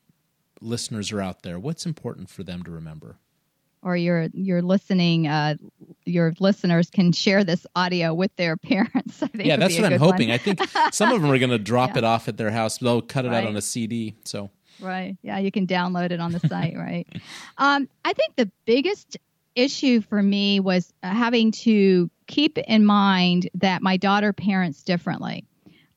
listeners 0.60 1.12
are 1.12 1.20
out 1.20 1.42
there, 1.42 1.58
what's 1.58 1.86
important 1.86 2.28
for 2.30 2.42
them 2.42 2.62
to 2.64 2.70
remember? 2.70 3.18
or 3.84 3.96
your 3.96 4.28
your 4.32 4.62
listening 4.62 5.28
uh, 5.28 5.54
your 6.04 6.32
listeners 6.40 6.90
can 6.90 7.12
share 7.12 7.44
this 7.44 7.66
audio 7.76 8.12
with 8.12 8.34
their 8.36 8.56
parents. 8.56 9.22
yeah, 9.34 9.56
that's 9.56 9.78
what 9.78 9.92
I'm 9.92 9.98
hoping. 9.98 10.32
I 10.32 10.38
think 10.38 10.60
some 10.92 11.12
of 11.12 11.22
them 11.22 11.30
are 11.30 11.38
going 11.38 11.50
to 11.50 11.58
drop 11.58 11.90
yeah. 11.92 11.98
it 11.98 12.04
off 12.04 12.26
at 12.26 12.36
their 12.36 12.50
house. 12.50 12.78
They'll 12.78 13.02
cut 13.02 13.26
it 13.26 13.28
right. 13.28 13.44
out 13.44 13.48
on 13.48 13.56
a 13.56 13.62
CD. 13.62 14.14
So 14.24 14.50
right, 14.80 15.16
yeah, 15.22 15.38
you 15.38 15.52
can 15.52 15.66
download 15.66 16.10
it 16.10 16.18
on 16.18 16.32
the 16.32 16.40
site. 16.48 16.76
Right. 16.76 17.06
Um, 17.58 17.88
I 18.04 18.12
think 18.14 18.34
the 18.36 18.50
biggest 18.64 19.18
issue 19.54 20.00
for 20.00 20.20
me 20.20 20.58
was 20.58 20.92
having 21.02 21.52
to 21.52 22.10
keep 22.26 22.58
in 22.58 22.84
mind 22.84 23.48
that 23.54 23.82
my 23.82 23.96
daughter 23.96 24.32
parents 24.32 24.82
differently. 24.82 25.44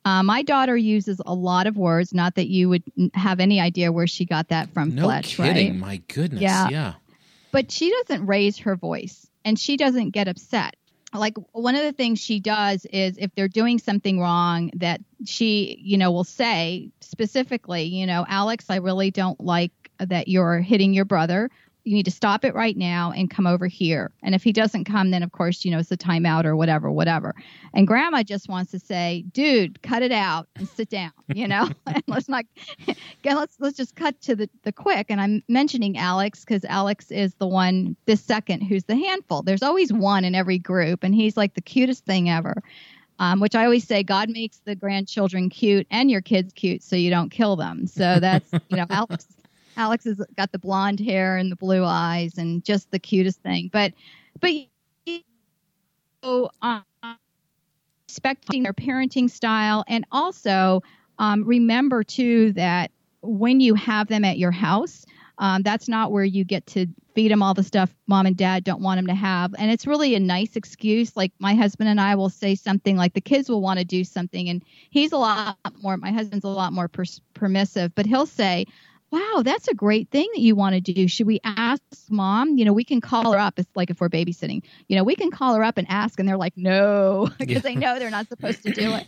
Uh, 0.08 0.22
my 0.22 0.42
daughter 0.42 0.76
uses 0.76 1.20
a 1.26 1.34
lot 1.34 1.66
of 1.66 1.76
words. 1.76 2.14
Not 2.14 2.34
that 2.36 2.48
you 2.48 2.68
would 2.68 2.82
have 3.14 3.40
any 3.40 3.60
idea 3.60 3.92
where 3.92 4.06
she 4.06 4.24
got 4.24 4.48
that 4.48 4.70
from. 4.72 4.94
No 4.94 5.04
Fletch, 5.04 5.36
kidding. 5.36 5.72
Right? 5.72 5.78
My 5.78 5.96
goodness. 6.08 6.42
Yeah. 6.42 6.68
yeah 6.70 6.94
but 7.50 7.70
she 7.70 7.90
doesn't 7.90 8.26
raise 8.26 8.58
her 8.58 8.76
voice 8.76 9.28
and 9.44 9.58
she 9.58 9.76
doesn't 9.76 10.10
get 10.10 10.28
upset 10.28 10.76
like 11.14 11.34
one 11.52 11.74
of 11.74 11.82
the 11.82 11.92
things 11.92 12.18
she 12.18 12.38
does 12.38 12.84
is 12.86 13.16
if 13.18 13.34
they're 13.34 13.48
doing 13.48 13.78
something 13.78 14.20
wrong 14.20 14.70
that 14.74 15.00
she 15.24 15.78
you 15.82 15.96
know 15.96 16.12
will 16.12 16.24
say 16.24 16.90
specifically 17.00 17.84
you 17.84 18.06
know 18.06 18.26
alex 18.28 18.66
i 18.68 18.76
really 18.76 19.10
don't 19.10 19.40
like 19.40 19.72
that 19.98 20.28
you're 20.28 20.60
hitting 20.60 20.92
your 20.92 21.04
brother 21.04 21.50
you 21.88 21.94
need 21.94 22.04
to 22.04 22.10
stop 22.10 22.44
it 22.44 22.54
right 22.54 22.76
now 22.76 23.12
and 23.16 23.30
come 23.30 23.46
over 23.46 23.66
here. 23.66 24.12
And 24.22 24.34
if 24.34 24.42
he 24.42 24.52
doesn't 24.52 24.84
come, 24.84 25.10
then 25.10 25.22
of 25.22 25.32
course, 25.32 25.64
you 25.64 25.70
know, 25.70 25.78
it's 25.78 25.90
a 25.90 25.96
timeout 25.96 26.44
or 26.44 26.54
whatever, 26.54 26.90
whatever. 26.90 27.34
And 27.72 27.86
grandma 27.86 28.22
just 28.22 28.46
wants 28.46 28.70
to 28.72 28.78
say, 28.78 29.24
dude, 29.32 29.80
cut 29.80 30.02
it 30.02 30.12
out 30.12 30.48
and 30.56 30.68
sit 30.68 30.90
down, 30.90 31.12
you 31.32 31.48
know, 31.48 31.70
and 31.86 32.02
let's 32.06 32.28
not, 32.28 32.44
let's, 33.24 33.56
let's 33.58 33.76
just 33.76 33.96
cut 33.96 34.20
to 34.22 34.36
the, 34.36 34.50
the 34.64 34.72
quick. 34.72 35.06
And 35.08 35.18
I'm 35.18 35.42
mentioning 35.48 35.96
Alex 35.96 36.44
because 36.44 36.62
Alex 36.66 37.10
is 37.10 37.34
the 37.36 37.46
one 37.46 37.96
this 38.04 38.20
second 38.20 38.60
who's 38.60 38.84
the 38.84 38.96
handful. 38.96 39.42
There's 39.42 39.62
always 39.62 39.90
one 39.90 40.26
in 40.26 40.34
every 40.34 40.58
group, 40.58 41.02
and 41.02 41.14
he's 41.14 41.38
like 41.38 41.54
the 41.54 41.62
cutest 41.62 42.04
thing 42.04 42.28
ever. 42.28 42.62
Um, 43.20 43.40
which 43.40 43.56
I 43.56 43.64
always 43.64 43.84
say, 43.84 44.04
God 44.04 44.30
makes 44.30 44.58
the 44.58 44.76
grandchildren 44.76 45.50
cute 45.50 45.88
and 45.90 46.08
your 46.08 46.20
kids 46.20 46.52
cute, 46.52 46.84
so 46.84 46.94
you 46.94 47.10
don't 47.10 47.30
kill 47.30 47.56
them. 47.56 47.88
So 47.88 48.20
that's 48.20 48.52
you 48.52 48.76
know, 48.76 48.86
Alex 48.90 49.26
Alex 49.78 50.04
has 50.04 50.20
got 50.36 50.52
the 50.52 50.58
blonde 50.58 51.00
hair 51.00 51.36
and 51.36 51.50
the 51.50 51.56
blue 51.56 51.84
eyes 51.84 52.36
and 52.36 52.64
just 52.64 52.90
the 52.90 52.98
cutest 52.98 53.40
thing. 53.42 53.70
But 53.72 53.94
but 54.40 54.50
so 56.22 56.50
um, 56.60 56.84
respecting 58.08 58.64
their 58.64 58.74
parenting 58.74 59.30
style 59.30 59.84
and 59.88 60.04
also 60.12 60.82
um, 61.18 61.44
remember 61.44 62.02
too 62.02 62.52
that 62.54 62.90
when 63.22 63.60
you 63.60 63.74
have 63.74 64.08
them 64.08 64.24
at 64.24 64.38
your 64.38 64.50
house, 64.50 65.06
um, 65.38 65.62
that's 65.62 65.88
not 65.88 66.10
where 66.10 66.24
you 66.24 66.44
get 66.44 66.66
to 66.66 66.86
feed 67.14 67.30
them 67.30 67.42
all 67.42 67.54
the 67.54 67.62
stuff 67.62 67.94
mom 68.06 68.26
and 68.26 68.36
dad 68.36 68.64
don't 68.64 68.80
want 68.80 68.98
them 68.98 69.06
to 69.06 69.14
have. 69.14 69.54
And 69.58 69.70
it's 69.70 69.86
really 69.86 70.14
a 70.14 70.20
nice 70.20 70.56
excuse. 70.56 71.16
Like 71.16 71.32
my 71.38 71.54
husband 71.54 71.88
and 71.88 72.00
I 72.00 72.14
will 72.14 72.28
say 72.28 72.54
something 72.54 72.96
like 72.96 73.14
the 73.14 73.20
kids 73.20 73.48
will 73.48 73.60
want 73.60 73.78
to 73.78 73.84
do 73.84 74.04
something, 74.04 74.48
and 74.48 74.64
he's 74.90 75.12
a 75.12 75.16
lot 75.16 75.56
more. 75.82 75.96
My 75.96 76.10
husband's 76.12 76.44
a 76.44 76.48
lot 76.48 76.72
more 76.72 76.88
permissive, 77.34 77.94
but 77.94 78.06
he'll 78.06 78.26
say, 78.26 78.66
wow, 79.10 79.42
that's 79.42 79.68
a 79.68 79.74
great 79.74 80.10
thing 80.10 80.28
that 80.34 80.40
you 80.40 80.54
want 80.54 80.74
to 80.74 80.80
do. 80.80 81.08
Should 81.08 81.26
we 81.26 81.40
ask 81.44 81.82
mom? 82.10 82.58
You 82.58 82.64
know, 82.64 82.72
we 82.72 82.84
can 82.84 83.00
call 83.00 83.32
her 83.32 83.38
up. 83.38 83.58
It's 83.58 83.70
like 83.74 83.90
if 83.90 84.00
we're 84.00 84.08
babysitting, 84.08 84.62
you 84.88 84.96
know, 84.96 85.04
we 85.04 85.16
can 85.16 85.30
call 85.30 85.54
her 85.54 85.62
up 85.64 85.78
and 85.78 85.86
ask, 85.90 86.18
and 86.18 86.28
they're 86.28 86.36
like, 86.36 86.56
no, 86.56 87.28
because 87.38 87.56
yeah. 87.56 87.60
they 87.60 87.74
know 87.74 87.98
they're 87.98 88.10
not 88.10 88.28
supposed 88.28 88.62
to 88.64 88.72
do 88.72 88.94
it. 88.94 89.06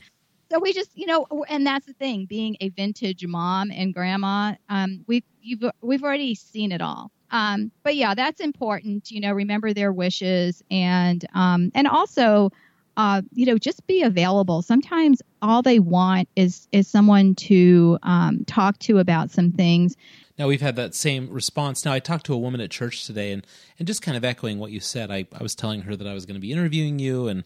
So 0.50 0.58
we 0.58 0.72
just, 0.72 0.90
you 0.96 1.06
know, 1.06 1.26
and 1.48 1.64
that's 1.64 1.86
the 1.86 1.92
thing, 1.92 2.26
being 2.26 2.56
a 2.60 2.70
vintage 2.70 3.24
mom 3.24 3.70
and 3.70 3.94
grandma, 3.94 4.54
um, 4.68 5.04
we've, 5.06 5.22
you've, 5.40 5.62
we've 5.80 6.02
already 6.02 6.34
seen 6.34 6.72
it 6.72 6.82
all. 6.82 7.12
Um, 7.30 7.70
but 7.84 7.94
yeah, 7.94 8.16
that's 8.16 8.40
important. 8.40 9.12
You 9.12 9.20
know, 9.20 9.32
remember 9.32 9.72
their 9.72 9.92
wishes 9.92 10.60
and, 10.68 11.24
um, 11.34 11.70
and 11.76 11.86
also, 11.86 12.50
uh, 12.96 13.22
you 13.32 13.46
know, 13.46 13.58
just 13.58 13.86
be 13.86 14.02
available. 14.02 14.62
Sometimes 14.62 15.22
all 15.42 15.62
they 15.62 15.78
want 15.78 16.28
is 16.36 16.68
is 16.72 16.88
someone 16.88 17.34
to 17.36 17.98
um, 18.02 18.44
talk 18.46 18.78
to 18.80 18.98
about 18.98 19.30
some 19.30 19.52
things. 19.52 19.96
Now 20.38 20.48
we've 20.48 20.60
had 20.60 20.76
that 20.76 20.94
same 20.94 21.28
response. 21.30 21.84
Now 21.84 21.92
I 21.92 22.00
talked 22.00 22.26
to 22.26 22.34
a 22.34 22.38
woman 22.38 22.60
at 22.60 22.70
church 22.70 23.06
today, 23.06 23.32
and 23.32 23.46
and 23.78 23.86
just 23.86 24.02
kind 24.02 24.16
of 24.16 24.24
echoing 24.24 24.58
what 24.58 24.72
you 24.72 24.80
said. 24.80 25.10
I 25.10 25.26
I 25.38 25.42
was 25.42 25.54
telling 25.54 25.82
her 25.82 25.96
that 25.96 26.06
I 26.06 26.14
was 26.14 26.26
going 26.26 26.34
to 26.34 26.40
be 26.40 26.52
interviewing 26.52 26.98
you 26.98 27.28
and 27.28 27.44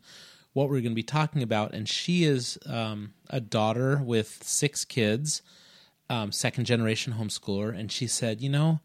what 0.52 0.68
we're 0.68 0.80
going 0.80 0.92
to 0.92 0.94
be 0.94 1.02
talking 1.02 1.42
about, 1.42 1.74
and 1.74 1.88
she 1.88 2.24
is 2.24 2.58
um, 2.66 3.12
a 3.28 3.40
daughter 3.40 4.00
with 4.04 4.38
six 4.44 4.84
kids, 4.84 5.42
um, 6.08 6.30
second 6.30 6.64
generation 6.64 7.14
homeschooler, 7.14 7.76
and 7.76 7.90
she 7.90 8.06
said, 8.06 8.40
you 8.40 8.48
know. 8.48 8.80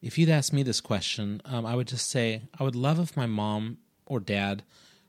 If 0.00 0.16
you'd 0.16 0.28
ask 0.28 0.52
me 0.52 0.62
this 0.62 0.80
question, 0.80 1.42
um, 1.44 1.66
I 1.66 1.74
would 1.74 1.88
just 1.88 2.08
say 2.08 2.42
I 2.56 2.62
would 2.62 2.76
love 2.76 3.00
if 3.00 3.16
my 3.16 3.26
mom 3.26 3.78
or 4.06 4.20
dad 4.20 4.62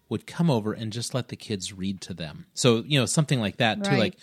would 0.09 0.27
come 0.27 0.49
over 0.49 0.73
and 0.73 0.91
just 0.91 1.13
let 1.13 1.29
the 1.29 1.35
kids 1.35 1.71
read 1.71 2.01
to 2.01 2.13
them. 2.13 2.47
So, 2.53 2.83
you 2.85 2.99
know, 2.99 3.05
something 3.05 3.39
like 3.39 3.57
that 3.57 3.83
too, 3.83 3.95
like 3.95 4.15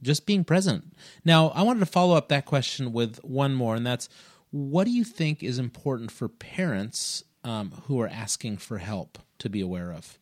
just 0.00 0.24
being 0.24 0.44
present. 0.44 0.94
Now, 1.24 1.48
I 1.48 1.62
wanted 1.62 1.80
to 1.80 1.86
follow 1.86 2.16
up 2.16 2.28
that 2.28 2.46
question 2.46 2.92
with 2.92 3.18
one 3.24 3.54
more, 3.54 3.74
and 3.74 3.86
that's 3.86 4.08
what 4.50 4.84
do 4.84 4.90
you 4.90 5.04
think 5.04 5.42
is 5.42 5.58
important 5.58 6.10
for 6.10 6.28
parents 6.28 7.24
um, 7.44 7.72
who 7.86 8.00
are 8.00 8.08
asking 8.08 8.58
for 8.58 8.78
help 8.78 9.18
to 9.38 9.48
be 9.50 9.60
aware 9.60 9.92
of? 9.92 10.18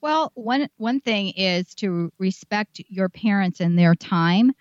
Well, 0.00 0.32
one 0.34 0.68
one 0.76 1.00
thing 1.00 1.30
is 1.30 1.74
to 1.76 2.12
respect 2.18 2.80
your 2.88 3.08
parents 3.08 3.60
and 3.60 3.78
their 3.78 3.94
time. 3.94 4.52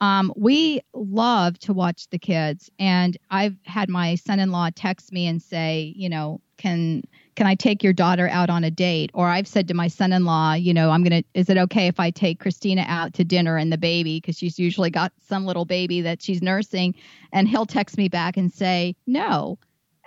Um, 0.00 0.32
we 0.36 0.80
love 0.92 1.58
to 1.60 1.72
watch 1.72 2.08
the 2.08 2.18
kids, 2.18 2.70
and 2.78 3.16
I've 3.30 3.56
had 3.64 3.88
my 3.88 4.14
son-in-law 4.14 4.70
text 4.74 5.12
me 5.12 5.26
and 5.26 5.40
say, 5.40 5.92
you 5.96 6.08
know, 6.08 6.40
can 6.56 7.02
can 7.36 7.46
I 7.46 7.54
take 7.54 7.84
your 7.84 7.92
daughter 7.92 8.28
out 8.28 8.50
on 8.50 8.64
a 8.64 8.70
date? 8.70 9.10
Or 9.14 9.28
I've 9.28 9.46
said 9.46 9.68
to 9.68 9.74
my 9.74 9.88
son 9.88 10.12
in 10.12 10.24
law, 10.24 10.54
you 10.54 10.72
know, 10.74 10.90
I'm 10.90 11.04
going 11.04 11.22
to, 11.22 11.28
is 11.34 11.48
it 11.50 11.58
okay 11.58 11.86
if 11.86 12.00
I 12.00 12.10
take 12.10 12.40
Christina 12.40 12.84
out 12.88 13.12
to 13.14 13.24
dinner 13.24 13.56
and 13.58 13.70
the 13.70 13.78
baby? 13.78 14.18
Because 14.18 14.38
she's 14.38 14.58
usually 14.58 14.90
got 14.90 15.12
some 15.28 15.44
little 15.44 15.66
baby 15.66 16.00
that 16.00 16.22
she's 16.22 16.42
nursing. 16.42 16.94
And 17.32 17.46
he'll 17.46 17.66
text 17.66 17.98
me 17.98 18.08
back 18.08 18.36
and 18.36 18.52
say, 18.52 18.96
no. 19.06 19.58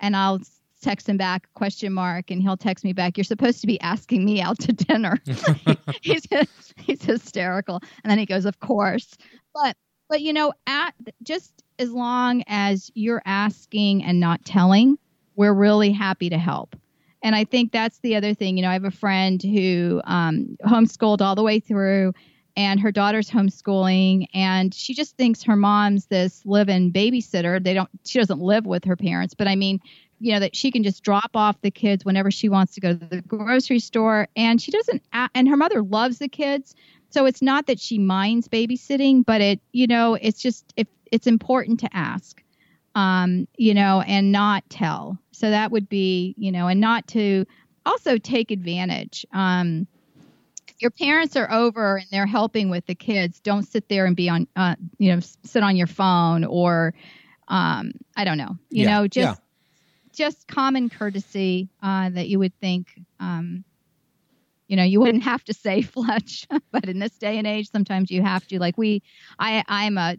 And 0.01 0.15
I'll 0.15 0.39
text 0.81 1.07
him 1.07 1.17
back, 1.17 1.47
question 1.53 1.93
mark, 1.93 2.31
and 2.31 2.41
he'll 2.41 2.57
text 2.57 2.83
me 2.83 2.93
back, 2.93 3.17
you're 3.17 3.23
supposed 3.23 3.61
to 3.61 3.67
be 3.67 3.79
asking 3.81 4.25
me 4.25 4.41
out 4.41 4.57
to 4.59 4.73
dinner. 4.73 5.19
he's, 6.01 6.25
he's 6.77 7.03
hysterical. 7.03 7.81
And 8.03 8.09
then 8.09 8.17
he 8.17 8.25
goes, 8.25 8.45
of 8.45 8.59
course. 8.59 9.15
But, 9.53 9.75
but 10.09 10.21
you 10.21 10.33
know, 10.33 10.53
at 10.65 10.95
just 11.21 11.63
as 11.77 11.91
long 11.91 12.43
as 12.47 12.89
you're 12.95 13.21
asking 13.25 14.03
and 14.03 14.19
not 14.19 14.43
telling, 14.45 14.97
we're 15.35 15.53
really 15.53 15.91
happy 15.91 16.29
to 16.29 16.37
help. 16.37 16.75
And 17.21 17.35
I 17.35 17.43
think 17.43 17.71
that's 17.71 17.99
the 17.99 18.15
other 18.15 18.33
thing. 18.33 18.57
You 18.57 18.63
know, 18.63 18.69
I 18.69 18.73
have 18.73 18.85
a 18.85 18.91
friend 18.91 19.41
who 19.41 20.01
um, 20.05 20.57
homeschooled 20.63 21.21
all 21.21 21.35
the 21.35 21.43
way 21.43 21.59
through, 21.59 22.13
and 22.55 22.79
her 22.79 22.91
daughter's 22.91 23.29
homeschooling, 23.29 24.27
and 24.33 24.73
she 24.73 24.93
just 24.93 25.15
thinks 25.17 25.43
her 25.43 25.55
mom's 25.55 26.07
this 26.07 26.41
live-in 26.45 26.91
babysitter. 26.91 27.63
They 27.63 27.73
don't. 27.73 27.89
She 28.05 28.19
doesn't 28.19 28.39
live 28.39 28.65
with 28.65 28.85
her 28.85 28.95
parents, 28.95 29.33
but 29.33 29.47
I 29.47 29.55
mean, 29.55 29.79
you 30.19 30.33
know, 30.33 30.39
that 30.39 30.55
she 30.55 30.71
can 30.71 30.83
just 30.83 31.03
drop 31.03 31.31
off 31.35 31.61
the 31.61 31.71
kids 31.71 32.03
whenever 32.03 32.31
she 32.31 32.49
wants 32.49 32.73
to 32.75 32.81
go 32.81 32.93
to 32.95 33.05
the 33.05 33.21
grocery 33.21 33.79
store, 33.79 34.27
and 34.35 34.61
she 34.61 34.71
doesn't. 34.71 35.03
And 35.35 35.47
her 35.47 35.57
mother 35.57 35.81
loves 35.81 36.19
the 36.19 36.29
kids, 36.29 36.75
so 37.09 37.25
it's 37.25 37.41
not 37.41 37.67
that 37.67 37.79
she 37.79 37.97
minds 37.97 38.47
babysitting, 38.47 39.25
but 39.25 39.41
it, 39.41 39.59
you 39.71 39.87
know, 39.87 40.15
it's 40.15 40.41
just 40.41 40.73
if 40.75 40.87
it's 41.11 41.27
important 41.27 41.79
to 41.81 41.89
ask 41.93 42.43
um, 42.99 43.47
you 43.55 43.73
know, 43.73 44.01
and 44.01 44.29
not 44.33 44.69
tell. 44.69 45.17
So 45.31 45.49
that 45.49 45.71
would 45.71 45.87
be, 45.87 46.35
you 46.37 46.51
know, 46.51 46.67
and 46.67 46.81
not 46.81 47.07
to 47.07 47.45
also 47.85 48.17
take 48.17 48.51
advantage. 48.51 49.25
Um, 49.31 49.87
your 50.79 50.91
parents 50.91 51.37
are 51.37 51.49
over 51.49 51.95
and 51.95 52.07
they're 52.11 52.25
helping 52.25 52.69
with 52.69 52.85
the 52.87 52.95
kids. 52.95 53.39
Don't 53.39 53.63
sit 53.63 53.87
there 53.87 54.05
and 54.05 54.17
be 54.17 54.27
on, 54.27 54.47
uh, 54.57 54.75
you 54.97 55.15
know, 55.15 55.21
sit 55.45 55.63
on 55.63 55.77
your 55.77 55.87
phone 55.87 56.43
or, 56.43 56.93
um, 57.47 57.93
I 58.17 58.25
don't 58.25 58.37
know, 58.37 58.57
you 58.69 58.83
yeah, 58.83 58.97
know, 58.97 59.07
just, 59.07 59.39
just 60.13 60.45
common 60.49 60.89
courtesy 60.89 61.69
uh, 61.81 62.09
that 62.09 62.27
you 62.27 62.39
would 62.39 62.53
think. 62.59 62.87
Um, 63.21 63.63
you 64.67 64.75
know, 64.75 64.83
you 64.83 64.99
wouldn't 64.99 65.23
have 65.23 65.43
to 65.45 65.53
say 65.53 65.81
Fletch, 65.83 66.47
but 66.71 66.89
in 66.89 66.99
this 66.99 67.17
day 67.17 67.37
and 67.37 67.47
age, 67.47 67.71
sometimes 67.71 68.11
you 68.11 68.21
have 68.23 68.45
to. 68.47 68.59
Like 68.59 68.77
we, 68.77 69.03
I, 69.39 69.63
I'm 69.69 69.97
a 69.97 70.17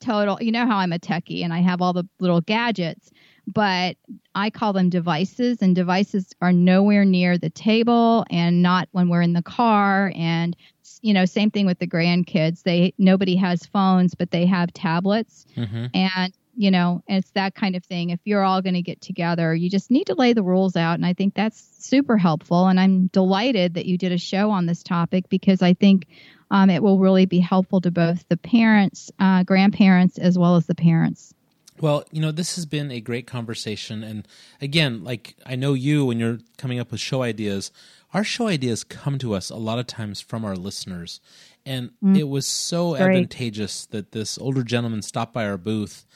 total. 0.00 0.38
You 0.40 0.52
know 0.52 0.66
how 0.66 0.78
I'm 0.78 0.92
a 0.92 0.98
techie 0.98 1.44
and 1.44 1.52
I 1.52 1.60
have 1.60 1.80
all 1.82 1.92
the 1.92 2.04
little 2.20 2.40
gadgets, 2.40 3.10
but 3.46 3.96
I 4.34 4.50
call 4.50 4.72
them 4.72 4.90
devices, 4.90 5.62
and 5.62 5.74
devices 5.74 6.34
are 6.40 6.52
nowhere 6.52 7.04
near 7.04 7.38
the 7.38 7.50
table 7.50 8.24
and 8.30 8.62
not 8.62 8.88
when 8.92 9.08
we're 9.08 9.22
in 9.22 9.32
the 9.32 9.42
car. 9.42 10.12
And 10.14 10.56
you 11.00 11.14
know, 11.14 11.24
same 11.24 11.50
thing 11.50 11.66
with 11.66 11.78
the 11.78 11.86
grandkids. 11.86 12.62
They 12.62 12.92
nobody 12.98 13.36
has 13.36 13.64
phones, 13.66 14.14
but 14.14 14.30
they 14.30 14.46
have 14.46 14.72
tablets, 14.72 15.46
Mm-hmm. 15.56 15.86
and 15.94 16.32
you 16.60 16.72
know, 16.72 17.04
it's 17.06 17.30
that 17.30 17.54
kind 17.54 17.76
of 17.76 17.84
thing. 17.84 18.10
If 18.10 18.18
you're 18.24 18.42
all 18.42 18.62
going 18.62 18.74
to 18.74 18.82
get 18.82 19.00
together, 19.00 19.54
you 19.54 19.70
just 19.70 19.92
need 19.92 20.08
to 20.08 20.14
lay 20.14 20.32
the 20.32 20.42
rules 20.42 20.74
out, 20.74 20.94
and 20.94 21.06
I 21.06 21.12
think 21.12 21.34
that's 21.34 21.64
super 21.78 22.16
helpful. 22.16 22.66
And 22.66 22.80
I'm 22.80 23.06
delighted 23.06 23.74
that 23.74 23.86
you 23.86 23.96
did 23.96 24.10
a 24.10 24.18
show 24.18 24.50
on 24.50 24.66
this 24.66 24.82
topic 24.82 25.28
because 25.28 25.62
I 25.62 25.74
think 25.74 26.06
um, 26.50 26.70
it 26.70 26.82
will 26.82 26.98
really 26.98 27.26
be 27.26 27.40
helpful 27.40 27.80
to 27.80 27.90
both 27.90 28.26
the 28.28 28.36
parents, 28.36 29.10
uh, 29.18 29.42
grandparents, 29.42 30.18
as 30.18 30.38
well 30.38 30.56
as 30.56 30.66
the 30.66 30.74
parents. 30.74 31.34
Well, 31.80 32.04
you 32.10 32.20
know, 32.20 32.32
this 32.32 32.56
has 32.56 32.66
been 32.66 32.90
a 32.90 33.00
great 33.00 33.26
conversation. 33.26 34.02
And 34.02 34.26
again, 34.60 35.04
like 35.04 35.36
I 35.46 35.54
know 35.54 35.74
you 35.74 36.04
when 36.04 36.18
you're 36.18 36.38
coming 36.56 36.80
up 36.80 36.90
with 36.90 37.00
show 37.00 37.22
ideas, 37.22 37.70
our 38.12 38.24
show 38.24 38.48
ideas 38.48 38.84
come 38.84 39.18
to 39.18 39.34
us 39.34 39.50
a 39.50 39.56
lot 39.56 39.78
of 39.78 39.86
times 39.86 40.20
from 40.20 40.44
our 40.44 40.56
listeners. 40.56 41.20
And 41.64 41.90
it 42.16 42.28
was 42.28 42.46
so 42.46 42.94
Great. 42.94 43.08
advantageous 43.08 43.84
that 43.86 44.12
this 44.12 44.38
older 44.38 44.62
gentleman 44.62 45.02
stopped 45.02 45.34
by 45.34 45.46
our 45.46 45.58
booth. 45.58 46.06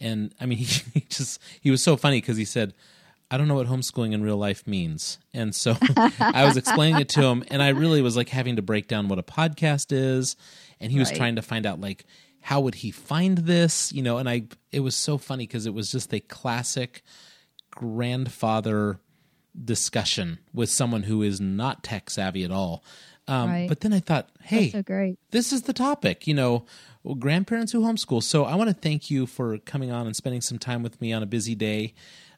And 0.00 0.34
I 0.40 0.46
mean, 0.46 0.58
he, 0.58 0.82
he 0.94 1.06
just, 1.08 1.40
he 1.60 1.70
was 1.70 1.82
so 1.82 1.96
funny 1.96 2.18
because 2.18 2.38
he 2.38 2.46
said, 2.46 2.72
I 3.30 3.36
don't 3.38 3.48
know 3.48 3.54
what 3.54 3.66
homeschooling 3.66 4.12
in 4.12 4.22
real 4.22 4.36
life 4.36 4.66
means. 4.66 5.18
And 5.32 5.54
so 5.54 5.76
I 6.20 6.44
was 6.44 6.56
explaining 6.56 7.00
it 7.00 7.08
to 7.10 7.22
him, 7.24 7.42
and 7.48 7.62
I 7.62 7.70
really 7.70 8.02
was 8.02 8.16
like 8.16 8.28
having 8.28 8.56
to 8.56 8.62
break 8.62 8.86
down 8.88 9.08
what 9.08 9.18
a 9.18 9.22
podcast 9.22 9.86
is. 9.90 10.36
And 10.80 10.92
he 10.92 10.98
was 10.98 11.08
Right. 11.10 11.16
trying 11.16 11.36
to 11.36 11.42
find 11.42 11.66
out, 11.66 11.80
like, 11.80 12.04
how 12.40 12.60
would 12.60 12.76
he 12.76 12.90
find 12.90 13.38
this? 13.38 13.92
You 13.92 14.02
know, 14.02 14.18
and 14.18 14.28
I, 14.28 14.44
it 14.70 14.80
was 14.80 14.94
so 14.94 15.16
funny 15.18 15.46
because 15.46 15.66
it 15.66 15.72
was 15.74 15.90
just 15.90 16.12
a 16.12 16.20
classic 16.20 17.02
grandfather 17.70 18.98
discussion 19.64 20.38
with 20.52 20.68
someone 20.70 21.04
who 21.04 21.22
is 21.22 21.40
not 21.40 21.82
tech 21.84 22.10
savvy 22.10 22.44
at 22.44 22.50
all. 22.50 22.82
Um, 23.28 23.48
Right. 23.50 23.68
But 23.68 23.80
then 23.80 23.92
I 23.92 24.00
thought, 24.00 24.28
hey, 24.42 24.70
so 24.70 24.82
this 25.30 25.52
is 25.52 25.62
the 25.62 25.72
topic, 25.72 26.26
you 26.26 26.34
know, 26.34 26.66
grandparents 27.18 27.72
who 27.72 27.80
homeschool. 27.80 28.22
So 28.22 28.44
I 28.44 28.54
want 28.56 28.68
to 28.68 28.74
thank 28.74 29.10
you 29.10 29.26
for 29.26 29.58
coming 29.58 29.90
on 29.90 30.06
and 30.06 30.14
spending 30.14 30.40
some 30.40 30.58
time 30.58 30.82
with 30.82 31.00
me 31.00 31.12
on 31.12 31.22
a 31.22 31.26
busy 31.26 31.54
day. 31.54 31.94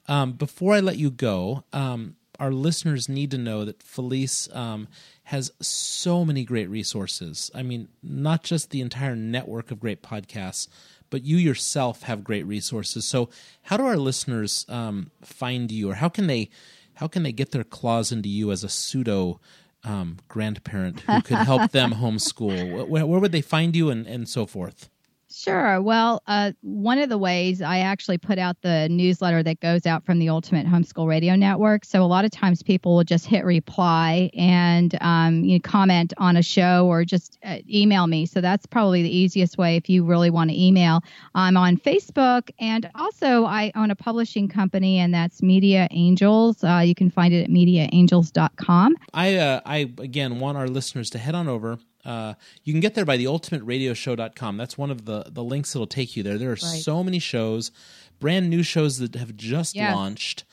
Um, 0.09 0.33
before 0.33 0.75
I 0.75 0.81
let 0.81 0.99
you 0.99 1.11
go, 1.11 1.65
um, 1.73 2.17
our 2.39 2.53
listeners 2.53 3.09
need 3.09 3.31
to 3.31 3.39
know 3.39 3.65
that 3.65 3.83
Felice 3.83 4.49
um, 4.55 4.89
has 5.25 5.51
so 5.61 6.25
many 6.25 6.45
great 6.45 6.69
resources. 6.69 7.51
I 7.55 7.63
mean, 7.63 7.89
not 8.03 8.43
just 8.43 8.71
the 8.71 8.81
entire 8.81 9.17
network 9.17 9.71
of 9.71 9.81
great 9.81 10.03
podcasts, 10.03 10.69
but 11.11 11.25
you 11.25 11.37
yourself 11.37 12.03
have 12.03 12.25
great 12.25 12.47
resources. 12.47 13.05
So, 13.05 13.31
how 13.63 13.77
do 13.77 13.87
our 13.87 13.97
listeners 13.97 14.67
um, 14.69 15.11
find 15.23 15.71
you, 15.71 15.91
or 15.91 15.95
how 15.95 16.09
can 16.09 16.27
they 16.27 16.51
how 16.95 17.09
can 17.09 17.23
they 17.23 17.33
get 17.33 17.53
their 17.53 17.65
claws 17.65 18.11
into 18.11 18.29
you 18.29 18.51
as 18.51 18.65
a 18.65 18.69
pseudo 18.69 19.41
um, 19.85 20.19
grandparent 20.29 21.01
who 21.01 21.23
could 21.23 21.39
help 21.39 21.71
them 21.71 21.93
homeschool? 21.95 22.89
Where, 22.89 23.07
where 23.07 23.21
would 23.21 23.33
they 23.33 23.43
find 23.43 23.77
you, 23.77 23.91
and, 23.91 24.07
and 24.07 24.29
so 24.29 24.47
forth? 24.47 24.89
Sure. 25.29 25.83
Well, 25.83 26.23
uh, 26.29 26.53
one 26.61 26.99
of 26.99 27.09
the 27.09 27.19
ways 27.19 27.61
I 27.61 27.79
actually 27.79 28.19
put 28.19 28.39
out 28.39 28.63
the 28.63 28.89
newsletter 28.89 29.43
that 29.43 29.59
goes 29.59 29.85
out 29.85 30.05
from 30.05 30.21
the 30.21 30.29
Ultimate 30.29 30.67
Homeschool 30.67 31.09
Radio 31.09 31.35
Network. 31.35 31.85
So 31.85 32.03
a 32.03 32.07
lot 32.07 32.25
of 32.25 32.31
times 32.31 32.63
people 32.63 32.95
will 32.95 33.05
just 33.05 33.27
hit 33.27 33.45
reply 33.45 34.31
and 34.35 34.97
um, 35.01 35.43
you 35.43 35.57
know, 35.57 35.61
comment 35.63 36.15
on 36.19 36.37
a 36.37 36.43
show 36.43 36.87
or 36.87 37.05
just 37.05 37.39
uh, 37.45 37.59
email 37.69 38.07
me. 38.07 38.25
So 38.25 38.41
that's 38.41 38.67
probably 38.67 39.03
the 39.03 39.15
easiest 39.15 39.59
way 39.59 39.77
if 39.77 39.89
you 39.89 40.05
really 40.05 40.31
want 40.31 40.51
to 40.51 40.57
email. 40.57 41.03
I'm 41.35 41.57
on 41.57 41.77
Facebook 41.77 42.49
and 42.61 42.89
also 42.95 43.47
I 43.47 43.73
own 43.75 43.91
a 43.91 43.97
publishing 43.97 44.49
company 44.49 44.99
and 44.99 45.13
that's 45.13 45.43
Media 45.43 45.89
Angels. 45.91 46.63
Uh, 46.63 46.83
you 46.85 46.95
can 46.95 47.11
find 47.11 47.35
it 47.35 47.43
at 47.43 47.51
mediaangels.com. 47.51 48.95
I 49.13 49.37
uh, 49.37 49.61
I 49.67 49.93
again 49.99 50.39
want 50.39 50.57
our 50.57 50.69
listeners 50.69 51.11
to 51.11 51.19
head 51.19 51.35
on 51.35 51.49
over. 51.49 51.79
Uh, 52.07 52.35
you 52.63 52.73
can 52.73 52.81
get 52.81 52.95
there 52.95 53.05
by 53.05 53.17
the 53.17 53.25
ultimateradioshow.com. 53.25 54.57
That's 54.57 54.79
one 54.79 54.91
of 54.91 55.05
the, 55.05 55.25
the 55.29 55.43
links 55.43 55.73
that'll 55.73 55.89
take 55.89 56.17
you 56.17 56.23
there. 56.23 56.39
There 56.39 56.53
are 56.53 56.57
so 56.57 57.03
many 57.03 57.19
shows, 57.19 57.73
brand 58.21 58.49
new 58.49 58.63
shows 58.63 58.99
that 58.99 59.17
have 59.17 59.37
just 59.37 59.75
Yes. 59.75 59.95
launched. 59.95 60.45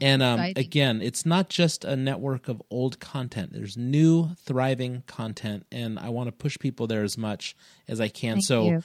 And 0.00 0.22
um, 0.22 0.40
again, 0.54 1.00
it's 1.02 1.26
not 1.26 1.48
just 1.48 1.84
a 1.84 1.96
network 1.96 2.48
of 2.48 2.62
old 2.70 3.00
content. 3.00 3.52
There's 3.52 3.76
new, 3.76 4.30
thriving 4.44 5.02
content, 5.06 5.66
and 5.72 5.98
I 5.98 6.10
want 6.10 6.28
to 6.28 6.32
push 6.32 6.58
people 6.58 6.86
there 6.86 7.02
as 7.02 7.18
much 7.18 7.56
as 7.88 8.00
I 8.00 8.08
can. 8.08 8.34
Thank 8.34 8.44
so, 8.44 8.64
you. 8.64 8.82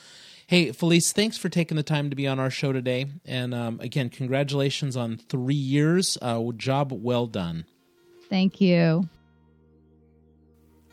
hey, 0.47 0.71
Felice, 0.71 1.11
thanks 1.11 1.37
for 1.37 1.49
taking 1.49 1.77
the 1.77 1.83
time 1.83 2.09
to 2.09 2.15
be 2.15 2.25
on 2.25 2.39
our 2.39 2.49
show 2.49 2.71
today. 2.71 3.07
And 3.25 3.53
um, 3.53 3.79
again, 3.79 4.09
congratulations 4.09 4.97
on 4.97 5.17
three 5.17 5.53
years. 5.53 6.17
Uh, 6.21 6.41
job 6.55 6.91
well 6.91 7.27
done. 7.27 7.65
Thank 8.29 8.59
you. 8.61 9.07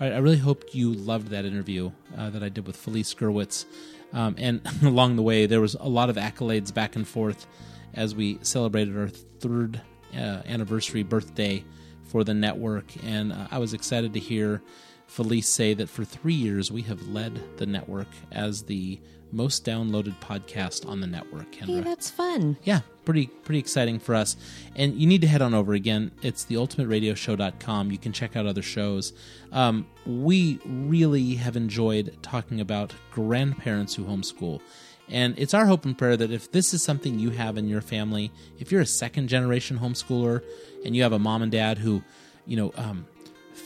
I, 0.01 0.07
I 0.07 0.19
really 0.19 0.39
hope 0.39 0.75
you 0.75 0.93
loved 0.93 1.29
that 1.29 1.45
interview 1.45 1.93
uh, 2.17 2.31
that 2.31 2.43
I 2.43 2.49
did 2.49 2.67
with 2.67 2.77
Felice 2.77 3.15
Gerwitz. 3.15 3.67
Um, 4.13 4.35
and 4.39 4.61
along 4.83 5.17
the 5.17 5.23
way, 5.23 5.47
there 5.47 5.61
was 5.61 5.75
a 5.75 5.89
lot 5.89 6.11
of 6.11 6.17
accolades 6.17 6.73
back 6.73 6.97
and 6.97 7.07
forth 7.07 7.47
as 7.95 8.15
we 8.15 8.39
celebrated 8.43 8.97
our 8.97 9.09
third 9.09 9.81
uh, 10.15 10.43
anniversary 10.47 11.03
birthday 11.03 11.65
for 12.05 12.25
the 12.25 12.35
network. 12.35 12.87
And 13.05 13.33
uh, 13.33 13.47
I 13.51 13.59
was 13.59 13.75
excited 13.75 14.15
to 14.15 14.21
hear 14.21 14.63
Felice 15.07 15.49
say 15.49 15.75
that 15.75 15.89
for 15.89 16.05
three 16.05 16.35
years 16.35 16.71
we 16.71 16.83
have 16.83 17.07
led 17.09 17.59
the 17.59 17.67
network 17.67 18.09
as 18.33 18.63
the 18.63 19.01
most 19.33 19.65
downloaded 19.65 20.19
podcast 20.21 20.87
on 20.89 21.01
the 21.01 21.07
network. 21.07 21.55
Hey, 21.55 21.81
that's 21.81 22.11
fun. 22.11 22.57
yeah, 22.65 22.81
pretty 23.05 23.27
pretty 23.27 23.59
exciting 23.59 23.99
for 23.99 24.15
us. 24.15 24.37
And 24.77 24.95
you 24.95 25.07
need 25.07 25.21
to 25.23 25.27
head 25.27 25.43
on 25.43 25.55
over 25.55 25.73
again. 25.75 26.11
It's 26.23 26.45
the 26.45 26.57
ultimateradioshow.com. 26.57 27.91
You 27.91 27.99
can 27.99 28.13
check 28.13 28.37
out 28.37 28.47
other 28.47 28.63
shows. 28.63 29.13
Um, 29.53 29.87
we 30.07 30.59
really 30.65 31.35
have 31.37 31.57
enjoyed 31.57 32.17
talking 32.23 32.61
about 32.61 32.93
grandparents 33.13 33.95
who 33.95 34.05
homeschool. 34.05 34.61
And 35.09 35.37
it's 35.39 35.55
our 35.55 35.67
hope 35.67 35.85
and 35.85 35.99
prayer 35.99 36.17
that 36.17 36.31
if 36.31 36.53
this 36.53 36.73
is 36.73 36.83
something 36.85 37.19
you 37.19 37.31
have 37.31 37.57
in 37.59 37.69
your 37.69 37.81
family, 37.81 38.31
if 38.61 38.71
you're 38.71 38.81
a 38.81 38.87
second 38.87 39.29
generation 39.29 39.79
homeschooler 39.81 40.43
and 40.85 40.95
you 40.95 41.03
have 41.03 41.13
a 41.13 41.19
mom 41.19 41.43
and 41.43 41.51
dad 41.51 41.79
who, 41.79 42.03
you 42.47 42.57
know, 42.57 42.73
um, 42.77 43.07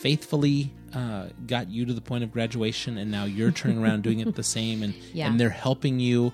faithfully 0.05 0.71
uh, 0.93 1.25
got 1.47 1.67
you 1.67 1.83
to 1.83 1.91
the 1.91 1.99
point 2.01 2.23
of 2.23 2.31
graduation 2.31 2.99
and 2.99 3.09
now 3.09 3.25
you're 3.25 3.49
turning 3.51 3.81
around 3.83 4.03
doing 4.03 4.19
it 4.19 4.35
the 4.35 4.43
same 4.57 4.83
and, 4.83 4.93
Yeah. 5.13 5.27
and 5.27 5.39
they're 5.39 5.49
helping 5.49 5.99
you 5.99 6.31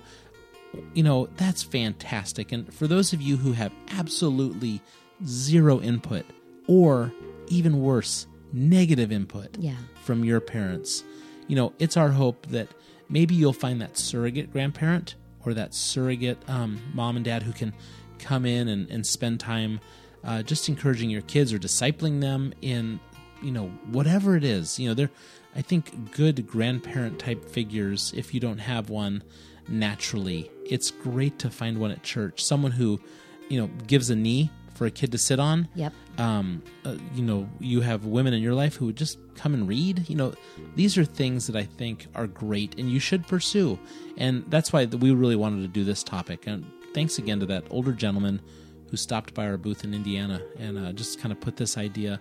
you 0.94 1.02
know, 1.02 1.28
that's 1.36 1.62
fantastic. 1.62 2.50
And 2.52 2.72
for 2.72 2.86
those 2.86 3.12
of 3.14 3.20
you 3.22 3.36
who 3.36 3.52
have 3.52 3.72
absolutely 3.90 4.80
zero 5.26 5.80
input, 5.82 6.24
or 6.66 7.12
even 7.48 7.80
worse, 7.82 8.26
negative 8.54 9.12
input 9.12 9.56
Yeah. 9.58 9.76
from 10.04 10.24
your 10.24 10.40
parents, 10.40 11.02
you 11.46 11.56
know, 11.56 11.72
it's 11.78 11.96
our 11.98 12.08
hope 12.10 12.46
that 12.48 12.68
maybe 13.10 13.34
you'll 13.34 13.52
find 13.52 13.80
that 13.82 13.98
surrogate 13.98 14.50
grandparent 14.52 15.14
or 15.44 15.52
that 15.54 15.74
surrogate 15.74 16.38
um, 16.48 16.80
mom 16.94 17.16
and 17.16 17.24
dad 17.24 17.42
who 17.42 17.52
can 17.52 17.72
come 18.18 18.44
in 18.46 18.68
and, 18.68 18.88
and 18.90 19.06
spend 19.06 19.40
time 19.40 19.78
uh, 20.24 20.42
just 20.42 20.68
encouraging 20.70 21.10
your 21.10 21.22
kids 21.22 21.52
or 21.52 21.58
discipling 21.58 22.20
them 22.22 22.54
in, 22.62 22.98
you 23.42 23.52
know, 23.52 23.68
whatever 23.90 24.36
it 24.36 24.44
is. 24.44 24.78
You 24.78 24.88
know, 24.88 24.94
they're, 24.94 25.10
I 25.56 25.62
think, 25.62 26.12
good 26.12 26.46
grandparent 26.46 27.18
type 27.18 27.44
figures, 27.44 28.12
if 28.16 28.32
you 28.34 28.40
don't 28.40 28.58
have 28.58 28.90
one 28.90 29.22
naturally, 29.68 30.50
it's 30.64 30.90
great 30.90 31.38
to 31.40 31.50
find 31.50 31.78
one 31.78 31.90
at 31.90 32.02
church. 32.02 32.42
Someone 32.42 32.72
who, 32.72 33.00
you 33.48 33.60
know, 33.60 33.68
gives 33.86 34.10
a 34.10 34.16
knee 34.16 34.50
for 34.74 34.86
a 34.86 34.90
kid 34.90 35.12
to 35.12 35.18
sit 35.18 35.38
on 35.38 35.68
Yep. 35.74 35.92
um, 36.18 36.62
uh, 36.84 36.96
you 37.14 37.22
know, 37.22 37.48
you 37.60 37.82
have 37.82 38.06
women 38.06 38.32
in 38.32 38.42
your 38.42 38.54
life 38.54 38.76
who 38.76 38.86
would 38.86 38.96
just 38.96 39.18
come 39.34 39.52
and 39.54 39.68
read. 39.68 40.08
You 40.08 40.16
know, 40.16 40.32
these 40.74 40.96
are 40.96 41.04
things 41.04 41.46
that 41.46 41.56
I 41.56 41.64
think 41.64 42.06
are 42.14 42.26
great 42.26 42.78
and 42.78 42.90
you 42.90 42.98
should 42.98 43.26
pursue. 43.26 43.78
And 44.16 44.44
that's 44.48 44.72
why 44.72 44.86
we 44.86 45.10
really 45.10 45.36
wanted 45.36 45.60
to 45.62 45.68
do 45.68 45.84
this 45.84 46.02
topic. 46.02 46.46
And 46.46 46.64
thanks 46.94 47.18
again 47.18 47.40
to 47.40 47.46
that 47.46 47.64
older 47.70 47.92
gentleman 47.92 48.40
who 48.90 48.96
stopped 48.96 49.34
by 49.34 49.46
our 49.46 49.58
booth 49.58 49.84
in 49.84 49.94
Indiana 49.94 50.40
and 50.58 50.78
uh, 50.78 50.92
just 50.92 51.20
kind 51.20 51.32
of 51.32 51.40
put 51.40 51.56
this 51.56 51.76
idea 51.76 52.20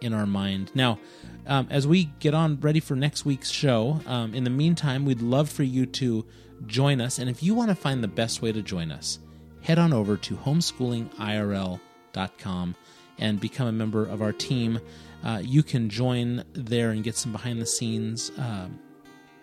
in 0.00 0.12
our 0.14 0.26
mind. 0.26 0.70
Now, 0.74 0.98
um, 1.46 1.66
as 1.70 1.86
we 1.86 2.04
get 2.20 2.34
on 2.34 2.58
ready 2.60 2.80
for 2.80 2.94
next 2.96 3.24
week's 3.24 3.50
show, 3.50 4.00
um, 4.06 4.34
in 4.34 4.44
the 4.44 4.50
meantime, 4.50 5.04
we'd 5.04 5.22
love 5.22 5.48
for 5.50 5.62
you 5.62 5.86
to 5.86 6.24
join 6.66 7.00
us. 7.00 7.18
And 7.18 7.28
if 7.30 7.42
you 7.42 7.54
want 7.54 7.70
to 7.70 7.74
find 7.74 8.02
the 8.02 8.08
best 8.08 8.42
way 8.42 8.52
to 8.52 8.62
join 8.62 8.90
us, 8.92 9.18
head 9.62 9.78
on 9.78 9.92
over 9.92 10.16
to 10.16 10.36
homeschoolingirl.com 10.36 12.74
and 13.18 13.40
become 13.40 13.66
a 13.66 13.72
member 13.72 14.04
of 14.06 14.22
our 14.22 14.32
team. 14.32 14.78
Uh, 15.24 15.40
you 15.42 15.62
can 15.62 15.88
join 15.88 16.44
there 16.52 16.90
and 16.90 17.02
get 17.02 17.16
some 17.16 17.32
behind 17.32 17.60
the 17.60 17.66
scenes 17.66 18.30
uh, 18.38 18.68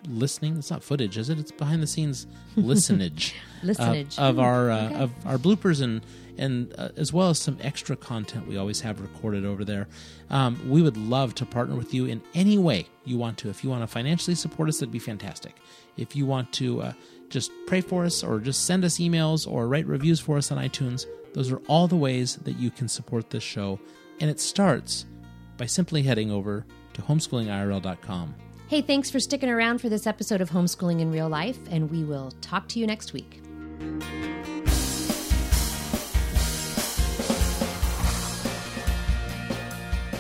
listening. 0.07 0.57
It's 0.57 0.71
not 0.71 0.83
footage, 0.83 1.17
is 1.17 1.29
it? 1.29 1.39
It's 1.39 1.51
behind 1.51 1.83
the 1.83 1.87
scenes 1.87 2.27
listenage, 2.55 3.35
uh, 3.61 3.67
Listenage. 3.67 4.17
of 4.17 4.39
our 4.39 4.71
uh, 4.71 4.89
of 4.93 5.11
our 5.25 5.37
bloopers 5.37 5.81
and 5.81 6.01
and 6.37 6.73
uh, 6.77 6.89
as 6.97 7.13
well 7.13 7.29
as 7.29 7.39
some 7.39 7.57
extra 7.61 7.95
content 7.95 8.47
we 8.47 8.57
always 8.57 8.81
have 8.81 9.01
recorded 9.01 9.45
over 9.45 9.63
there. 9.63 9.87
Um, 10.29 10.59
we 10.69 10.81
would 10.81 10.97
love 10.97 11.35
to 11.35 11.45
partner 11.45 11.75
with 11.75 11.93
you 11.93 12.05
in 12.05 12.21
any 12.33 12.57
way 12.57 12.87
you 13.03 13.17
want 13.17 13.37
to. 13.39 13.49
If 13.49 13.63
you 13.63 13.69
want 13.69 13.83
to 13.83 13.87
financially 13.87 14.35
support 14.35 14.69
us, 14.69 14.79
that'd 14.79 14.91
be 14.91 14.99
fantastic. 14.99 15.57
If 15.97 16.15
you 16.15 16.25
want 16.25 16.51
to 16.53 16.81
uh, 16.81 16.93
just 17.29 17.51
pray 17.67 17.81
for 17.81 18.05
us 18.05 18.23
or 18.23 18.39
just 18.39 18.65
send 18.65 18.83
us 18.83 18.97
emails 18.97 19.49
or 19.49 19.67
write 19.67 19.85
reviews 19.85 20.19
for 20.19 20.37
us 20.37 20.51
on 20.51 20.57
iTunes, 20.57 21.05
those 21.33 21.51
are 21.51 21.61
all 21.67 21.87
the 21.87 21.95
ways 21.95 22.37
that 22.37 22.57
you 22.57 22.71
can 22.71 22.87
support 22.87 23.29
this 23.29 23.43
show. 23.43 23.79
And 24.19 24.29
it 24.29 24.39
starts 24.39 25.05
by 25.57 25.65
simply 25.65 26.03
heading 26.03 26.31
over 26.31 26.65
to 26.93 27.01
homeschoolingirl.com. 27.01 28.35
Hey, 28.67 28.81
thanks 28.81 29.11
for 29.11 29.19
sticking 29.19 29.49
around 29.49 29.79
for 29.79 29.89
this 29.89 30.07
episode 30.07 30.41
of 30.41 30.49
Homeschooling 30.49 30.99
in 30.99 31.11
Real 31.11 31.29
Life, 31.29 31.59
and 31.69 31.91
we 31.91 32.03
will 32.03 32.31
talk 32.41 32.67
to 32.69 32.79
you 32.79 32.87
next 32.87 33.13
week. 33.13 33.43